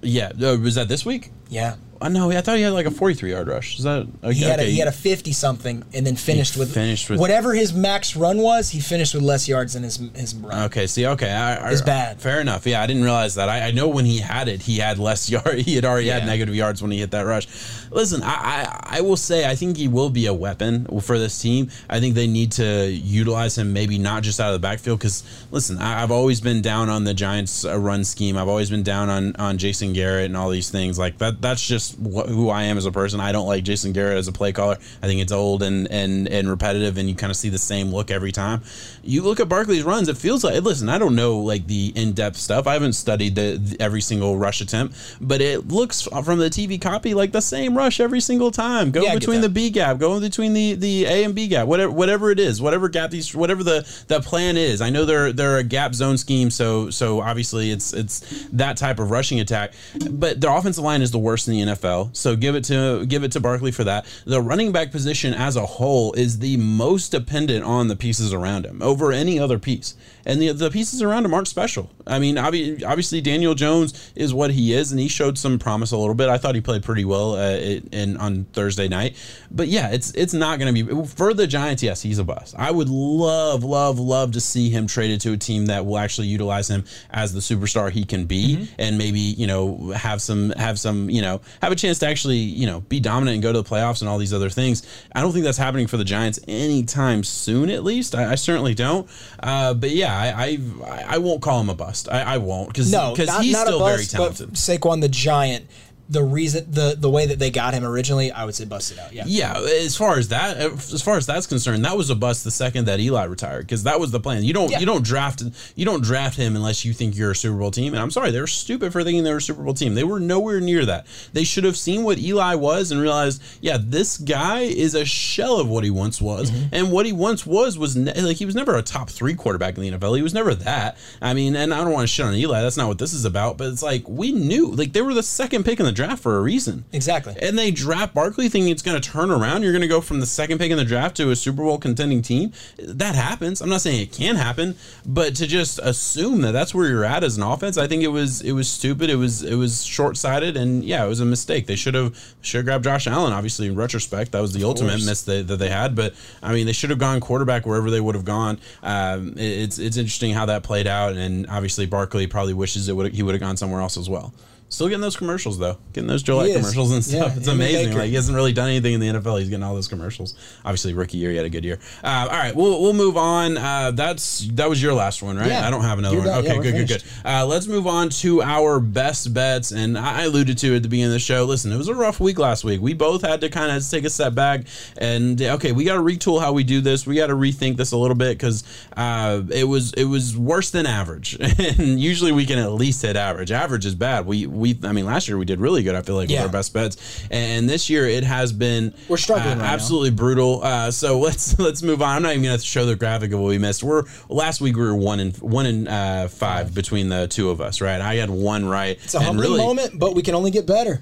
Yeah, 0.00 0.32
uh, 0.42 0.56
was 0.56 0.76
that 0.76 0.88
this 0.88 1.04
week? 1.04 1.30
Yeah. 1.50 1.76
Uh, 2.00 2.08
no, 2.08 2.30
I 2.30 2.40
thought 2.40 2.56
he 2.56 2.62
had 2.62 2.72
like 2.72 2.86
a 2.86 2.90
forty 2.90 3.14
three 3.14 3.30
yard 3.30 3.48
rush. 3.48 3.78
Is 3.78 3.84
that 3.84 4.06
okay? 4.22 4.32
He 4.34 4.42
had, 4.44 4.60
a, 4.60 4.64
he 4.64 4.78
had 4.78 4.88
a 4.88 4.92
50 4.92 5.32
something 5.32 5.84
and 5.94 6.06
then 6.06 6.16
finished 6.16 6.56
with 6.56 6.72
finished 6.74 7.08
with- 7.10 7.18
whatever 7.20 7.54
his 7.54 7.72
max 7.72 8.16
run 8.16 8.38
was, 8.38 8.70
he 8.70 8.80
finished 8.80 9.14
with 9.14 9.22
less 9.22 9.48
yards 9.48 9.74
than 9.74 9.82
his 9.82 9.96
his 10.14 10.34
run. 10.34 10.64
Okay, 10.64 10.86
see, 10.86 11.06
okay, 11.06 11.30
I, 11.30 11.56
I, 11.68 11.70
It's 11.72 11.82
bad. 11.82 12.20
Fair 12.20 12.40
enough. 12.40 12.66
Yeah, 12.66 12.82
I 12.82 12.86
didn't 12.86 13.02
realize 13.02 13.34
that. 13.36 13.48
I, 13.48 13.68
I 13.68 13.70
know 13.70 13.88
when 13.88 14.04
he 14.04 14.18
had 14.18 14.48
it, 14.48 14.62
he 14.62 14.78
had 14.78 14.98
less 14.98 15.28
yard. 15.36 15.58
He 15.60 15.74
had 15.74 15.84
already 15.84 16.08
had 16.08 16.26
negative 16.26 16.54
yards 16.54 16.82
when 16.82 16.90
he 16.90 16.98
hit 16.98 17.10
that 17.12 17.22
rush. 17.22 17.46
Listen, 17.90 18.22
I, 18.22 18.28
I 18.34 18.98
I 18.98 19.00
will 19.00 19.16
say 19.16 19.48
I 19.48 19.54
think 19.54 19.76
he 19.76 19.88
will 19.88 20.10
be 20.10 20.26
a 20.26 20.34
weapon 20.34 20.86
for 21.00 21.18
this 21.18 21.40
team. 21.40 21.70
I 21.88 22.00
think 22.00 22.14
they 22.14 22.26
need 22.26 22.52
to 22.52 22.90
utilize 22.90 23.56
him, 23.58 23.72
maybe 23.72 23.98
not 23.98 24.22
just 24.22 24.40
out 24.40 24.48
of 24.48 24.54
the 24.54 24.58
backfield. 24.66 24.98
Because 24.98 25.22
listen, 25.50 25.78
I, 25.78 26.02
I've 26.02 26.10
always 26.10 26.40
been 26.40 26.62
down 26.62 26.88
on 26.88 27.04
the 27.04 27.14
Giants' 27.14 27.64
run 27.64 28.04
scheme. 28.04 28.36
I've 28.36 28.48
always 28.48 28.70
been 28.70 28.82
down 28.82 29.08
on 29.08 29.36
on 29.36 29.58
Jason 29.58 29.92
Garrett 29.92 30.26
and 30.26 30.36
all 30.36 30.50
these 30.50 30.68
things. 30.70 30.98
Like 30.98 31.18
that. 31.18 31.40
That's 31.40 31.66
just 31.66 31.85
wh- 31.94 32.26
who 32.28 32.48
I 32.50 32.64
am 32.64 32.76
as 32.78 32.86
a 32.86 32.92
person. 32.92 33.20
I 33.20 33.32
don't 33.32 33.46
like 33.46 33.64
Jason 33.64 33.92
Garrett 33.92 34.18
as 34.18 34.28
a 34.28 34.32
play 34.32 34.52
caller. 34.52 34.76
I 35.02 35.06
think 35.06 35.20
it's 35.20 35.32
old 35.32 35.62
and 35.62 35.90
and 35.90 36.28
and 36.28 36.48
repetitive, 36.48 36.98
and 36.98 37.08
you 37.08 37.14
kind 37.14 37.30
of 37.30 37.36
see 37.36 37.48
the 37.48 37.58
same 37.58 37.92
look 37.92 38.10
every 38.10 38.32
time. 38.32 38.62
You 39.02 39.22
look 39.22 39.40
at 39.40 39.48
Barkley's 39.48 39.82
runs; 39.84 40.08
it 40.08 40.16
feels 40.16 40.44
like. 40.44 40.62
Listen, 40.62 40.88
I 40.88 40.98
don't 40.98 41.14
know 41.14 41.38
like 41.38 41.66
the 41.66 41.92
in 41.94 42.12
depth 42.12 42.36
stuff. 42.36 42.66
I 42.66 42.72
haven't 42.72 42.94
studied 42.94 43.34
the, 43.34 43.56
the- 43.56 43.76
every 43.80 44.00
single 44.00 44.36
rush 44.38 44.60
attempt, 44.60 44.96
but 45.20 45.40
it 45.40 45.68
looks 45.68 46.02
from 46.02 46.38
the 46.38 46.50
TV 46.50 46.80
copy 46.80 47.14
like 47.14 47.32
the 47.32 47.40
same 47.40 47.76
rush 47.76 48.00
every 48.00 48.20
single 48.20 48.50
time. 48.50 48.90
Go 48.90 49.02
Yeah, 49.02 49.14
between 49.14 49.40
the 49.42 49.48
B 49.48 49.70
gap, 49.70 49.98
go 49.98 50.18
between 50.20 50.52
the 50.52 50.74
the 50.74 51.04
A 51.06 51.24
and 51.24 51.34
B 51.34 51.46
gap, 51.48 51.66
whatever 51.66 51.92
whatever 51.92 52.30
it 52.30 52.40
is, 52.40 52.60
whatever 52.60 52.88
gap 52.88 53.10
these 53.10 53.34
whatever 53.34 53.62
the 53.62 53.86
the 54.08 54.20
plan 54.20 54.56
is. 54.56 54.80
I 54.80 54.90
know 54.90 55.04
they're 55.04 55.32
they're 55.32 55.58
a 55.58 55.64
gap 55.64 55.94
zone 55.94 56.18
scheme, 56.18 56.50
so 56.50 56.90
so 56.90 57.20
obviously 57.20 57.70
it's 57.70 57.92
it's 57.92 58.46
that 58.52 58.76
type 58.76 58.98
of 58.98 59.10
rushing 59.10 59.40
attack. 59.40 59.72
But 60.10 60.40
their 60.40 60.50
offensive 60.50 60.84
line 60.84 61.02
is 61.02 61.10
the 61.10 61.18
worst 61.18 61.48
in 61.48 61.54
the 61.54 61.60
NFL. 61.72 61.75
So 62.12 62.36
give 62.36 62.54
it 62.54 62.64
to 62.64 63.06
give 63.06 63.24
it 63.24 63.32
to 63.32 63.40
Barkley 63.40 63.70
for 63.70 63.84
that. 63.84 64.06
The 64.24 64.40
running 64.40 64.72
back 64.72 64.90
position 64.90 65.34
as 65.34 65.56
a 65.56 65.66
whole 65.66 66.12
is 66.14 66.38
the 66.38 66.56
most 66.56 67.10
dependent 67.10 67.64
on 67.64 67.88
the 67.88 67.96
pieces 67.96 68.32
around 68.32 68.66
him 68.66 68.82
over 68.82 69.12
any 69.12 69.38
other 69.38 69.58
piece. 69.58 69.94
And 70.26 70.42
the 70.42 70.52
the 70.52 70.70
pieces 70.70 71.00
around 71.00 71.24
him 71.24 71.32
aren't 71.32 71.48
special. 71.48 71.88
I 72.06 72.18
mean, 72.18 72.36
obvi- 72.36 72.84
obviously 72.84 73.20
Daniel 73.20 73.54
Jones 73.54 74.12
is 74.16 74.34
what 74.34 74.50
he 74.50 74.72
is, 74.72 74.90
and 74.90 75.00
he 75.00 75.08
showed 75.08 75.38
some 75.38 75.58
promise 75.58 75.92
a 75.92 75.96
little 75.96 76.14
bit. 76.14 76.28
I 76.28 76.36
thought 76.36 76.56
he 76.56 76.60
played 76.60 76.82
pretty 76.82 77.04
well 77.04 77.36
uh, 77.36 77.56
in 77.56 78.16
on 78.16 78.44
Thursday 78.52 78.88
night. 78.88 79.16
But 79.50 79.68
yeah, 79.68 79.90
it's 79.92 80.10
it's 80.12 80.34
not 80.34 80.58
going 80.58 80.74
to 80.74 80.84
be 80.84 81.06
for 81.06 81.32
the 81.32 81.46
Giants. 81.46 81.82
Yes, 81.82 82.02
he's 82.02 82.18
a 82.18 82.24
bust. 82.24 82.54
I 82.58 82.72
would 82.72 82.88
love, 82.88 83.62
love, 83.62 84.00
love 84.00 84.32
to 84.32 84.40
see 84.40 84.68
him 84.68 84.88
traded 84.88 85.20
to 85.22 85.32
a 85.32 85.36
team 85.36 85.66
that 85.66 85.86
will 85.86 85.98
actually 85.98 86.26
utilize 86.26 86.68
him 86.68 86.84
as 87.10 87.32
the 87.32 87.40
superstar 87.40 87.90
he 87.90 88.04
can 88.04 88.26
be, 88.26 88.68
and 88.78 88.98
maybe 88.98 89.20
you 89.20 89.46
know 89.46 89.90
have 89.92 90.20
some 90.20 90.50
have 90.50 90.78
some 90.80 91.08
you 91.08 91.22
know 91.22 91.40
have 91.62 91.70
a 91.70 91.76
chance 91.76 92.00
to 92.00 92.06
actually 92.06 92.38
you 92.38 92.66
know 92.66 92.80
be 92.80 92.98
dominant 92.98 93.34
and 93.34 93.42
go 93.42 93.52
to 93.52 93.62
the 93.62 93.68
playoffs 93.68 94.00
and 94.00 94.08
all 94.08 94.18
these 94.18 94.34
other 94.34 94.50
things. 94.50 94.82
I 95.14 95.20
don't 95.20 95.32
think 95.32 95.44
that's 95.44 95.58
happening 95.58 95.86
for 95.86 95.98
the 95.98 96.04
Giants 96.04 96.40
anytime 96.48 97.22
soon. 97.22 97.70
At 97.70 97.84
least 97.84 98.14
I, 98.16 98.32
I 98.32 98.34
certainly 98.34 98.74
don't. 98.74 99.08
Uh, 99.40 99.72
but 99.74 99.90
yeah, 99.90 100.15
I, 100.16 100.58
I 100.86 101.04
I 101.14 101.18
won't 101.18 101.42
call 101.42 101.60
him 101.60 101.68
a 101.70 101.74
bust. 101.74 102.08
I, 102.10 102.22
I 102.34 102.38
won't 102.38 102.68
because 102.68 102.90
No, 102.90 103.12
because 103.12 103.28
not, 103.28 103.42
he's 103.44 103.52
not 103.52 103.66
still 103.66 103.82
a 103.82 103.84
very 103.84 103.98
bust, 103.98 104.10
talented. 104.12 104.46
but 104.48 104.54
Saquon 104.56 105.00
the 105.00 105.08
Giant, 105.08 105.66
the 106.08 106.22
reason 106.22 106.70
the 106.70 106.96
the 106.98 107.10
way 107.10 107.26
that 107.26 107.38
they 107.38 107.50
got 107.50 107.74
him 107.74 107.84
originally, 107.84 108.30
I 108.30 108.44
would 108.44 108.54
say 108.54 108.64
busted 108.64 108.98
out. 108.98 109.12
Yeah. 109.12 109.24
Yeah, 109.26 109.58
as 109.58 109.96
far 109.96 110.18
as 110.18 110.28
that, 110.28 110.56
as 110.56 111.02
far 111.02 111.16
as 111.16 111.26
that's 111.26 111.46
concerned, 111.46 111.84
that 111.84 111.96
was 111.96 112.10
a 112.10 112.14
bust 112.14 112.44
the 112.44 112.50
second 112.50 112.84
that 112.86 113.00
Eli 113.00 113.24
retired 113.24 113.62
because 113.66 113.82
that 113.84 113.98
was 113.98 114.10
the 114.12 114.20
plan. 114.20 114.44
You 114.44 114.52
don't, 114.52 114.70
Yeah. 114.70 114.78
you 114.80 114.86
don't 114.86 115.04
draft, 115.04 115.42
you 115.74 115.84
don't 115.84 116.02
draft 116.04 116.36
him 116.36 116.54
unless 116.56 116.84
you 116.84 116.92
think 116.92 117.16
you're 117.16 117.32
a 117.32 117.36
Super 117.36 117.56
Bowl 117.58 117.70
team. 117.70 117.92
And 117.92 118.00
I'm 118.02 118.10
sorry, 118.10 118.30
they 118.30 118.40
were 118.40 118.46
stupid 118.46 118.92
for 118.92 119.02
thinking 119.02 119.24
they 119.24 119.30
were 119.32 119.38
a 119.38 119.42
Super 119.42 119.62
Bowl 119.62 119.74
team. 119.74 119.94
They 119.94 120.04
were 120.04 120.20
nowhere 120.20 120.60
near 120.60 120.84
that. 120.86 121.06
They 121.32 121.44
should 121.44 121.64
have 121.64 121.76
seen 121.76 122.04
what 122.04 122.18
Eli 122.18 122.54
was 122.54 122.90
and 122.92 123.00
realized, 123.00 123.42
yeah, 123.60 123.76
this 123.80 124.16
guy 124.18 124.60
is 124.60 124.94
a 124.94 125.04
shell 125.04 125.58
of 125.58 125.68
what 125.68 125.82
he 125.84 125.90
once 125.90 126.20
was, 126.20 126.50
Mm-hmm. 126.50 126.66
and 126.74 126.92
what 126.92 127.06
he 127.06 127.12
once 127.12 127.44
was 127.46 127.76
was 127.78 127.96
ne- 127.96 128.20
like 128.20 128.36
he 128.36 128.46
was 128.46 128.54
never 128.54 128.76
a 128.76 128.82
top 128.82 129.10
three 129.10 129.34
quarterback 129.34 129.76
in 129.76 129.82
the 129.82 129.90
NFL. 129.90 130.16
He 130.16 130.22
was 130.22 130.34
never 130.34 130.54
that. 130.54 130.96
I 131.20 131.34
mean, 131.34 131.56
and 131.56 131.74
I 131.74 131.78
don't 131.82 131.92
want 131.92 132.04
to 132.04 132.12
shit 132.14 132.24
on 132.26 132.34
Eli. 132.34 132.62
That's 132.62 132.76
not 132.76 132.88
what 132.88 132.98
this 132.98 133.12
is 133.12 133.24
about. 133.24 133.58
But 133.58 133.68
it's 133.68 133.82
like 133.82 134.08
we 134.08 134.30
knew, 134.32 134.70
like 134.70 134.92
they 134.92 135.02
were 135.02 135.14
the 135.14 135.22
second 135.22 135.64
pick 135.64 135.80
in 135.80 135.86
the 135.86 135.92
draft 135.96 136.22
for 136.22 136.36
a 136.38 136.40
reason. 136.42 136.84
Exactly. 136.92 137.34
And 137.42 137.58
they 137.58 137.72
draft 137.72 138.14
Barkley 138.14 138.48
thinking 138.48 138.70
it's 138.70 138.82
going 138.82 139.00
to 139.00 139.10
turn 139.10 139.30
around. 139.30 139.62
You're 139.64 139.72
going 139.72 139.82
to 139.82 139.88
go 139.88 140.00
from 140.00 140.20
the 140.20 140.26
second 140.26 140.58
pick 140.58 140.70
in 140.70 140.76
the 140.76 140.84
draft 140.84 141.16
to 141.16 141.30
a 141.30 141.36
Super 141.36 141.62
Bowl 141.64 141.78
contending 141.78 142.22
team. 142.22 142.52
That 142.78 143.14
happens. 143.16 143.60
I'm 143.60 143.68
not 143.68 143.80
saying 143.80 144.00
it 144.00 144.12
can 144.12 144.36
happen, 144.36 144.76
but 145.04 145.34
to 145.36 145.46
just 145.48 145.80
assume 145.82 146.42
that 146.42 146.52
that's 146.52 146.74
where 146.74 146.86
you're 146.88 147.04
at 147.04 147.24
as 147.24 147.36
an 147.36 147.42
offense, 147.42 147.76
I 147.76 147.86
think 147.88 148.02
it 148.04 148.08
was 148.08 148.42
it 148.42 148.52
was 148.52 148.68
stupid. 148.68 149.10
It 149.10 149.16
was 149.16 149.42
it 149.42 149.56
was 149.56 149.84
short 149.84 150.16
sighted, 150.16 150.56
and 150.56 150.84
yeah, 150.84 151.04
it 151.04 151.08
was 151.08 151.20
a 151.20 151.24
mistake. 151.24 151.66
They 151.66 151.76
should 151.76 151.94
have 151.94 152.16
should 152.42 152.58
have 152.58 152.64
grabbed 152.66 152.84
Josh 152.84 153.06
Allen. 153.06 153.32
Obviously, 153.32 153.66
in 153.66 153.74
retrospect, 153.74 154.32
that 154.32 154.40
was 154.40 154.52
the 154.52 154.62
ultimate 154.64 154.90
course. 154.90 155.06
miss 155.06 155.22
that, 155.22 155.48
that 155.48 155.56
they 155.56 155.70
had. 155.70 155.94
But 155.96 156.14
I 156.42 156.52
mean, 156.52 156.66
they 156.66 156.72
should 156.72 156.90
have 156.90 156.98
gone 156.98 157.18
quarterback 157.20 157.66
wherever 157.66 157.90
they 157.90 158.00
would 158.00 158.14
have 158.14 158.24
gone. 158.24 158.58
Um, 158.82 159.32
it- 159.38 159.56
it's 159.56 159.78
it's 159.78 159.96
interesting 159.96 160.34
how 160.34 160.46
that 160.46 160.62
played 160.62 160.86
out, 160.86 161.14
and 161.16 161.46
obviously 161.48 161.86
Barkley 161.86 162.26
probably 162.26 162.52
wishes 162.54 162.88
it 162.88 162.92
would 162.94 163.14
he 163.14 163.22
would 163.22 163.34
have 163.34 163.40
gone 163.40 163.56
somewhere 163.56 163.80
else 163.80 163.96
as 163.96 164.08
well. 164.10 164.34
Still 164.68 164.88
getting 164.88 165.00
those 165.00 165.16
commercials 165.16 165.58
though, 165.58 165.78
getting 165.92 166.08
those 166.08 166.24
Gillette 166.24 166.54
commercials 166.56 166.90
and 166.90 167.04
stuff. 167.04 167.32
Yeah, 167.32 167.38
it's 167.38 167.48
amazing. 167.48 167.86
Baker. 167.86 167.98
Like 168.00 168.08
he 168.08 168.14
hasn't 168.16 168.34
really 168.34 168.52
done 168.52 168.68
anything 168.68 168.94
in 168.94 169.00
the 169.00 169.06
NFL. 169.06 169.38
He's 169.38 169.48
getting 169.48 169.62
all 169.62 169.74
those 169.74 169.86
commercials. 169.86 170.34
Obviously, 170.64 170.92
rookie 170.92 171.18
year, 171.18 171.30
he 171.30 171.36
had 171.36 171.46
a 171.46 171.50
good 171.50 171.64
year. 171.64 171.78
Uh, 172.02 172.26
all 172.28 172.36
right, 172.36 172.54
we'll 172.54 172.82
we'll 172.82 172.92
move 172.92 173.16
on. 173.16 173.56
Uh, 173.56 173.92
that's 173.92 174.40
that 174.54 174.68
was 174.68 174.82
your 174.82 174.92
last 174.92 175.22
one, 175.22 175.36
right? 175.36 175.48
Yeah. 175.48 175.66
I 175.66 175.70
don't 175.70 175.82
have 175.82 175.98
another 176.00 176.16
You're 176.16 176.24
one. 176.24 176.34
done. 176.34 176.44
Okay, 176.44 176.48
Yeah, 176.48 176.56
we're 176.56 176.62
good, 176.64 176.88
good, 176.88 177.02
good. 177.02 177.04
Uh, 177.24 177.46
let's 177.46 177.68
move 177.68 177.86
on 177.86 178.08
to 178.08 178.42
our 178.42 178.80
best 178.80 179.32
bets. 179.32 179.70
And 179.70 179.96
I 179.96 180.22
I 180.22 180.22
alluded 180.24 180.58
to 180.58 180.72
it 180.72 180.76
at 180.76 180.82
the 180.82 180.88
beginning 180.88 181.10
of 181.10 181.12
the 181.12 181.18
show. 181.20 181.44
Listen, 181.44 181.70
it 181.70 181.76
was 181.76 181.88
a 181.88 181.94
rough 181.94 182.18
week 182.18 182.38
last 182.38 182.64
week. 182.64 182.80
We 182.80 182.92
both 182.94 183.22
had 183.22 183.40
to 183.42 183.48
kind 183.48 183.70
of 183.70 183.88
take 183.88 184.04
a 184.04 184.10
step 184.10 184.34
back 184.34 184.66
and 184.98 185.40
okay, 185.40 185.72
we 185.72 185.84
got 185.84 185.94
to 185.94 186.00
retool 186.00 186.40
how 186.40 186.52
we 186.52 186.64
do 186.64 186.80
this. 186.80 187.06
We 187.06 187.14
got 187.14 187.28
to 187.28 187.34
rethink 187.34 187.76
this 187.76 187.92
a 187.92 187.96
little 187.96 188.16
bit 188.16 188.36
because 188.36 188.64
uh, 188.96 189.42
it 189.52 189.64
was 189.64 189.92
it 189.92 190.04
was 190.04 190.36
worse 190.36 190.70
than 190.70 190.86
average. 190.86 191.36
and 191.78 192.00
usually 192.00 192.32
we 192.32 192.46
can 192.46 192.58
at 192.58 192.72
least 192.72 193.02
hit 193.02 193.14
average. 193.14 193.52
Average 193.52 193.86
is 193.86 193.94
bad. 193.94 194.26
We 194.26 194.46
we 194.56 194.78
I 194.82 194.92
mean 194.92 195.04
last 195.06 195.28
year 195.28 195.38
we 195.38 195.44
did 195.44 195.60
really 195.60 195.82
good. 195.82 195.94
I 195.94 196.02
feel 196.02 196.14
like 196.16 196.28
Yeah. 196.30 196.40
with 196.42 196.46
our 196.48 196.52
best 196.52 196.72
bets, 196.72 196.96
and 197.30 197.68
this 197.68 197.88
year 197.90 198.06
it 198.08 198.24
has 198.24 198.52
been 198.52 198.94
We're 199.08 199.16
struggling 199.16 199.54
uh, 199.54 199.56
right 199.56 199.66
now. 199.66 199.72
absolutely 199.72 200.10
brutal. 200.10 200.62
Uh, 200.62 200.90
so 200.90 201.18
let's 201.26 201.58
let's 201.58 201.82
move 201.82 202.02
on. 202.02 202.16
I'm 202.16 202.22
not 202.22 202.32
even 202.32 202.42
going 202.44 202.58
to 202.58 202.64
show 202.64 202.86
the 202.86 202.96
graphic 202.96 203.32
of 203.32 203.40
what 203.40 203.48
we 203.48 203.58
missed. 203.58 203.82
We're 203.82 204.04
last 204.28 204.60
week 204.60 204.76
we 204.76 204.82
were 204.82 204.94
one 204.96 205.20
in 205.20 205.32
one 205.32 205.66
in 205.66 205.88
uh, 205.88 206.28
five 206.28 206.74
between 206.74 207.08
the 207.08 207.28
two 207.28 207.50
of 207.50 207.60
us, 207.60 207.80
right? 207.80 208.00
I 208.00 208.16
had 208.16 208.30
one 208.30 208.64
right. 208.66 208.98
It's 209.04 209.14
a 209.14 209.20
humbling 209.20 209.58
moment, 209.58 209.98
but 209.98 210.14
we 210.14 210.22
can 210.22 210.34
only 210.34 210.50
get 210.50 210.66
better. 210.66 211.00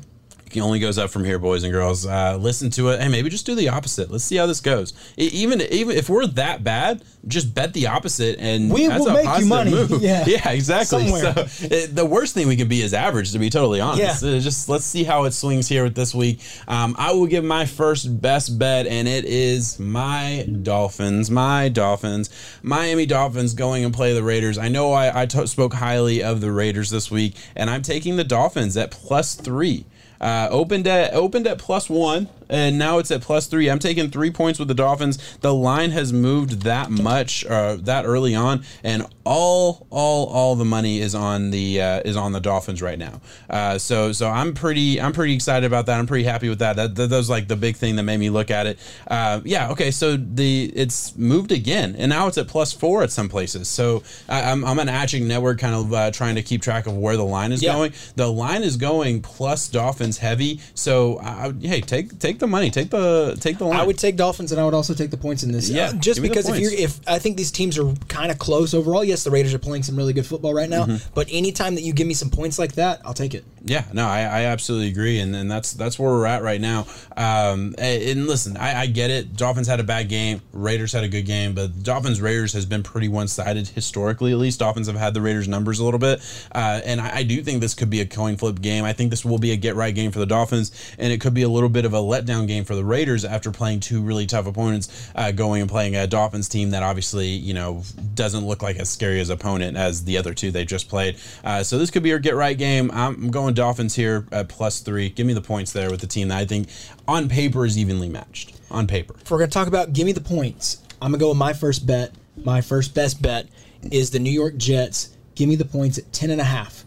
It 0.57 0.61
only 0.61 0.79
goes 0.79 0.99
up 0.99 1.11
from 1.11 1.25
here, 1.25 1.38
boys 1.38 1.62
and 1.64 1.73
girls. 1.73 2.07
Uh, 2.07 2.37
listen 2.40 2.71
to 2.71 2.90
it, 2.90 3.01
Hey, 3.01 3.09
maybe 3.09 3.31
just 3.31 3.47
do 3.47 3.55
the 3.55 3.69
opposite. 3.69 4.11
Let's 4.11 4.25
see 4.25 4.37
how 4.37 4.47
this 4.47 4.61
goes. 4.61 4.93
Even 5.17 5.61
even 5.62 5.97
if 5.97 6.09
we're 6.09 6.27
that 6.29 6.62
bad, 6.64 7.03
just 7.27 7.55
bet 7.55 7.73
the 7.73 7.87
opposite, 7.87 8.38
and 8.38 8.73
We 8.73 8.87
that's 8.87 9.01
will 9.01 9.09
a 9.09 9.14
make 9.25 9.38
you 9.40 9.47
money. 9.47 9.71
Move. 9.71 10.03
Yeah. 10.03 10.25
yeah, 10.27 10.51
exactly. 10.51 11.09
Somewhere. 11.09 11.47
So 11.49 11.67
it, 11.75 11.95
the 11.95 12.05
worst 12.05 12.35
thing 12.35 12.47
we 12.49 12.57
could 12.57 12.69
be 12.69 12.83
is 12.83 12.95
average, 12.95 13.33
to 13.33 13.38
be 13.38 13.51
totally 13.51 13.81
honest. 13.81 14.23
Yeah. 14.23 14.31
Uh, 14.31 14.40
just 14.40 14.69
let's 14.69 14.85
see 14.85 15.05
how 15.05 15.25
it 15.25 15.33
swings 15.33 15.69
here 15.69 15.85
with 15.85 15.95
this 15.95 16.14
week. 16.14 16.40
Um, 16.69 16.95
I 16.99 17.12
will 17.12 17.27
give 17.27 17.45
my 17.45 17.67
first 17.67 18.21
best 18.21 18.59
bet, 18.59 18.87
and 18.87 19.09
it 19.09 19.25
is 19.25 19.79
my 19.79 20.47
Dolphins. 20.62 21.31
My 21.31 21.69
Dolphins, 21.69 22.31
Miami 22.62 23.07
Dolphins, 23.07 23.55
going 23.55 23.85
and 23.85 23.95
play 23.95 24.12
the 24.14 24.23
Raiders. 24.23 24.59
I 24.59 24.69
know 24.69 24.93
I, 24.93 25.23
I 25.23 25.27
t- 25.27 25.47
spoke 25.47 25.75
highly 25.75 26.23
of 26.23 26.40
the 26.40 26.53
Raiders 26.53 26.90
this 26.90 27.11
week, 27.11 27.37
and 27.57 27.71
I'm 27.71 27.83
taking 27.83 28.17
the 28.17 28.25
Dolphins 28.25 28.77
at 28.77 28.90
plus 28.90 29.35
three. 29.35 29.87
Uh, 30.24 30.48
opened 30.50 30.87
at 30.87 31.12
opened 31.12 31.46
at 31.46 31.58
plus 31.58 31.90
one, 31.90 32.30
and 32.48 32.78
now 32.78 32.96
it's 32.96 33.10
at 33.10 33.20
plus 33.20 33.46
three. 33.46 33.68
I'm 33.70 33.78
taking 33.78 34.10
three 34.10 34.30
points 34.30 34.58
with 34.58 34.68
the 34.68 34.74
Dolphins. 34.74 35.37
The 35.42 35.52
line 35.52 35.90
has 35.90 36.14
moved 36.14 36.62
that 36.62 36.90
much, 36.90 37.44
uh, 37.44 37.76
that 37.80 38.06
early 38.06 38.34
on, 38.34 38.64
and 38.82 39.06
all 39.24 39.87
all 39.90 40.26
all 40.26 40.54
the 40.56 40.64
money 40.64 41.00
is 41.00 41.14
on 41.14 41.50
the 41.50 41.80
uh, 41.80 42.00
is 42.04 42.16
on 42.16 42.32
the 42.32 42.40
Dolphins 42.40 42.82
right 42.82 42.98
now. 42.98 43.20
Uh, 43.48 43.78
so 43.78 44.12
so 44.12 44.28
I'm 44.28 44.52
pretty 44.54 45.00
I'm 45.00 45.12
pretty 45.12 45.34
excited 45.34 45.66
about 45.66 45.87
that. 45.87 45.98
I'm 45.98 46.06
pretty 46.06 46.24
happy 46.24 46.48
with 46.48 46.58
that. 46.58 46.76
That, 46.76 46.94
that, 46.94 47.08
that 47.08 47.16
was 47.16 47.30
like 47.30 47.48
the 47.48 47.56
big 47.56 47.76
thing 47.76 47.96
that 47.96 48.02
made 48.02 48.18
me 48.18 48.30
look 48.30 48.50
at 48.50 48.66
it. 48.66 48.78
Uh, 49.08 49.40
yeah. 49.44 49.70
Okay. 49.70 49.90
So 49.90 50.16
the 50.16 50.64
it's 50.74 51.16
moved 51.16 51.52
again, 51.52 51.94
and 51.96 52.10
now 52.10 52.26
it's 52.26 52.37
at 52.38 52.48
plus 52.48 52.72
four 52.72 53.02
at 53.02 53.10
some 53.10 53.28
places. 53.28 53.68
So 53.68 54.02
I, 54.28 54.50
I'm 54.50 54.64
I'm 54.64 54.78
an 54.78 54.88
Action 54.88 55.26
Network 55.26 55.58
kind 55.58 55.74
of 55.74 55.92
uh, 55.94 56.10
trying 56.10 56.34
to 56.34 56.42
keep 56.42 56.60
track 56.62 56.87
of 56.87 56.96
where 56.96 57.16
the 57.16 57.24
line 57.24 57.52
is 57.52 57.62
Yeah. 57.62 57.72
going. 57.72 57.92
The 58.16 58.30
line 58.30 58.62
is 58.62 58.76
going 58.76 59.22
plus 59.22 59.68
Dolphins 59.68 60.18
heavy. 60.18 60.60
So 60.74 61.16
uh, 61.16 61.52
hey, 61.60 61.80
take 61.80 62.18
take 62.18 62.38
the 62.38 62.46
money, 62.46 62.70
take 62.70 62.90
the 62.90 63.37
take 63.40 63.58
the 63.58 63.64
line. 63.64 63.80
I 63.80 63.84
would 63.84 63.98
take 63.98 64.16
Dolphins, 64.16 64.52
and 64.52 64.60
I 64.60 64.64
would 64.64 64.74
also 64.74 64.92
take 64.94 65.10
the 65.10 65.16
points 65.16 65.42
in 65.42 65.52
this. 65.52 65.70
Yeah, 65.70 65.92
just 65.92 66.16
give 66.20 66.22
me 66.22 66.28
the 66.28 66.34
because 66.34 66.48
if 66.48 66.58
you're, 66.60 66.72
if 66.72 67.00
I 67.08 67.18
think 67.18 67.37
these 67.37 67.50
teams 67.50 67.78
are 67.78 67.92
kind 68.08 68.30
of 68.30 68.38
close 68.38 68.74
overall. 68.74 69.04
Yes, 69.14 69.22
the 69.22 69.31
Raiders 69.31 69.55
are 69.55 69.61
playing 69.61 69.85
some 69.85 69.94
really 69.94 70.12
good 70.12 70.27
football 70.27 70.53
right 70.53 70.68
now, 70.68 70.87
Mm-hmm. 70.87 71.12
but 71.14 71.29
anytime 71.31 71.77
that 71.77 71.83
you 71.83 71.92
give 71.92 72.09
me 72.09 72.14
some 72.14 72.31
points 72.31 72.59
like 72.59 72.72
that, 72.72 73.00
I'll 73.05 73.14
take 73.14 73.33
it. 73.33 73.44
Yeah, 73.64 73.85
no, 73.92 74.05
I, 74.07 74.22
I 74.22 74.40
absolutely 74.46 74.88
agree, 74.88 75.20
and, 75.20 75.35
and 75.37 75.48
that's 75.48 75.72
that's 75.72 75.98
where 76.00 76.11
we're 76.11 76.27
at 76.27 76.42
right 76.42 76.61
now. 76.61 76.87
Um, 77.16 77.74
and, 77.79 78.27
listen, 78.27 78.57
I, 78.57 78.81
I 78.81 78.87
get 78.87 79.11
it. 79.11 79.37
Dolphins 79.37 79.68
had 79.68 79.79
a 79.79 79.85
bad 79.85 80.09
game. 80.09 80.42
Raiders 80.53 80.92
had 80.92 81.05
a 81.05 81.09
good 81.09 81.27
game, 81.27 81.55
but 81.55 81.83
Dolphins 81.85 82.20
Raiders 82.20 82.53
has 82.55 82.66
been 82.66 82.83
pretty 82.83 83.07
one 83.09 83.29
sided 83.29 83.68
historically. 83.68 84.33
At 84.33 84.38
least 84.38 84.59
Dolphins 84.59 84.88
have 84.88 84.96
had 84.96 85.14
the 85.14 85.20
Raiders 85.20 85.46
numbers 85.46 85.79
a 85.79 85.85
little 85.85 86.00
bit, 86.00 86.20
uh, 86.53 86.81
and 86.85 87.00
I, 87.00 87.18
I 87.18 87.22
do 87.22 87.40
think 87.40 87.61
this 87.61 87.74
could 87.74 87.88
be 87.88 88.00
a 88.00 88.07
coin 88.07 88.37
flip 88.37 88.61
game. 88.61 88.85
I 88.85 88.92
think 88.92 89.11
this 89.11 89.24
will 89.24 89.38
be 89.38 89.53
a 89.53 89.57
get 89.57 89.77
right 89.77 89.94
game 89.94 90.11
for 90.11 90.18
the 90.18 90.27
Dolphins, 90.27 90.72
and 90.98 91.12
it 91.12 91.20
could 91.20 91.35
be 91.35 91.42
a 91.42 91.48
little 91.48 91.68
bit 91.70 91.85
of 91.85 91.94
a 91.94 91.98
letdown 92.00 92.48
game 92.48 92.64
for 92.64 92.74
the 92.74 92.85
Raiders 92.85 93.24
after 93.24 93.53
playing 93.53 93.79
two 93.79 94.03
really 94.03 94.27
tough 94.27 94.46
opponents, 94.48 95.09
uh, 95.14 95.31
going 95.31 95.62
and 95.62 95.70
playing 95.70 95.94
a 95.94 96.09
Dolphins 96.09 96.48
team 96.48 96.70
that 96.70 96.83
obviously 96.83 97.29
you 97.29 97.55
know 97.55 97.83
doesn't 98.14 98.44
look 98.44 98.61
like 98.61 98.77
a. 98.77 98.85
scary 98.85 99.04
as 99.12 99.31
opponent 99.31 99.77
as 99.77 100.05
the 100.05 100.17
other 100.19 100.35
two 100.35 100.51
they 100.51 100.64
just 100.64 100.88
played. 100.88 101.17
Uh, 101.43 101.62
so 101.62 101.79
this 101.79 101.90
could 101.90 102.03
be 102.03 102.09
your 102.09 102.19
get 102.19 102.35
right 102.35 102.57
game. 102.57 102.90
I'm 102.93 103.31
going 103.31 103.55
Dolphins 103.55 103.95
here 103.95 104.27
at 104.33 104.49
plus 104.49 104.81
three. 104.81 105.09
Give 105.11 105.27
me 105.27 105.33
the 105.33 105.40
points 105.40 105.73
there 105.73 105.90
with 105.90 106.01
the 106.01 106.07
team 106.07 106.29
that 106.29 106.38
I 106.38 106.45
think 106.45 106.69
on 107.07 107.29
paper 107.29 107.64
is 107.64 107.79
evenly 107.79 108.09
matched. 108.09 108.61
On 108.71 108.87
paper. 108.87 109.14
If 109.21 109.31
we're 109.31 109.38
going 109.38 109.51
to 109.51 109.55
talk 109.55 109.69
about 109.69 109.93
give 109.93 110.07
me 110.07 110.12
the 110.12 110.21
points, 110.21 110.83
I'm 111.01 111.11
going 111.11 111.19
to 111.21 111.25
go 111.25 111.29
with 111.29 111.38
my 111.38 111.53
first 111.53 111.87
bet. 111.87 112.12
My 112.37 112.61
first 112.61 112.95
best 112.95 113.23
bet 113.23 113.47
is 113.93 114.11
the 114.11 114.19
New 114.19 114.31
York 114.31 114.57
Jets. 114.57 115.17
Give 115.35 115.49
me 115.49 115.57
the 115.57 115.64
points 115.64 115.99
at 115.99 116.12
10 116.12 116.31
and 116.31 116.40
a 116.40 116.45
half 116.45 116.85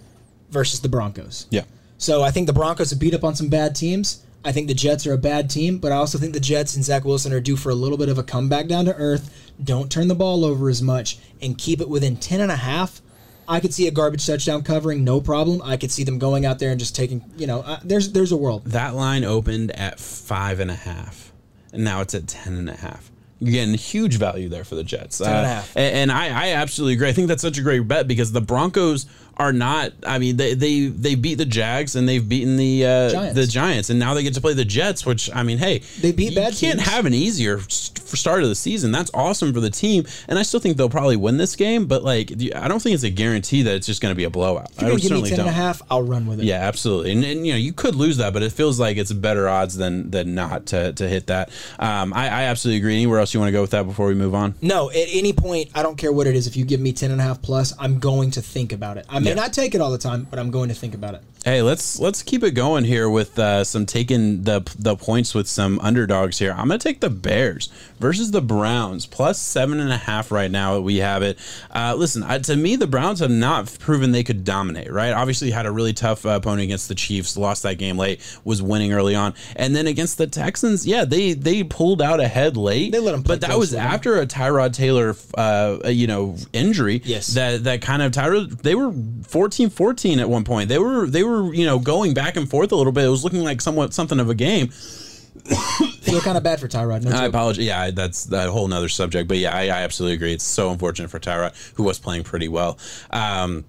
versus 0.50 0.82
the 0.82 0.90
Broncos. 0.90 1.48
Yeah. 1.50 1.64
So 1.98 2.24
I 2.24 2.32
think 2.32 2.48
the 2.48 2.54
Broncos 2.54 2.90
have 2.90 3.00
beat 3.00 3.14
up 3.14 3.24
on 3.24 3.36
some 3.36 3.50
bad 3.50 3.76
teams. 3.76 4.24
I 4.48 4.54
think 4.54 4.68
the 4.70 4.74
Jets 4.74 5.06
are 5.06 5.12
a 5.14 5.18
bad 5.18 5.50
team, 5.50 5.78
but 5.78 5.92
I 5.92 5.96
also 5.96 6.18
think 6.18 6.32
the 6.34 6.40
Jets 6.40 6.76
and 6.76 6.86
Zach 6.86 7.04
Wilson 7.04 7.34
are 7.34 7.42
due 7.42 7.58
for 7.58 7.70
a 7.70 7.76
little 7.76 7.98
bit 7.98 8.08
of 8.08 8.18
a 8.18 8.24
comeback 8.24 8.68
down 8.68 8.86
to 8.86 8.96
earth. 8.96 9.52
Don't 9.62 9.92
turn 9.92 10.08
the 10.08 10.16
ball 10.16 10.46
over 10.46 10.70
as 10.70 10.82
much 10.82 11.20
and 11.42 11.58
keep 11.58 11.82
it 11.82 11.90
within 11.90 12.16
10 12.16 12.40
and 12.40 12.52
a 12.52 12.56
half. 12.56 13.02
I 13.50 13.60
could 13.60 13.74
see 13.74 13.88
a 13.88 13.92
garbage 13.92 14.26
touchdown 14.26 14.64
covering, 14.64 15.04
no 15.04 15.20
problem. 15.20 15.62
I 15.64 15.76
could 15.76 15.92
see 15.92 16.04
them 16.06 16.18
going 16.18 16.46
out 16.46 16.60
there 16.60 16.72
and 16.72 16.80
just 16.80 16.96
taking, 16.96 17.24
you 17.38 17.46
know, 17.48 17.60
uh, 17.62 17.80
there's 17.84 18.12
there's 18.14 18.32
a 18.32 18.38
world. 18.38 18.64
That 18.66 18.96
line 18.96 19.24
opened 19.26 19.72
at 19.72 20.00
five 20.00 20.60
and 20.62 20.70
a 20.72 20.76
half, 20.76 21.32
and 21.74 21.84
now 21.84 22.00
it's 22.02 22.14
at 22.16 22.28
ten 22.28 22.54
and 22.56 22.70
a 22.70 22.76
half. 22.76 23.12
You're 23.40 23.52
getting 23.54 23.74
huge 23.76 24.18
value 24.18 24.50
there 24.50 24.64
for 24.64 24.76
the 24.76 24.84
Jets. 24.84 25.20
and 25.22 25.30
a 25.30 25.34
Uh, 25.34 25.44
half. 25.46 25.78
and, 25.78 25.96
and 25.96 26.12
I, 26.12 26.26
I 26.28 26.54
absolutely 26.54 26.94
agree. 26.96 27.08
I 27.10 27.14
think 27.14 27.28
that's 27.28 27.42
such 27.42 27.58
a 27.58 27.62
great 27.62 27.88
bet 27.88 28.08
because 28.08 28.32
the 28.32 28.42
Broncos 28.42 29.06
are 29.38 29.54
not. 29.54 29.94
I 30.06 30.20
mean, 30.20 30.38
they 30.38 30.54
they, 30.54 30.88
they 30.88 31.16
beat 31.16 31.36
the 31.36 31.46
Jags 31.46 31.96
and 31.96 32.08
they've 32.10 32.28
beaten 32.28 32.58
the 32.58 32.86
uh, 32.86 33.10
Giants. 33.10 33.36
the 33.36 33.48
Giants, 33.48 33.90
and 33.90 34.00
now 34.00 34.14
they 34.14 34.24
get 34.24 34.34
to 34.34 34.42
play 34.42 34.54
the 34.54 34.66
Jets. 34.66 35.06
Which 35.06 35.30
I 35.34 35.44
mean, 35.44 35.58
hey, 35.58 35.80
They 36.02 36.12
beat 36.12 36.32
you 36.32 36.36
bad 36.36 36.54
can't 36.56 36.80
teams. 36.80 36.90
have 36.90 37.06
an 37.06 37.14
easier 37.14 37.60
start 37.70 38.44
of 38.44 38.50
the 38.50 38.56
season. 38.56 38.92
That's 38.92 39.12
awesome 39.14 39.54
for 39.54 39.60
the 39.60 39.70
team, 39.70 40.06
and 40.28 40.38
I 40.40 40.44
still 40.44 40.60
think 40.60 40.78
they'll 40.78 40.90
probably 40.90 41.16
win 41.18 41.38
this 41.38 41.56
game. 41.56 41.86
But 41.86 42.04
like, 42.04 42.32
I 42.56 42.68
don't 42.68 42.82
think 42.82 42.94
it's 42.96 43.04
a 43.04 43.10
guarantee 43.10 43.62
that 43.64 43.76
it's 43.76 43.86
just 43.88 44.02
going 44.02 44.12
to 44.12 44.16
be 44.16 44.24
a 44.24 44.30
blowout. 44.30 44.72
If 44.72 44.80
I 44.80 44.88
you're 44.88 44.90
going 44.98 45.02
to 45.02 45.08
give 45.10 45.24
me 45.24 45.30
10 45.30 45.40
and 45.42 45.50
a 45.50 45.52
half, 45.52 45.82
I'll 45.90 46.04
run 46.04 46.26
with 46.26 46.40
it. 46.40 46.46
Yeah, 46.46 46.60
absolutely. 46.60 47.12
And, 47.12 47.24
and 47.24 47.46
you 47.46 47.54
know, 47.54 47.58
you 47.60 47.74
could 47.74 47.96
lose 47.96 48.18
that, 48.18 48.34
but 48.34 48.44
it 48.44 48.52
feels 48.52 48.80
like 48.80 48.98
it's 48.98 49.12
better 49.14 49.48
odds 49.48 49.76
than 49.78 50.10
than 50.12 50.36
not 50.36 50.68
to, 50.68 50.94
to 50.94 51.08
hit 51.08 51.28
that. 51.28 51.50
Um, 51.80 52.14
I, 52.14 52.26
I 52.28 52.44
absolutely 52.44 52.80
agree. 52.80 52.96
Anywhere 52.96 53.20
else 53.20 53.34
you 53.34 53.40
want 53.40 53.50
to 53.50 53.54
go 53.54 53.62
with 53.62 53.72
that 53.72 53.84
before 53.86 54.08
we 54.08 54.16
move 54.16 54.34
on? 54.34 54.56
No, 54.62 54.90
at 54.90 55.08
any 55.12 55.34
point, 55.34 55.70
I 55.76 55.84
don't 55.84 55.98
care 55.98 56.12
what 56.12 56.28
it 56.28 56.36
is. 56.36 56.48
If 56.48 56.56
you 56.58 56.66
give 56.66 56.80
me 56.80 56.92
10 56.94 57.12
and 57.12 57.22
a 57.22 57.24
half 57.24 57.42
plus, 57.42 57.74
I'm 57.80 58.00
going 58.00 58.32
to 58.32 58.42
think 58.42 58.72
about 58.74 58.98
it. 58.98 59.06
I 59.28 59.30
may 59.32 59.36
Yeah. 59.36 59.42
not 59.44 59.52
take 59.54 59.76
it 59.76 59.82
all 59.82 59.92
the 59.92 59.98
time, 59.98 60.26
but 60.30 60.40
I'm 60.40 60.52
going 60.52 60.70
to 60.70 60.76
think 60.76 60.96
about 60.96 61.14
it. 61.16 61.22
Hey, 61.48 61.62
let's 61.62 61.98
let's 61.98 62.24
keep 62.24 62.44
it 62.44 62.52
going 62.52 62.84
here 62.84 63.10
with 63.10 63.40
uh, 63.40 63.64
some 63.64 63.86
taking 63.86 64.44
the 64.44 64.70
the 64.78 64.98
points 64.98 65.34
with 65.34 65.48
some 65.48 65.80
underdogs 65.80 66.40
here. 66.40 66.52
I'm 66.52 66.68
gonna 66.68 66.78
take 66.78 67.00
the 67.00 67.10
Bears 67.10 67.70
versus 68.00 68.32
the 68.32 68.42
Browns 68.42 69.06
plus 69.06 69.42
seven 69.42 69.80
and 69.80 69.90
a 69.90 69.96
half 69.96 70.30
right 70.30 70.52
now. 70.52 70.78
We 70.82 70.98
have 70.98 71.24
it. 71.24 71.40
Uh, 71.74 71.96
listen, 71.98 72.22
I, 72.24 72.40
to 72.40 72.58
me, 72.58 72.76
the 72.76 72.86
Browns 72.86 73.22
have 73.22 73.32
not 73.32 73.74
proven 73.80 74.12
they 74.12 74.26
could 74.26 74.44
dominate. 74.44 74.92
Right? 74.92 75.14
Obviously, 75.14 75.50
had 75.52 75.66
a 75.66 75.72
really 75.72 75.94
tough 75.94 76.26
uh, 76.26 76.32
opponent 76.32 76.64
against 76.64 76.90
the 76.90 76.96
Chiefs. 76.96 77.38
Lost 77.38 77.64
that 77.64 77.78
game 77.78 77.98
late. 77.98 78.20
Was 78.44 78.62
winning 78.62 78.92
early 78.92 79.16
on, 79.16 79.34
and 79.56 79.74
then 79.74 79.88
against 79.88 80.18
the 80.18 80.28
Texans, 80.28 80.86
yeah, 80.86 81.06
they 81.06 81.32
they 81.32 81.64
pulled 81.64 82.02
out 82.02 82.20
ahead 82.20 82.58
late. 82.58 82.92
They 82.92 83.00
let 83.00 83.14
'em 83.14 83.24
play 83.24 83.36
but 83.36 83.48
that 83.48 83.58
was 83.58 83.74
after 83.74 84.20
a 84.20 84.28
Tyrod 84.28 84.74
Taylor, 84.74 85.16
uh, 85.38 85.88
you 85.88 86.08
know, 86.08 86.36
injury. 86.52 87.02
Yes. 87.06 87.28
that 87.36 87.64
that 87.64 87.82
kind 87.82 88.02
of 88.02 88.12
Tyrod. 88.12 88.64
They 88.64 88.76
were 88.76 88.92
14-14 88.92 90.20
at 90.20 90.30
one 90.30 90.44
point. 90.44 90.68
They 90.68 90.78
were 90.78 91.08
they 91.08 91.24
were 91.24 91.37
you 91.54 91.66
know 91.66 91.80
going 91.80 92.14
back 92.14 92.36
and 92.36 92.50
forth 92.50 92.72
a 92.72 92.76
little 92.76 92.94
bit. 92.94 93.06
It 93.06 93.10
was 93.10 93.24
looking 93.24 93.44
like 93.44 93.62
somewhat 93.62 93.94
something 93.94 94.20
of 94.20 94.30
a 94.30 94.36
game. 94.36 94.68
Feel 96.02 96.22
kind 96.22 96.38
of 96.38 96.44
bad 96.44 96.60
for 96.60 96.68
Tyrod. 96.68 97.04
No 97.04 97.12
I 97.12 97.26
apologize. 97.26 97.66
Yeah, 97.66 97.92
that's 97.92 98.32
a 98.32 98.52
whole 98.52 98.68
nother 98.68 98.90
subject. 98.90 99.28
But 99.28 99.38
yeah, 99.38 99.56
I, 99.56 99.64
I 99.64 99.84
absolutely 99.84 100.16
agree. 100.16 100.34
It's 100.34 100.44
so 100.44 100.72
unfortunate 100.72 101.10
for 101.10 101.20
Tyrod, 101.20 101.74
who 101.76 101.84
was 101.84 102.00
playing 102.00 102.24
pretty 102.24 102.48
well. 102.48 102.78
Um, 103.12 103.66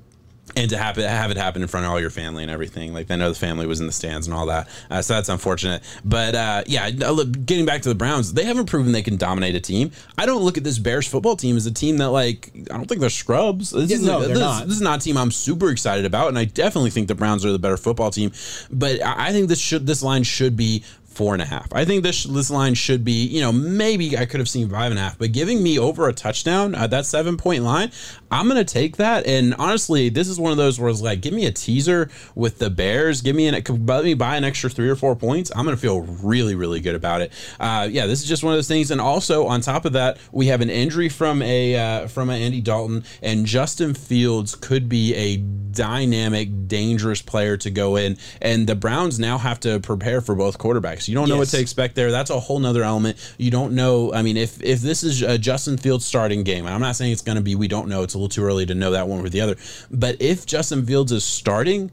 and 0.58 0.70
to 0.70 0.76
have 0.76 0.98
it 0.98 1.08
have 1.08 1.30
it 1.30 1.36
happen 1.36 1.62
in 1.62 1.68
front 1.68 1.86
of 1.86 1.92
all 1.92 2.00
your 2.00 2.10
family 2.10 2.42
and 2.42 2.50
everything. 2.50 2.92
Like 2.92 3.10
I 3.10 3.16
know 3.16 3.28
the 3.28 3.38
family 3.38 3.66
was 3.66 3.80
in 3.80 3.86
the 3.86 3.92
stands 3.92 4.26
and 4.26 4.34
all 4.34 4.46
that, 4.46 4.68
uh, 4.90 5.00
so 5.02 5.14
that's 5.14 5.28
unfortunate. 5.28 5.82
But 6.04 6.34
uh, 6.34 6.64
yeah, 6.66 6.90
look, 7.10 7.30
getting 7.46 7.64
back 7.64 7.82
to 7.82 7.88
the 7.88 7.94
Browns, 7.94 8.32
they 8.32 8.44
haven't 8.44 8.66
proven 8.66 8.92
they 8.92 9.02
can 9.02 9.16
dominate 9.16 9.54
a 9.54 9.60
team. 9.60 9.92
I 10.18 10.26
don't 10.26 10.42
look 10.42 10.58
at 10.58 10.64
this 10.64 10.78
Bears 10.78 11.06
football 11.06 11.36
team 11.36 11.56
as 11.56 11.66
a 11.66 11.72
team 11.72 11.98
that 11.98 12.10
like 12.10 12.50
I 12.70 12.76
don't 12.76 12.86
think 12.86 13.00
they're 13.00 13.10
scrubs. 13.10 13.70
This, 13.70 13.90
Yeah, 13.90 13.96
is, 13.96 14.02
no, 14.02 14.18
they're 14.20 14.28
this, 14.30 14.38
not. 14.38 14.66
this 14.66 14.74
is 14.76 14.82
not 14.82 15.00
a 15.00 15.02
team 15.04 15.16
I'm 15.16 15.30
super 15.30 15.70
excited 15.70 16.04
about, 16.04 16.28
and 16.28 16.38
I 16.38 16.44
definitely 16.44 16.90
think 16.90 17.08
the 17.08 17.14
Browns 17.14 17.44
are 17.46 17.52
the 17.52 17.58
better 17.58 17.76
football 17.76 18.10
team. 18.10 18.32
But 18.70 19.02
I 19.04 19.28
I 19.28 19.32
think 19.32 19.48
this 19.48 19.60
should 19.60 19.86
this 19.86 20.02
line 20.02 20.22
should 20.24 20.56
be 20.56 20.82
four 21.18 21.32
and 21.32 21.42
a 21.42 21.44
half. 21.44 21.66
I 21.72 21.84
think 21.84 22.04
this 22.04 22.22
this 22.22 22.48
line 22.48 22.74
should 22.74 23.04
be, 23.04 23.26
you 23.26 23.40
know, 23.40 23.50
maybe 23.50 24.16
I 24.16 24.24
could 24.24 24.38
have 24.38 24.48
seen 24.48 24.70
five 24.70 24.92
and 24.92 25.00
a 25.00 25.02
half, 25.02 25.18
but 25.18 25.32
giving 25.32 25.60
me 25.60 25.76
over 25.76 26.08
a 26.08 26.12
touchdown 26.12 26.76
at 26.76 26.90
that 26.90 27.06
seven 27.06 27.36
point 27.36 27.64
line, 27.64 27.90
I'm 28.30 28.46
gonna 28.46 28.62
take 28.62 28.98
that. 28.98 29.26
And 29.26 29.52
honestly, 29.58 30.10
this 30.10 30.28
is 30.28 30.38
one 30.38 30.52
of 30.52 30.58
those 30.58 30.78
where 30.78 30.88
it's 30.88 31.02
like, 31.02 31.20
give 31.20 31.34
me 31.34 31.44
a 31.46 31.50
teaser 31.50 32.08
with 32.36 32.60
the 32.60 32.70
Bears, 32.70 33.20
give 33.20 33.34
me 33.34 33.48
an 33.48 33.60
let 33.84 34.04
me 34.04 34.14
buy 34.14 34.36
an 34.36 34.44
extra 34.44 34.70
three 34.70 34.88
or 34.88 34.94
four 34.94 35.16
points. 35.16 35.50
I'm 35.56 35.64
gonna 35.64 35.76
feel 35.76 36.02
really 36.02 36.54
really 36.54 36.78
good 36.78 36.94
about 36.94 37.20
it. 37.20 37.32
Uh, 37.58 37.88
yeah, 37.90 38.06
this 38.06 38.22
is 38.22 38.28
just 38.28 38.44
one 38.44 38.52
of 38.52 38.56
those 38.56 38.68
things. 38.68 38.92
And 38.92 39.00
also 39.00 39.48
on 39.48 39.60
top 39.60 39.86
of 39.86 39.94
that, 39.94 40.18
we 40.30 40.46
have 40.46 40.60
an 40.60 40.70
injury 40.70 41.08
from 41.08 41.42
a 41.42 41.74
uh, 41.74 42.06
from 42.06 42.30
a 42.30 42.34
Andy 42.34 42.60
Dalton, 42.60 43.02
and 43.22 43.44
Justin 43.44 43.92
Fields 43.92 44.54
could 44.54 44.88
be 44.88 45.16
a 45.16 45.36
dynamic, 45.72 46.68
dangerous 46.68 47.22
player 47.22 47.56
to 47.56 47.70
go 47.70 47.96
in. 47.96 48.16
And 48.40 48.66
the 48.66 48.74
Browns 48.74 49.18
now 49.18 49.38
have 49.38 49.60
to 49.60 49.80
prepare 49.80 50.20
for 50.20 50.34
both 50.34 50.58
quarterbacks. 50.58 51.07
You 51.08 51.14
don't 51.14 51.28
know 51.28 51.38
what 51.38 51.48
to 51.48 51.60
expect 51.60 51.94
there. 51.94 52.10
That's 52.10 52.30
a 52.30 52.38
whole 52.38 52.58
nother 52.58 52.82
element. 52.82 53.16
You 53.38 53.50
don't 53.50 53.74
know. 53.74 54.12
I 54.12 54.22
mean, 54.22 54.36
if 54.36 54.62
if 54.62 54.80
this 54.80 55.02
is 55.02 55.22
a 55.22 55.38
Justin 55.38 55.76
Fields 55.76 56.06
starting 56.06 56.42
game, 56.42 56.66
and 56.66 56.74
I'm 56.74 56.80
not 56.80 56.96
saying 56.96 57.12
it's 57.12 57.22
going 57.22 57.36
to 57.36 57.42
be, 57.42 57.54
we 57.54 57.68
don't 57.68 57.88
know. 57.88 58.02
It's 58.02 58.14
a 58.14 58.18
little 58.18 58.28
too 58.28 58.44
early 58.44 58.66
to 58.66 58.74
know 58.74 58.90
that 58.92 59.08
one 59.08 59.24
or 59.24 59.28
the 59.28 59.40
other. 59.40 59.56
But 59.90 60.20
if 60.20 60.46
Justin 60.46 60.84
Fields 60.84 61.12
is 61.12 61.24
starting, 61.24 61.90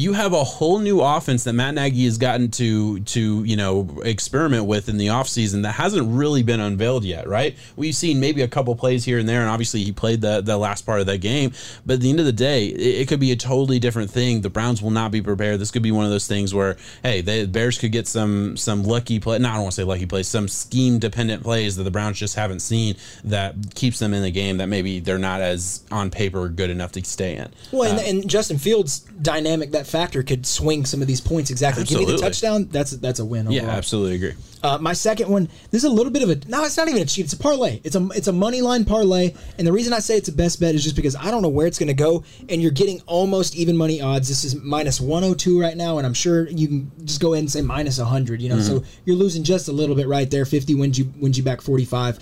you 0.00 0.14
have 0.14 0.32
a 0.32 0.42
whole 0.42 0.78
new 0.78 1.02
offense 1.02 1.44
that 1.44 1.52
Matt 1.52 1.74
Nagy 1.74 2.06
has 2.06 2.16
gotten 2.16 2.50
to 2.52 3.00
to 3.00 3.44
you 3.44 3.54
know 3.54 4.00
experiment 4.02 4.64
with 4.64 4.88
in 4.88 4.96
the 4.96 5.08
offseason 5.08 5.62
that 5.62 5.72
hasn't 5.72 6.08
really 6.08 6.42
been 6.42 6.58
unveiled 6.58 7.04
yet, 7.04 7.28
right? 7.28 7.54
We've 7.76 7.94
seen 7.94 8.18
maybe 8.18 8.40
a 8.40 8.48
couple 8.48 8.74
plays 8.76 9.04
here 9.04 9.18
and 9.18 9.28
there, 9.28 9.42
and 9.42 9.50
obviously 9.50 9.82
he 9.82 9.92
played 9.92 10.22
the 10.22 10.40
the 10.40 10.56
last 10.56 10.86
part 10.86 11.00
of 11.00 11.06
that 11.06 11.18
game. 11.18 11.52
But 11.84 11.94
at 11.94 12.00
the 12.00 12.08
end 12.08 12.18
of 12.18 12.24
the 12.24 12.32
day, 12.32 12.68
it, 12.68 13.02
it 13.02 13.08
could 13.08 13.20
be 13.20 13.30
a 13.30 13.36
totally 13.36 13.78
different 13.78 14.10
thing. 14.10 14.40
The 14.40 14.48
Browns 14.48 14.80
will 14.80 14.90
not 14.90 15.12
be 15.12 15.20
prepared. 15.20 15.60
This 15.60 15.70
could 15.70 15.82
be 15.82 15.92
one 15.92 16.06
of 16.06 16.10
those 16.10 16.26
things 16.26 16.54
where 16.54 16.78
hey, 17.02 17.20
the 17.20 17.44
Bears 17.44 17.76
could 17.76 17.92
get 17.92 18.08
some 18.08 18.56
some 18.56 18.82
lucky 18.84 19.20
play. 19.20 19.38
No, 19.38 19.50
I 19.50 19.52
don't 19.52 19.62
want 19.62 19.74
to 19.74 19.82
say 19.82 19.84
lucky 19.84 20.06
plays, 20.06 20.28
some 20.28 20.48
scheme 20.48 20.98
dependent 20.98 21.42
plays 21.42 21.76
that 21.76 21.82
the 21.82 21.90
Browns 21.90 22.18
just 22.18 22.36
haven't 22.36 22.60
seen 22.60 22.96
that 23.24 23.54
keeps 23.74 23.98
them 23.98 24.14
in 24.14 24.22
the 24.22 24.30
game 24.30 24.56
that 24.56 24.68
maybe 24.68 25.00
they're 25.00 25.18
not 25.18 25.42
as 25.42 25.82
on 25.90 26.10
paper 26.10 26.48
good 26.48 26.70
enough 26.70 26.92
to 26.92 27.04
stay 27.04 27.36
in. 27.36 27.52
Well, 27.70 27.90
and, 27.90 27.98
uh, 27.98 28.02
and 28.02 28.30
Justin 28.30 28.56
Fields' 28.56 29.00
dynamic, 29.00 29.72
that 29.72 29.86
factor 29.90 30.22
could 30.22 30.46
swing 30.46 30.84
some 30.86 31.02
of 31.02 31.08
these 31.08 31.20
points 31.20 31.50
exactly. 31.50 31.84
Give 31.84 31.98
me 31.98 32.06
the 32.06 32.16
touchdown. 32.16 32.68
That's 32.70 32.92
that's 32.92 33.18
a 33.18 33.24
win. 33.24 33.50
Yeah, 33.50 33.68
absolutely 33.68 34.14
agree. 34.14 34.34
Uh, 34.62 34.78
my 34.78 34.92
second 34.92 35.28
one, 35.30 35.48
this 35.70 35.84
is 35.84 35.90
a 35.90 35.92
little 35.92 36.12
bit 36.12 36.22
of 36.22 36.30
a 36.30 36.48
no, 36.48 36.64
it's 36.64 36.76
not 36.76 36.88
even 36.88 37.02
a 37.02 37.06
cheat. 37.06 37.24
It's 37.24 37.32
a 37.32 37.38
parlay. 37.38 37.80
It's 37.82 37.96
a 37.96 38.08
it's 38.14 38.28
a 38.28 38.32
money 38.32 38.60
line 38.60 38.84
parlay, 38.84 39.34
and 39.58 39.66
the 39.66 39.72
reason 39.72 39.92
I 39.92 39.98
say 39.98 40.16
it's 40.16 40.28
a 40.28 40.32
best 40.32 40.60
bet 40.60 40.74
is 40.74 40.84
just 40.84 40.96
because 40.96 41.16
I 41.16 41.30
don't 41.30 41.42
know 41.42 41.48
where 41.48 41.66
it's 41.66 41.78
going 41.78 41.88
to 41.88 41.94
go, 41.94 42.24
and 42.48 42.60
you're 42.60 42.70
getting 42.70 43.00
almost 43.06 43.56
even 43.56 43.76
money 43.76 44.00
odds. 44.00 44.28
This 44.28 44.44
is 44.44 44.54
minus 44.56 45.00
102 45.00 45.60
right 45.60 45.76
now, 45.76 45.98
and 45.98 46.06
I'm 46.06 46.14
sure 46.14 46.48
you 46.48 46.68
can 46.68 46.92
just 47.04 47.20
go 47.20 47.32
ahead 47.32 47.42
and 47.42 47.50
say 47.50 47.62
minus 47.62 47.98
100. 47.98 48.40
You 48.40 48.50
know, 48.50 48.60
so 48.60 48.84
you're 49.04 49.16
losing 49.16 49.44
just 49.44 49.68
a 49.68 49.72
little 49.72 49.96
bit 49.96 50.08
right 50.08 50.30
there. 50.30 50.44
50 50.44 50.74
wins 50.74 50.98
you 50.98 51.12
wins 51.18 51.36
you 51.38 51.42
back 51.44 51.60
45. 51.60 52.18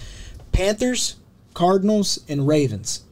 Panthers, 0.52 1.16
Cardinals, 1.54 2.20
and 2.28 2.46
Ravens. 2.46 3.02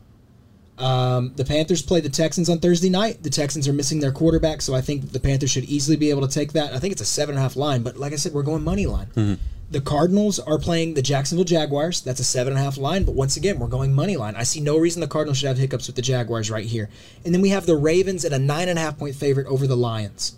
Um, 0.79 1.33
the 1.37 1.45
Panthers 1.45 1.81
play 1.83 2.01
the 2.01 2.11
Texans 2.11 2.51
on 2.51 2.59
Thursday 2.59 2.91
night. 2.91 3.23
The 3.23 3.31
Texans 3.31 3.67
are 3.67 3.73
missing 3.73 4.01
their 4.01 4.13
quarterback, 4.13 4.61
so 4.61 4.75
I 4.75 4.81
think 4.83 5.13
the 5.13 5.21
Panthers 5.21 5.51
should 5.51 5.65
easily 5.65 5.97
be 5.97 6.11
able 6.11 6.27
to 6.27 6.33
take 6.33 6.53
that. 6.53 6.73
I 6.75 6.79
think 6.79 6.93
it's 6.93 7.01
a 7.01 7.07
seven 7.07 7.35
and 7.35 7.39
a 7.39 7.43
half 7.43 7.57
line, 7.57 7.83
but 7.83 7.97
like 7.97 8.13
I 8.13 8.17
said, 8.17 8.33
we're 8.35 8.43
going 8.43 8.63
money 8.63 8.87
line. 8.87 9.39
The 9.69 9.81
Cardinals 9.81 10.39
are 10.39 10.59
playing 10.59 10.95
the 10.95 11.03
Jacksonville 11.03 11.45
Jaguars. 11.45 12.01
That's 12.01 12.21
a 12.21 12.25
seven 12.25 12.53
and 12.53 12.61
a 12.61 12.63
half 12.63 12.79
line, 12.79 13.05
but 13.05 13.17
once 13.17 13.37
again, 13.37 13.59
we're 13.59 13.67
going 13.67 13.93
money 13.95 14.17
line. 14.17 14.37
I 14.37 14.45
see 14.45 14.61
no 14.61 14.77
reason 14.79 15.01
the 15.01 15.09
Cardinals 15.09 15.39
should 15.39 15.49
have 15.49 15.59
hiccups 15.59 15.89
with 15.89 15.97
the 15.97 16.03
Jaguars 16.03 16.51
right 16.51 16.65
here. 16.65 16.89
And 17.25 17.35
then 17.35 17.41
we 17.43 17.49
have 17.49 17.67
the 17.67 17.75
Ravens 17.77 18.25
at 18.25 18.33
a 18.33 18.39
nine 18.39 18.69
and 18.69 18.79
a 18.79 18.83
half 18.83 18.99
point 18.99 19.17
favorite 19.17 19.47
over 19.49 19.67
the 19.67 19.77
Lions. 19.77 20.37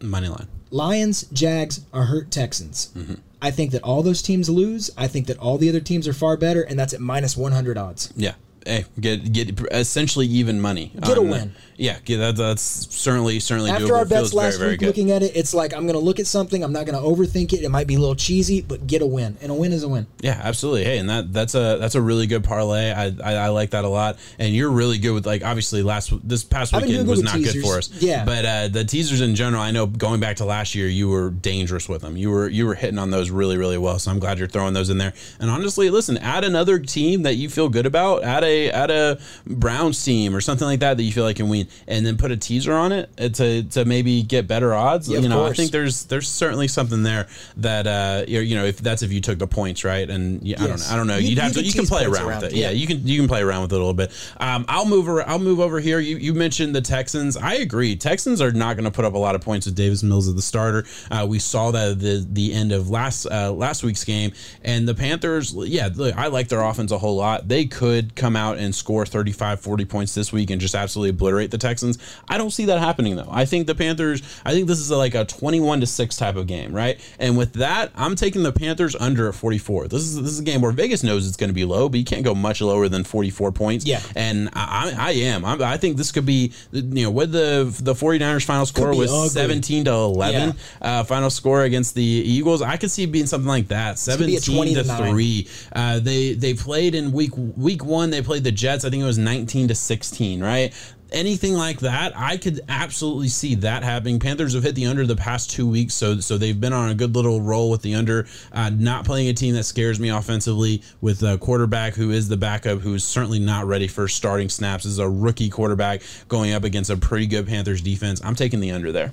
Money 0.00 0.28
line. 0.28 0.48
Lions, 0.70 1.22
Jags 1.32 1.82
are 1.92 2.04
hurt 2.06 2.32
Texans. 2.32 2.92
I 3.40 3.50
think 3.52 3.70
that 3.72 3.82
all 3.82 4.02
those 4.02 4.22
teams 4.22 4.48
lose. 4.48 4.90
I 4.96 5.06
think 5.06 5.26
that 5.28 5.38
all 5.38 5.56
the 5.56 5.68
other 5.68 5.80
teams 5.80 6.08
are 6.08 6.12
far 6.12 6.36
better, 6.36 6.62
and 6.62 6.76
that's 6.78 6.94
at 6.94 7.00
minus 7.00 7.36
100 7.36 7.78
odds. 7.78 8.12
Yeah. 8.16 8.34
Hey, 8.66 8.84
get 8.98 9.32
get 9.32 9.60
essentially 9.72 10.26
even 10.26 10.60
money. 10.60 10.92
Get 11.00 11.18
a 11.18 11.22
win. 11.22 11.54
Yeah, 11.76 11.98
that, 12.06 12.36
that's 12.36 12.62
certainly 12.62 13.40
certainly 13.40 13.70
After 13.70 13.86
doable. 13.86 13.98
our 13.98 14.04
bets 14.04 14.20
Feels 14.30 14.34
last 14.34 14.58
very, 14.58 14.72
week, 14.72 14.80
good. 14.80 14.86
looking 14.86 15.10
at 15.10 15.22
it, 15.22 15.34
it's 15.34 15.52
like 15.52 15.74
I'm 15.74 15.82
going 15.82 15.98
to 15.98 16.04
look 16.04 16.20
at 16.20 16.26
something. 16.26 16.62
I'm 16.62 16.72
not 16.72 16.86
going 16.86 16.96
to 16.96 17.04
overthink 17.04 17.52
it. 17.52 17.64
It 17.64 17.68
might 17.68 17.86
be 17.88 17.96
a 17.96 17.98
little 17.98 18.14
cheesy, 18.14 18.62
but 18.62 18.86
get 18.86 19.02
a 19.02 19.06
win, 19.06 19.36
and 19.42 19.50
a 19.50 19.54
win 19.54 19.72
is 19.72 19.82
a 19.82 19.88
win. 19.88 20.06
Yeah, 20.20 20.40
absolutely. 20.42 20.84
Hey, 20.84 20.98
and 20.98 21.10
that 21.10 21.32
that's 21.32 21.54
a 21.54 21.76
that's 21.80 21.96
a 21.96 22.00
really 22.00 22.26
good 22.26 22.44
parlay. 22.44 22.92
I, 22.92 23.06
I 23.22 23.34
I 23.34 23.48
like 23.48 23.70
that 23.70 23.84
a 23.84 23.88
lot. 23.88 24.18
And 24.38 24.54
you're 24.54 24.70
really 24.70 24.98
good 24.98 25.12
with 25.12 25.26
like 25.26 25.44
obviously 25.44 25.82
last 25.82 26.12
this 26.26 26.44
past 26.44 26.72
weekend 26.72 27.08
was 27.08 27.22
not 27.22 27.38
good 27.42 27.60
for 27.60 27.78
us. 27.78 27.90
Yeah. 28.00 28.24
but 28.24 28.44
uh, 28.44 28.68
the 28.68 28.84
teasers 28.84 29.20
in 29.20 29.34
general, 29.34 29.62
I 29.62 29.72
know 29.72 29.86
going 29.86 30.20
back 30.20 30.36
to 30.36 30.44
last 30.44 30.74
year, 30.74 30.86
you 30.86 31.08
were 31.08 31.30
dangerous 31.30 31.88
with 31.88 32.02
them. 32.02 32.16
You 32.16 32.30
were 32.30 32.48
you 32.48 32.66
were 32.66 32.74
hitting 32.74 32.98
on 32.98 33.10
those 33.10 33.30
really 33.30 33.58
really 33.58 33.78
well. 33.78 33.98
So 33.98 34.10
I'm 34.10 34.20
glad 34.20 34.38
you're 34.38 34.48
throwing 34.48 34.74
those 34.74 34.90
in 34.90 34.98
there. 34.98 35.12
And 35.40 35.50
honestly, 35.50 35.90
listen, 35.90 36.16
add 36.18 36.44
another 36.44 36.78
team 36.78 37.22
that 37.22 37.34
you 37.34 37.48
feel 37.48 37.68
good 37.68 37.86
about. 37.86 38.22
Add 38.22 38.44
a 38.44 38.53
add 38.70 38.90
a 38.90 39.18
Browns 39.46 40.02
team 40.04 40.34
or 40.34 40.40
something 40.40 40.66
like 40.66 40.80
that 40.80 40.96
that 40.96 41.02
you 41.02 41.12
feel 41.12 41.24
like 41.24 41.36
can 41.36 41.48
win, 41.48 41.68
and 41.86 42.04
then 42.06 42.16
put 42.16 42.30
a 42.30 42.36
teaser 42.36 42.72
on 42.72 42.92
it 42.92 43.10
to 43.34 43.62
to 43.64 43.84
maybe 43.84 44.22
get 44.22 44.46
better 44.46 44.74
odds. 44.74 45.08
Yeah, 45.08 45.18
you 45.18 45.28
know, 45.28 45.44
I 45.44 45.52
think 45.52 45.70
there's 45.70 46.04
there's 46.04 46.28
certainly 46.28 46.68
something 46.68 47.02
there 47.02 47.26
that 47.58 47.86
uh 47.86 48.24
you're- 48.28 48.54
know 48.54 48.64
if 48.64 48.78
that's 48.78 49.02
if 49.02 49.12
you 49.12 49.20
took 49.20 49.38
the 49.38 49.46
points 49.46 49.84
right? 49.84 50.08
And 50.08 50.42
yeah, 50.42 50.62
I 50.62 50.66
don't 50.66 50.78
know 50.78 50.86
I 50.90 50.96
don't 50.96 51.06
know. 51.06 51.16
You- 51.16 51.28
you'd 51.30 51.36
you 51.36 51.42
have 51.42 51.52
to 51.54 51.62
you 51.62 51.72
can 51.72 51.86
play 51.86 52.04
around, 52.04 52.28
around 52.28 52.42
with 52.42 52.52
it. 52.52 52.56
it, 52.56 52.58
yeah. 52.58 52.66
yeah. 52.66 52.72
you 52.72 52.86
can 52.86 53.06
you 53.06 53.18
can 53.18 53.28
play 53.28 53.42
around 53.42 53.62
with 53.62 53.72
it 53.72 53.76
a 53.76 53.78
little 53.78 53.94
bit. 53.94 54.10
Um 54.38 54.64
I'll 54.68 54.86
move 54.86 55.08
over 55.08 55.28
I'll 55.28 55.38
move 55.38 55.60
over 55.60 55.80
here. 55.80 55.98
You 55.98 56.16
you 56.16 56.34
mentioned 56.34 56.74
the 56.74 56.80
Texans. 56.80 57.36
I 57.36 57.54
agree. 57.54 57.96
Texans 57.96 58.40
are 58.40 58.52
not 58.52 58.76
going 58.76 58.84
to 58.84 58.90
put 58.90 59.04
up 59.04 59.14
a 59.14 59.18
lot 59.18 59.34
of 59.34 59.40
points 59.40 59.66
with 59.66 59.74
Davis 59.74 60.02
Mills 60.02 60.28
as 60.28 60.34
the 60.34 60.42
starter. 60.42 60.84
Uh, 61.10 61.26
we 61.28 61.38
saw 61.38 61.70
that 61.72 61.92
at 61.92 61.98
the 62.00 62.26
the 62.30 62.52
end 62.52 62.70
of 62.72 62.90
last 62.90 63.26
uh, 63.26 63.50
last 63.52 63.82
week's 63.82 64.04
game. 64.04 64.32
And 64.62 64.86
the 64.88 64.94
Panthers 64.94 65.52
yeah 65.54 65.88
look, 65.94 66.16
I 66.16 66.28
like 66.28 66.48
their 66.48 66.62
offense 66.62 66.92
a 66.92 66.98
whole 66.98 67.16
lot. 67.16 67.48
They 67.48 67.64
could 67.66 68.14
come 68.14 68.36
out 68.36 68.43
and 68.52 68.74
score 68.74 69.04
35 69.06 69.60
40 69.60 69.84
points 69.84 70.14
this 70.14 70.32
week 70.32 70.50
and 70.50 70.60
just 70.60 70.74
absolutely 70.74 71.10
obliterate 71.10 71.50
the 71.50 71.58
Texans 71.58 71.98
I 72.28 72.38
don't 72.38 72.50
see 72.50 72.66
that 72.66 72.78
happening 72.78 73.16
though. 73.16 73.28
I 73.30 73.44
think 73.44 73.66
the 73.66 73.74
Panthers 73.74 74.22
I 74.44 74.52
think 74.52 74.68
this 74.68 74.78
is 74.78 74.90
a, 74.90 74.96
like 74.96 75.14
a 75.14 75.24
21 75.24 75.80
to 75.80 75.86
6 75.86 76.16
type 76.16 76.36
of 76.36 76.46
game 76.46 76.72
right? 76.72 77.00
And 77.18 77.36
with 77.36 77.54
that 77.54 77.92
I'm 77.94 78.16
taking 78.16 78.42
the 78.42 78.52
Panthers 78.52 78.94
under 78.96 79.28
at 79.28 79.34
44 79.34 79.88
this 79.88 80.02
is 80.02 80.20
this 80.20 80.32
is 80.32 80.40
a 80.40 80.44
game 80.44 80.60
where 80.60 80.72
Vegas 80.72 81.02
knows 81.02 81.26
it's 81.26 81.36
going 81.36 81.50
to 81.50 81.54
be 81.54 81.64
low 81.64 81.88
but 81.88 81.98
you 81.98 82.04
can't 82.04 82.24
go 82.24 82.34
much 82.34 82.60
lower 82.60 82.88
than 82.88 83.04
44 83.04 83.52
points. 83.52 83.84
Yeah. 83.86 84.00
and 84.16 84.48
I, 84.54 84.94
I 84.96 85.10
am. 85.12 85.44
I'm, 85.44 85.62
I 85.62 85.76
think 85.76 85.96
this 85.96 86.12
could 86.12 86.26
be 86.26 86.52
you 86.72 87.04
know 87.04 87.10
with 87.10 87.32
the 87.32 87.74
the 87.80 87.94
49ers 87.94 88.44
final 88.44 88.66
score 88.66 88.94
was 88.94 89.12
ugly. 89.12 89.28
17 89.28 89.84
to 89.86 89.90
11 89.92 90.54
uh, 90.82 91.04
final 91.04 91.30
score 91.30 91.62
against 91.62 91.94
the 91.94 92.02
Eagles 92.02 92.62
I 92.62 92.76
could 92.76 92.90
see 92.90 93.04
it 93.04 93.12
being 93.12 93.26
something 93.26 93.48
like 93.48 93.68
that. 93.68 93.96
Could 94.04 94.26
be 94.26 94.36
a 94.36 94.40
17 94.40 94.54
20 94.54 94.74
to. 94.74 94.84
3 94.84 95.48
uh, 95.72 95.98
they 96.00 96.34
they 96.34 96.54
played 96.54 96.94
in 96.94 97.12
week 97.12 97.32
week 97.36 97.84
1 97.84 98.10
they 98.10 98.22
played 98.22 98.33
the 98.40 98.52
Jets 98.52 98.84
I 98.84 98.90
think 98.90 99.02
it 99.02 99.06
was 99.06 99.18
19 99.18 99.68
to 99.68 99.74
16 99.74 100.42
right 100.42 100.72
anything 101.14 101.54
like 101.54 101.80
that, 101.80 102.12
I 102.16 102.36
could 102.36 102.60
absolutely 102.68 103.28
see 103.28 103.54
that 103.56 103.82
happening. 103.82 104.18
Panthers 104.18 104.54
have 104.54 104.64
hit 104.64 104.74
the 104.74 104.86
under 104.86 105.06
the 105.06 105.16
past 105.16 105.50
two 105.50 105.66
weeks, 105.66 105.94
so 105.94 106.20
so 106.20 106.36
they've 106.36 106.60
been 106.60 106.72
on 106.72 106.90
a 106.90 106.94
good 106.94 107.14
little 107.14 107.40
roll 107.40 107.70
with 107.70 107.82
the 107.82 107.94
under. 107.94 108.26
Uh, 108.52 108.70
not 108.70 109.04
playing 109.04 109.28
a 109.28 109.32
team 109.32 109.54
that 109.54 109.64
scares 109.64 109.98
me 109.98 110.10
offensively 110.10 110.82
with 111.00 111.22
a 111.22 111.38
quarterback 111.38 111.94
who 111.94 112.10
is 112.10 112.28
the 112.28 112.36
backup, 112.36 112.80
who 112.80 112.94
is 112.94 113.04
certainly 113.04 113.38
not 113.38 113.66
ready 113.66 113.86
for 113.86 114.08
starting 114.08 114.48
snaps. 114.48 114.84
This 114.84 114.92
is 114.92 114.98
a 114.98 115.08
rookie 115.08 115.48
quarterback 115.48 116.02
going 116.28 116.52
up 116.52 116.64
against 116.64 116.90
a 116.90 116.96
pretty 116.96 117.26
good 117.26 117.46
Panthers 117.46 117.80
defense. 117.80 118.20
I'm 118.24 118.34
taking 118.34 118.60
the 118.60 118.72
under 118.72 118.92
there. 118.92 119.12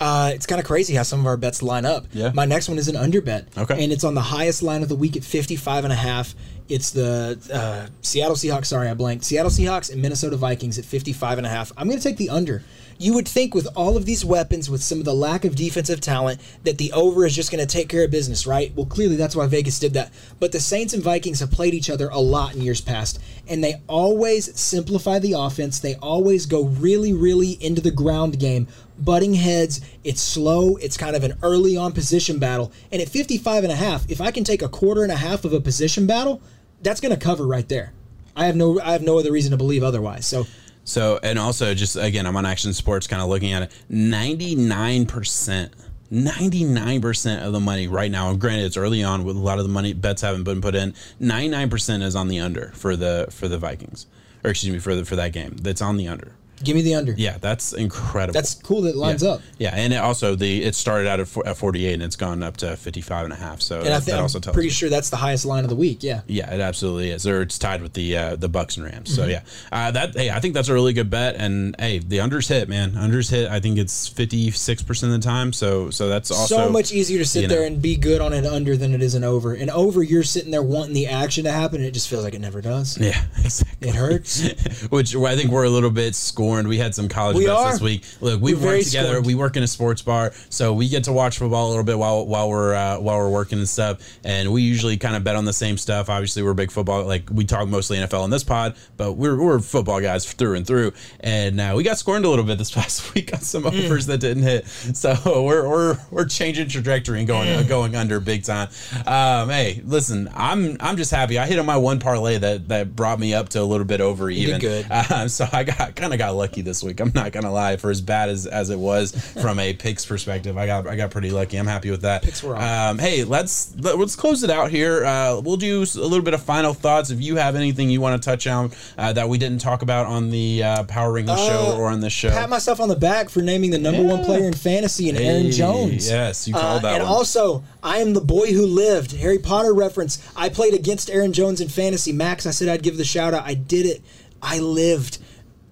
Uh, 0.00 0.32
it's 0.34 0.46
kind 0.46 0.58
of 0.58 0.66
crazy 0.66 0.94
how 0.94 1.02
some 1.02 1.20
of 1.20 1.26
our 1.26 1.36
bets 1.36 1.62
line 1.62 1.84
up. 1.84 2.06
Yeah. 2.12 2.32
My 2.34 2.46
next 2.46 2.68
one 2.68 2.78
is 2.78 2.88
an 2.88 2.96
under 2.96 3.20
bet. 3.20 3.46
Okay. 3.56 3.84
And 3.84 3.92
it's 3.92 4.02
on 4.02 4.14
the 4.14 4.22
highest 4.22 4.62
line 4.62 4.82
of 4.82 4.88
the 4.88 4.96
week 4.96 5.14
at 5.16 5.22
55 5.22 5.84
and 5.84 5.92
a 5.92 5.96
half. 5.96 6.34
It's 6.70 6.92
the 6.92 7.38
uh, 7.52 7.92
Seattle 8.00 8.36
Seahawks. 8.36 8.66
Sorry, 8.66 8.88
I 8.88 8.94
blanked. 8.94 9.24
Seattle 9.24 9.50
Seahawks 9.50 9.92
and 9.92 10.00
Minnesota 10.00 10.36
Vikings 10.36 10.78
at 10.78 10.84
55 10.84 11.38
and 11.38 11.46
a 11.46 11.50
half. 11.50 11.72
I'm 11.76 11.88
going 11.88 11.98
to 11.98 12.02
take 12.02 12.16
the 12.16 12.30
under. 12.30 12.62
You 12.96 13.14
would 13.14 13.26
think 13.26 13.54
with 13.54 13.66
all 13.74 13.96
of 13.96 14.04
these 14.04 14.24
weapons, 14.24 14.70
with 14.70 14.82
some 14.82 14.98
of 14.98 15.04
the 15.04 15.14
lack 15.14 15.44
of 15.44 15.56
defensive 15.56 16.00
talent, 16.00 16.40
that 16.64 16.78
the 16.78 16.92
over 16.92 17.24
is 17.24 17.34
just 17.34 17.50
going 17.50 17.66
to 17.66 17.70
take 17.70 17.88
care 17.88 18.04
of 18.04 18.10
business, 18.10 18.46
right? 18.46 18.72
Well, 18.76 18.86
clearly 18.86 19.16
that's 19.16 19.34
why 19.34 19.46
Vegas 19.46 19.78
did 19.78 19.94
that. 19.94 20.12
But 20.38 20.52
the 20.52 20.60
Saints 20.60 20.92
and 20.92 21.02
Vikings 21.02 21.40
have 21.40 21.50
played 21.50 21.72
each 21.74 21.90
other 21.90 22.08
a 22.10 22.18
lot 22.18 22.54
in 22.54 22.60
years 22.60 22.82
past, 22.82 23.18
and 23.48 23.64
they 23.64 23.80
always 23.88 24.54
simplify 24.58 25.18
the 25.18 25.32
offense. 25.32 25.80
They 25.80 25.96
always 25.96 26.44
go 26.44 26.64
really, 26.64 27.14
really 27.14 27.52
into 27.52 27.80
the 27.80 27.90
ground 27.90 28.38
game, 28.38 28.68
butting 29.04 29.34
heads. 29.34 29.80
It's 30.04 30.20
slow. 30.20 30.76
It's 30.76 30.96
kind 30.96 31.16
of 31.16 31.24
an 31.24 31.34
early 31.42 31.76
on 31.76 31.92
position 31.92 32.38
battle. 32.38 32.72
And 32.92 33.00
at 33.00 33.08
55 33.08 33.64
and 33.64 33.72
a 33.72 33.76
half, 33.76 34.08
if 34.10 34.20
I 34.20 34.30
can 34.30 34.44
take 34.44 34.62
a 34.62 34.68
quarter 34.68 35.02
and 35.02 35.12
a 35.12 35.16
half 35.16 35.44
of 35.44 35.52
a 35.52 35.60
position 35.60 36.06
battle, 36.06 36.40
that's 36.82 37.00
going 37.00 37.14
to 37.14 37.20
cover 37.20 37.46
right 37.46 37.68
there. 37.68 37.92
I 38.36 38.46
have 38.46 38.56
no 38.56 38.80
I 38.80 38.92
have 38.92 39.02
no 39.02 39.18
other 39.18 39.32
reason 39.32 39.50
to 39.50 39.56
believe 39.56 39.82
otherwise. 39.82 40.26
So 40.26 40.46
So, 40.84 41.20
and 41.22 41.38
also 41.38 41.74
just 41.74 41.96
again, 41.96 42.26
I'm 42.26 42.36
on 42.36 42.46
Action 42.46 42.72
Sports, 42.72 43.06
kind 43.06 43.22
of 43.22 43.28
looking 43.28 43.52
at 43.52 43.62
it. 43.62 43.72
99 43.88 45.06
percent. 45.06 45.72
99% 46.12 47.46
of 47.46 47.52
the 47.52 47.60
money 47.60 47.86
right 47.86 48.10
now, 48.10 48.34
granted 48.34 48.64
it's 48.64 48.76
early 48.76 49.04
on 49.04 49.22
with 49.22 49.36
a 49.36 49.40
lot 49.40 49.58
of 49.58 49.64
the 49.64 49.70
money 49.70 49.92
bets 49.92 50.22
haven't 50.22 50.42
been 50.42 50.60
put 50.60 50.74
in. 50.74 50.92
99% 51.20 52.02
is 52.02 52.16
on 52.16 52.26
the 52.26 52.40
under 52.40 52.72
for 52.74 52.96
the 52.96 53.28
for 53.30 53.46
the 53.46 53.58
Vikings. 53.58 54.06
Or 54.42 54.50
excuse 54.50 54.72
me, 54.72 54.80
for 54.80 54.94
the 54.94 55.04
for 55.04 55.16
that 55.16 55.32
game. 55.32 55.56
That's 55.62 55.80
on 55.80 55.96
the 55.98 56.08
under. 56.08 56.34
Give 56.62 56.76
me 56.76 56.82
the 56.82 56.94
under. 56.94 57.12
Yeah, 57.12 57.38
that's 57.38 57.72
incredible. 57.72 58.34
That's 58.34 58.54
cool 58.54 58.82
that 58.82 58.90
it 58.90 58.96
lines 58.96 59.22
yeah. 59.22 59.30
up. 59.30 59.42
Yeah, 59.58 59.74
and 59.74 59.92
it 59.92 59.96
also 59.96 60.34
the 60.34 60.62
it 60.62 60.74
started 60.74 61.08
out 61.08 61.20
at, 61.20 61.28
four, 61.28 61.46
at 61.46 61.56
48 61.56 61.94
and 61.94 62.02
it's 62.02 62.16
gone 62.16 62.42
up 62.42 62.56
to 62.58 62.76
55 62.76 63.24
and 63.24 63.32
a 63.32 63.36
half. 63.36 63.60
So 63.60 63.80
And 63.80 63.88
I 63.88 63.90
that, 63.90 63.96
think 63.98 64.06
that 64.06 64.16
I'm 64.16 64.22
also 64.22 64.40
tells 64.40 64.54
pretty 64.54 64.68
you. 64.68 64.72
sure 64.72 64.88
that's 64.88 65.10
the 65.10 65.16
highest 65.16 65.44
line 65.44 65.64
of 65.64 65.70
the 65.70 65.76
week. 65.76 66.02
Yeah. 66.02 66.20
Yeah, 66.26 66.52
it 66.52 66.60
absolutely 66.60 67.10
is. 67.10 67.26
Or 67.26 67.42
it's 67.42 67.58
tied 67.58 67.82
with 67.82 67.94
the 67.94 68.16
uh, 68.16 68.36
the 68.36 68.48
Bucs 68.48 68.76
and 68.76 68.86
Rams. 68.86 69.10
Mm-hmm. 69.10 69.22
So 69.22 69.26
yeah, 69.26 69.42
uh, 69.72 69.90
that 69.92 70.14
hey, 70.14 70.30
I 70.30 70.40
think 70.40 70.54
that's 70.54 70.68
a 70.68 70.74
really 70.74 70.92
good 70.92 71.10
bet. 71.10 71.36
And 71.36 71.74
hey, 71.78 71.98
the 71.98 72.18
unders 72.18 72.48
hit, 72.48 72.68
man. 72.68 72.92
Unders 72.92 73.30
hit. 73.30 73.50
I 73.50 73.60
think 73.60 73.78
it's 73.78 74.08
56 74.08 74.82
percent 74.82 75.12
of 75.12 75.20
the 75.20 75.26
time. 75.26 75.52
So 75.52 75.90
so 75.90 76.08
that's 76.08 76.30
also 76.30 76.56
so 76.56 76.68
much 76.70 76.92
easier 76.92 77.18
to 77.18 77.24
sit 77.24 77.48
there 77.48 77.60
know. 77.60 77.66
and 77.66 77.82
be 77.82 77.96
good 77.96 78.20
on 78.20 78.32
an 78.32 78.46
under 78.46 78.76
than 78.76 78.94
it 78.94 79.02
is 79.02 79.14
an 79.14 79.24
over. 79.24 79.54
And 79.54 79.70
over, 79.70 80.02
you're 80.02 80.22
sitting 80.22 80.50
there 80.50 80.62
wanting 80.62 80.94
the 80.94 81.06
action 81.06 81.44
to 81.44 81.52
happen, 81.52 81.76
and 81.76 81.86
it 81.86 81.92
just 81.92 82.08
feels 82.08 82.24
like 82.24 82.34
it 82.34 82.40
never 82.40 82.60
does. 82.60 82.98
Yeah, 82.98 83.22
exactly. 83.38 83.88
It 83.88 83.94
hurts. 83.94 84.48
Which 84.90 85.14
I 85.14 85.36
think 85.36 85.50
we're 85.50 85.64
a 85.64 85.70
little 85.70 85.90
bit 85.90 86.14
scorned. 86.50 86.68
We 86.68 86.78
had 86.78 86.94
some 86.94 87.08
college 87.08 87.36
We 87.36 87.46
bets 87.46 87.58
are. 87.58 87.72
this 87.72 87.80
week. 87.80 88.04
Look, 88.20 88.40
we 88.40 88.54
work 88.54 88.80
together. 88.82 89.08
scorned. 89.08 89.26
We 89.26 89.34
work 89.34 89.56
in 89.56 89.62
a 89.62 89.66
sports 89.66 90.02
bar, 90.02 90.32
so 90.48 90.72
we 90.72 90.88
get 90.88 91.04
to 91.04 91.12
watch 91.12 91.38
football 91.38 91.68
a 91.68 91.70
little 91.70 91.84
bit 91.84 91.98
while 91.98 92.26
while 92.26 92.48
we're 92.48 92.74
uh, 92.74 92.98
while 92.98 93.18
we're 93.18 93.28
working 93.30 93.58
and 93.58 93.68
stuff. 93.68 94.18
And 94.24 94.52
we 94.52 94.62
usually 94.62 94.96
kind 94.96 95.16
of 95.16 95.24
bet 95.24 95.36
on 95.36 95.44
the 95.44 95.52
same 95.52 95.76
stuff. 95.78 96.08
Obviously, 96.10 96.42
we're 96.42 96.54
big 96.54 96.70
football. 96.70 97.04
Like 97.04 97.28
we 97.30 97.44
talk 97.44 97.68
mostly 97.68 97.98
NFL 97.98 98.24
in 98.24 98.30
this 98.30 98.44
pod, 98.44 98.74
but 98.96 99.12
we're 99.14 99.40
we're 99.40 99.58
football 99.60 100.00
guys 100.00 100.30
through 100.32 100.54
and 100.56 100.66
through. 100.66 100.92
And 101.20 101.60
uh, 101.60 101.74
we 101.76 101.82
got 101.84 101.98
scorned 101.98 102.24
a 102.24 102.28
little 102.28 102.44
bit 102.44 102.58
this 102.58 102.70
past 102.74 103.14
week 103.14 103.32
on 103.32 103.40
some 103.40 103.60
Mm. 103.64 103.84
overs 103.84 104.06
that 104.06 104.18
didn't 104.18 104.42
hit. 104.42 104.66
So 104.66 105.14
we're 105.44 105.68
we're 105.68 105.98
we're 106.10 106.24
changing 106.26 106.68
trajectory 106.68 107.18
and 107.18 107.28
going 107.28 107.48
Mm. 107.48 107.68
going 107.68 107.94
under 107.96 108.20
big 108.20 108.44
time. 108.44 108.68
Um, 109.06 109.48
hey, 109.50 109.82
listen, 109.84 110.28
I'm 110.34 110.76
I'm 110.80 110.96
just 110.96 111.10
happy. 111.10 111.38
I 111.38 111.46
hit 111.46 111.58
on 111.58 111.66
my 111.66 111.76
one 111.76 111.98
parlay 112.00 112.38
that 112.38 112.68
that 112.68 112.96
brought 112.96 113.18
me 113.20 113.34
up 113.34 113.48
to 113.50 113.60
a 113.60 113.64
little 113.64 113.86
bit 113.86 114.00
over 114.00 114.30
even. 114.30 114.60
good. 114.60 114.86
So 115.28 115.46
I 115.52 115.64
got 115.64 115.94
kind 115.96 116.12
of 116.12 116.18
got 116.18 116.34
lucky 116.40 116.62
this 116.62 116.82
week. 116.82 116.98
I'm 117.00 117.12
not 117.14 117.32
gonna 117.32 117.52
lie. 117.52 117.76
For 117.76 117.90
as 117.90 118.00
bad 118.00 118.28
as, 118.30 118.46
as 118.46 118.70
it 118.70 118.78
was 118.78 119.12
from 119.40 119.58
a 119.60 119.74
picks 119.74 120.04
perspective, 120.06 120.56
I 120.58 120.66
got 120.66 120.86
I 120.86 120.96
got 120.96 121.10
pretty 121.10 121.30
lucky. 121.30 121.56
I'm 121.58 121.66
happy 121.66 121.90
with 121.90 122.02
that. 122.02 122.22
Picks 122.22 122.42
were. 122.42 122.56
Um, 122.56 122.98
hey, 122.98 123.24
let's 123.24 123.74
let, 123.78 123.98
let's 123.98 124.16
close 124.16 124.42
it 124.42 124.50
out 124.50 124.70
here. 124.70 125.04
Uh, 125.04 125.40
we'll 125.44 125.56
do 125.58 125.80
a 125.82 125.98
little 126.00 126.22
bit 126.22 126.34
of 126.34 126.42
final 126.42 126.72
thoughts. 126.74 127.10
If 127.10 127.20
you 127.20 127.36
have 127.36 127.54
anything 127.56 127.90
you 127.90 128.00
want 128.00 128.20
to 128.20 128.26
touch 128.28 128.46
on 128.46 128.72
uh, 128.98 129.12
that 129.12 129.28
we 129.28 129.38
didn't 129.38 129.60
talk 129.60 129.82
about 129.82 130.06
on 130.06 130.30
the 130.30 130.62
uh, 130.64 130.84
Power 130.84 131.12
Rankings 131.12 131.46
show 131.46 131.76
or 131.76 131.86
on 131.88 132.00
this 132.00 132.12
show, 132.12 132.30
Pat 132.30 132.48
myself 132.48 132.80
on 132.80 132.88
the 132.88 132.96
back 132.96 133.28
for 133.28 133.40
naming 133.42 133.70
the 133.70 133.78
number 133.78 134.02
one 134.02 134.24
player 134.24 134.44
in 134.46 134.54
fantasy 134.54 135.08
and 135.10 135.18
Aaron 135.18 135.50
Jones. 135.50 136.08
yes, 136.10 136.48
you 136.48 136.54
Uh, 136.56 136.60
called 136.60 136.82
that 136.82 136.92
one. 136.92 137.00
And 137.00 137.04
one. 137.04 137.12
also, 137.12 137.62
I 137.82 137.98
am 137.98 138.14
the 138.14 138.20
boy 138.20 138.52
who 138.52 138.64
lived. 138.66 139.12
Harry 139.12 139.38
Potter 139.38 139.72
reference. 139.74 140.18
I 140.34 140.48
played 140.48 140.74
against 140.74 141.10
Aaron 141.10 141.32
Jones 141.32 141.60
in 141.60 141.68
fantasy. 141.68 142.12
Max, 142.12 142.46
I 142.46 142.50
said 142.50 142.68
I'd 142.68 142.82
give 142.82 142.96
the 142.96 143.04
shout 143.04 143.34
out. 143.34 143.44
I 143.44 143.54
did 143.54 143.84
it. 143.86 144.02
I 144.42 144.58
lived. 144.58 145.18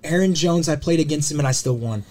Aaron 0.04 0.34
Jones, 0.34 0.68
I 0.68 0.76
played 0.76 1.00
against 1.00 1.30
him 1.30 1.38
and 1.38 1.48
I 1.48 1.52
still 1.52 1.76
won 1.76 2.04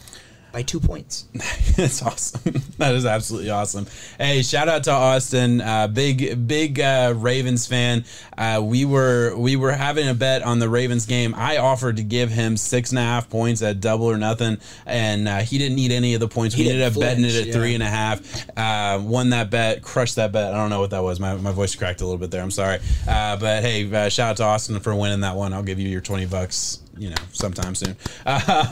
by 0.58 0.64
two 0.64 0.80
points. 0.80 1.26
That's 1.76 2.02
awesome. 2.02 2.64
that 2.78 2.96
is 2.96 3.06
absolutely 3.06 3.52
awesome. 3.52 3.86
Hey, 4.18 4.42
shout 4.42 4.68
out 4.68 4.86
to 4.86 4.92
Austin, 4.92 5.62
uh, 5.62 5.88
big 5.88 6.48
big 6.48 6.80
uh, 6.80 7.14
Ravens 7.16 7.68
fan. 7.68 8.06
Uh, 8.36 8.62
we 8.64 8.84
were 8.84 9.36
we 9.38 9.56
were 9.56 9.72
having 9.72 10.08
a 10.08 10.16
bet 10.16 10.42
on 10.42 10.58
the 10.58 10.68
Ravens 10.68 11.06
game. 11.06 11.36
I 11.36 11.58
offered 11.58 11.98
to 11.98 12.04
give 12.04 12.32
him 12.32 12.58
six 12.58 12.90
and 12.90 12.98
a 12.98 13.04
half 13.04 13.30
points 13.30 13.62
at 13.62 13.82
double 13.82 14.06
or 14.08 14.18
nothing, 14.18 14.58
and 14.88 15.28
uh, 15.28 15.38
he 15.40 15.60
didn't 15.60 15.76
need 15.76 15.92
any 15.92 16.16
of 16.16 16.20
the 16.20 16.28
points. 16.28 16.56
He 16.56 16.64
we 16.64 16.70
ended 16.70 16.86
up 16.86 16.94
didn't 16.94 17.08
betting 17.08 17.26
it 17.26 17.36
at 17.36 17.48
yeah. 17.48 17.54
three 17.54 17.76
and 17.76 17.84
a 17.84 17.88
half. 17.88 18.50
Uh, 18.58 19.00
won 19.04 19.30
that 19.30 19.52
bet, 19.52 19.84
crushed 19.84 20.16
that 20.16 20.32
bet. 20.32 20.54
I 20.54 20.58
don't 20.58 20.72
know 20.72 20.80
what 20.80 20.90
that 20.90 21.04
was. 21.04 21.20
My, 21.20 21.36
my 21.36 21.52
voice 21.52 21.76
cracked 21.76 22.02
a 22.02 22.04
little 22.04 22.18
bit 22.18 22.32
there. 22.32 22.42
I'm 22.42 22.50
sorry. 22.50 22.80
Uh, 23.08 23.38
but 23.38 23.62
hey, 23.62 23.94
uh, 23.94 24.10
shout 24.10 24.32
out 24.32 24.38
to 24.38 24.44
Austin 24.44 24.80
for 24.80 24.96
winning 24.96 25.20
that 25.20 25.36
one. 25.36 25.54
I'll 25.54 25.62
give 25.62 25.80
you 25.80 25.88
your 25.88 26.02
twenty 26.02 26.26
bucks 26.26 26.80
you 26.98 27.10
know, 27.10 27.16
sometime 27.32 27.76
soon. 27.76 27.96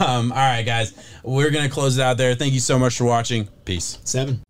Um, 0.06 0.30
all 0.32 0.38
right, 0.38 0.62
guys, 0.62 0.92
we're 1.22 1.50
gonna 1.50 1.68
close 1.68 1.98
it 1.98 2.02
out 2.02 2.16
there. 2.16 2.34
Thank 2.34 2.54
you 2.54 2.60
so 2.60 2.78
much 2.78 2.96
for 2.96 3.04
watching. 3.04 3.48
Peace. 3.64 3.98
Seven. 4.04 4.40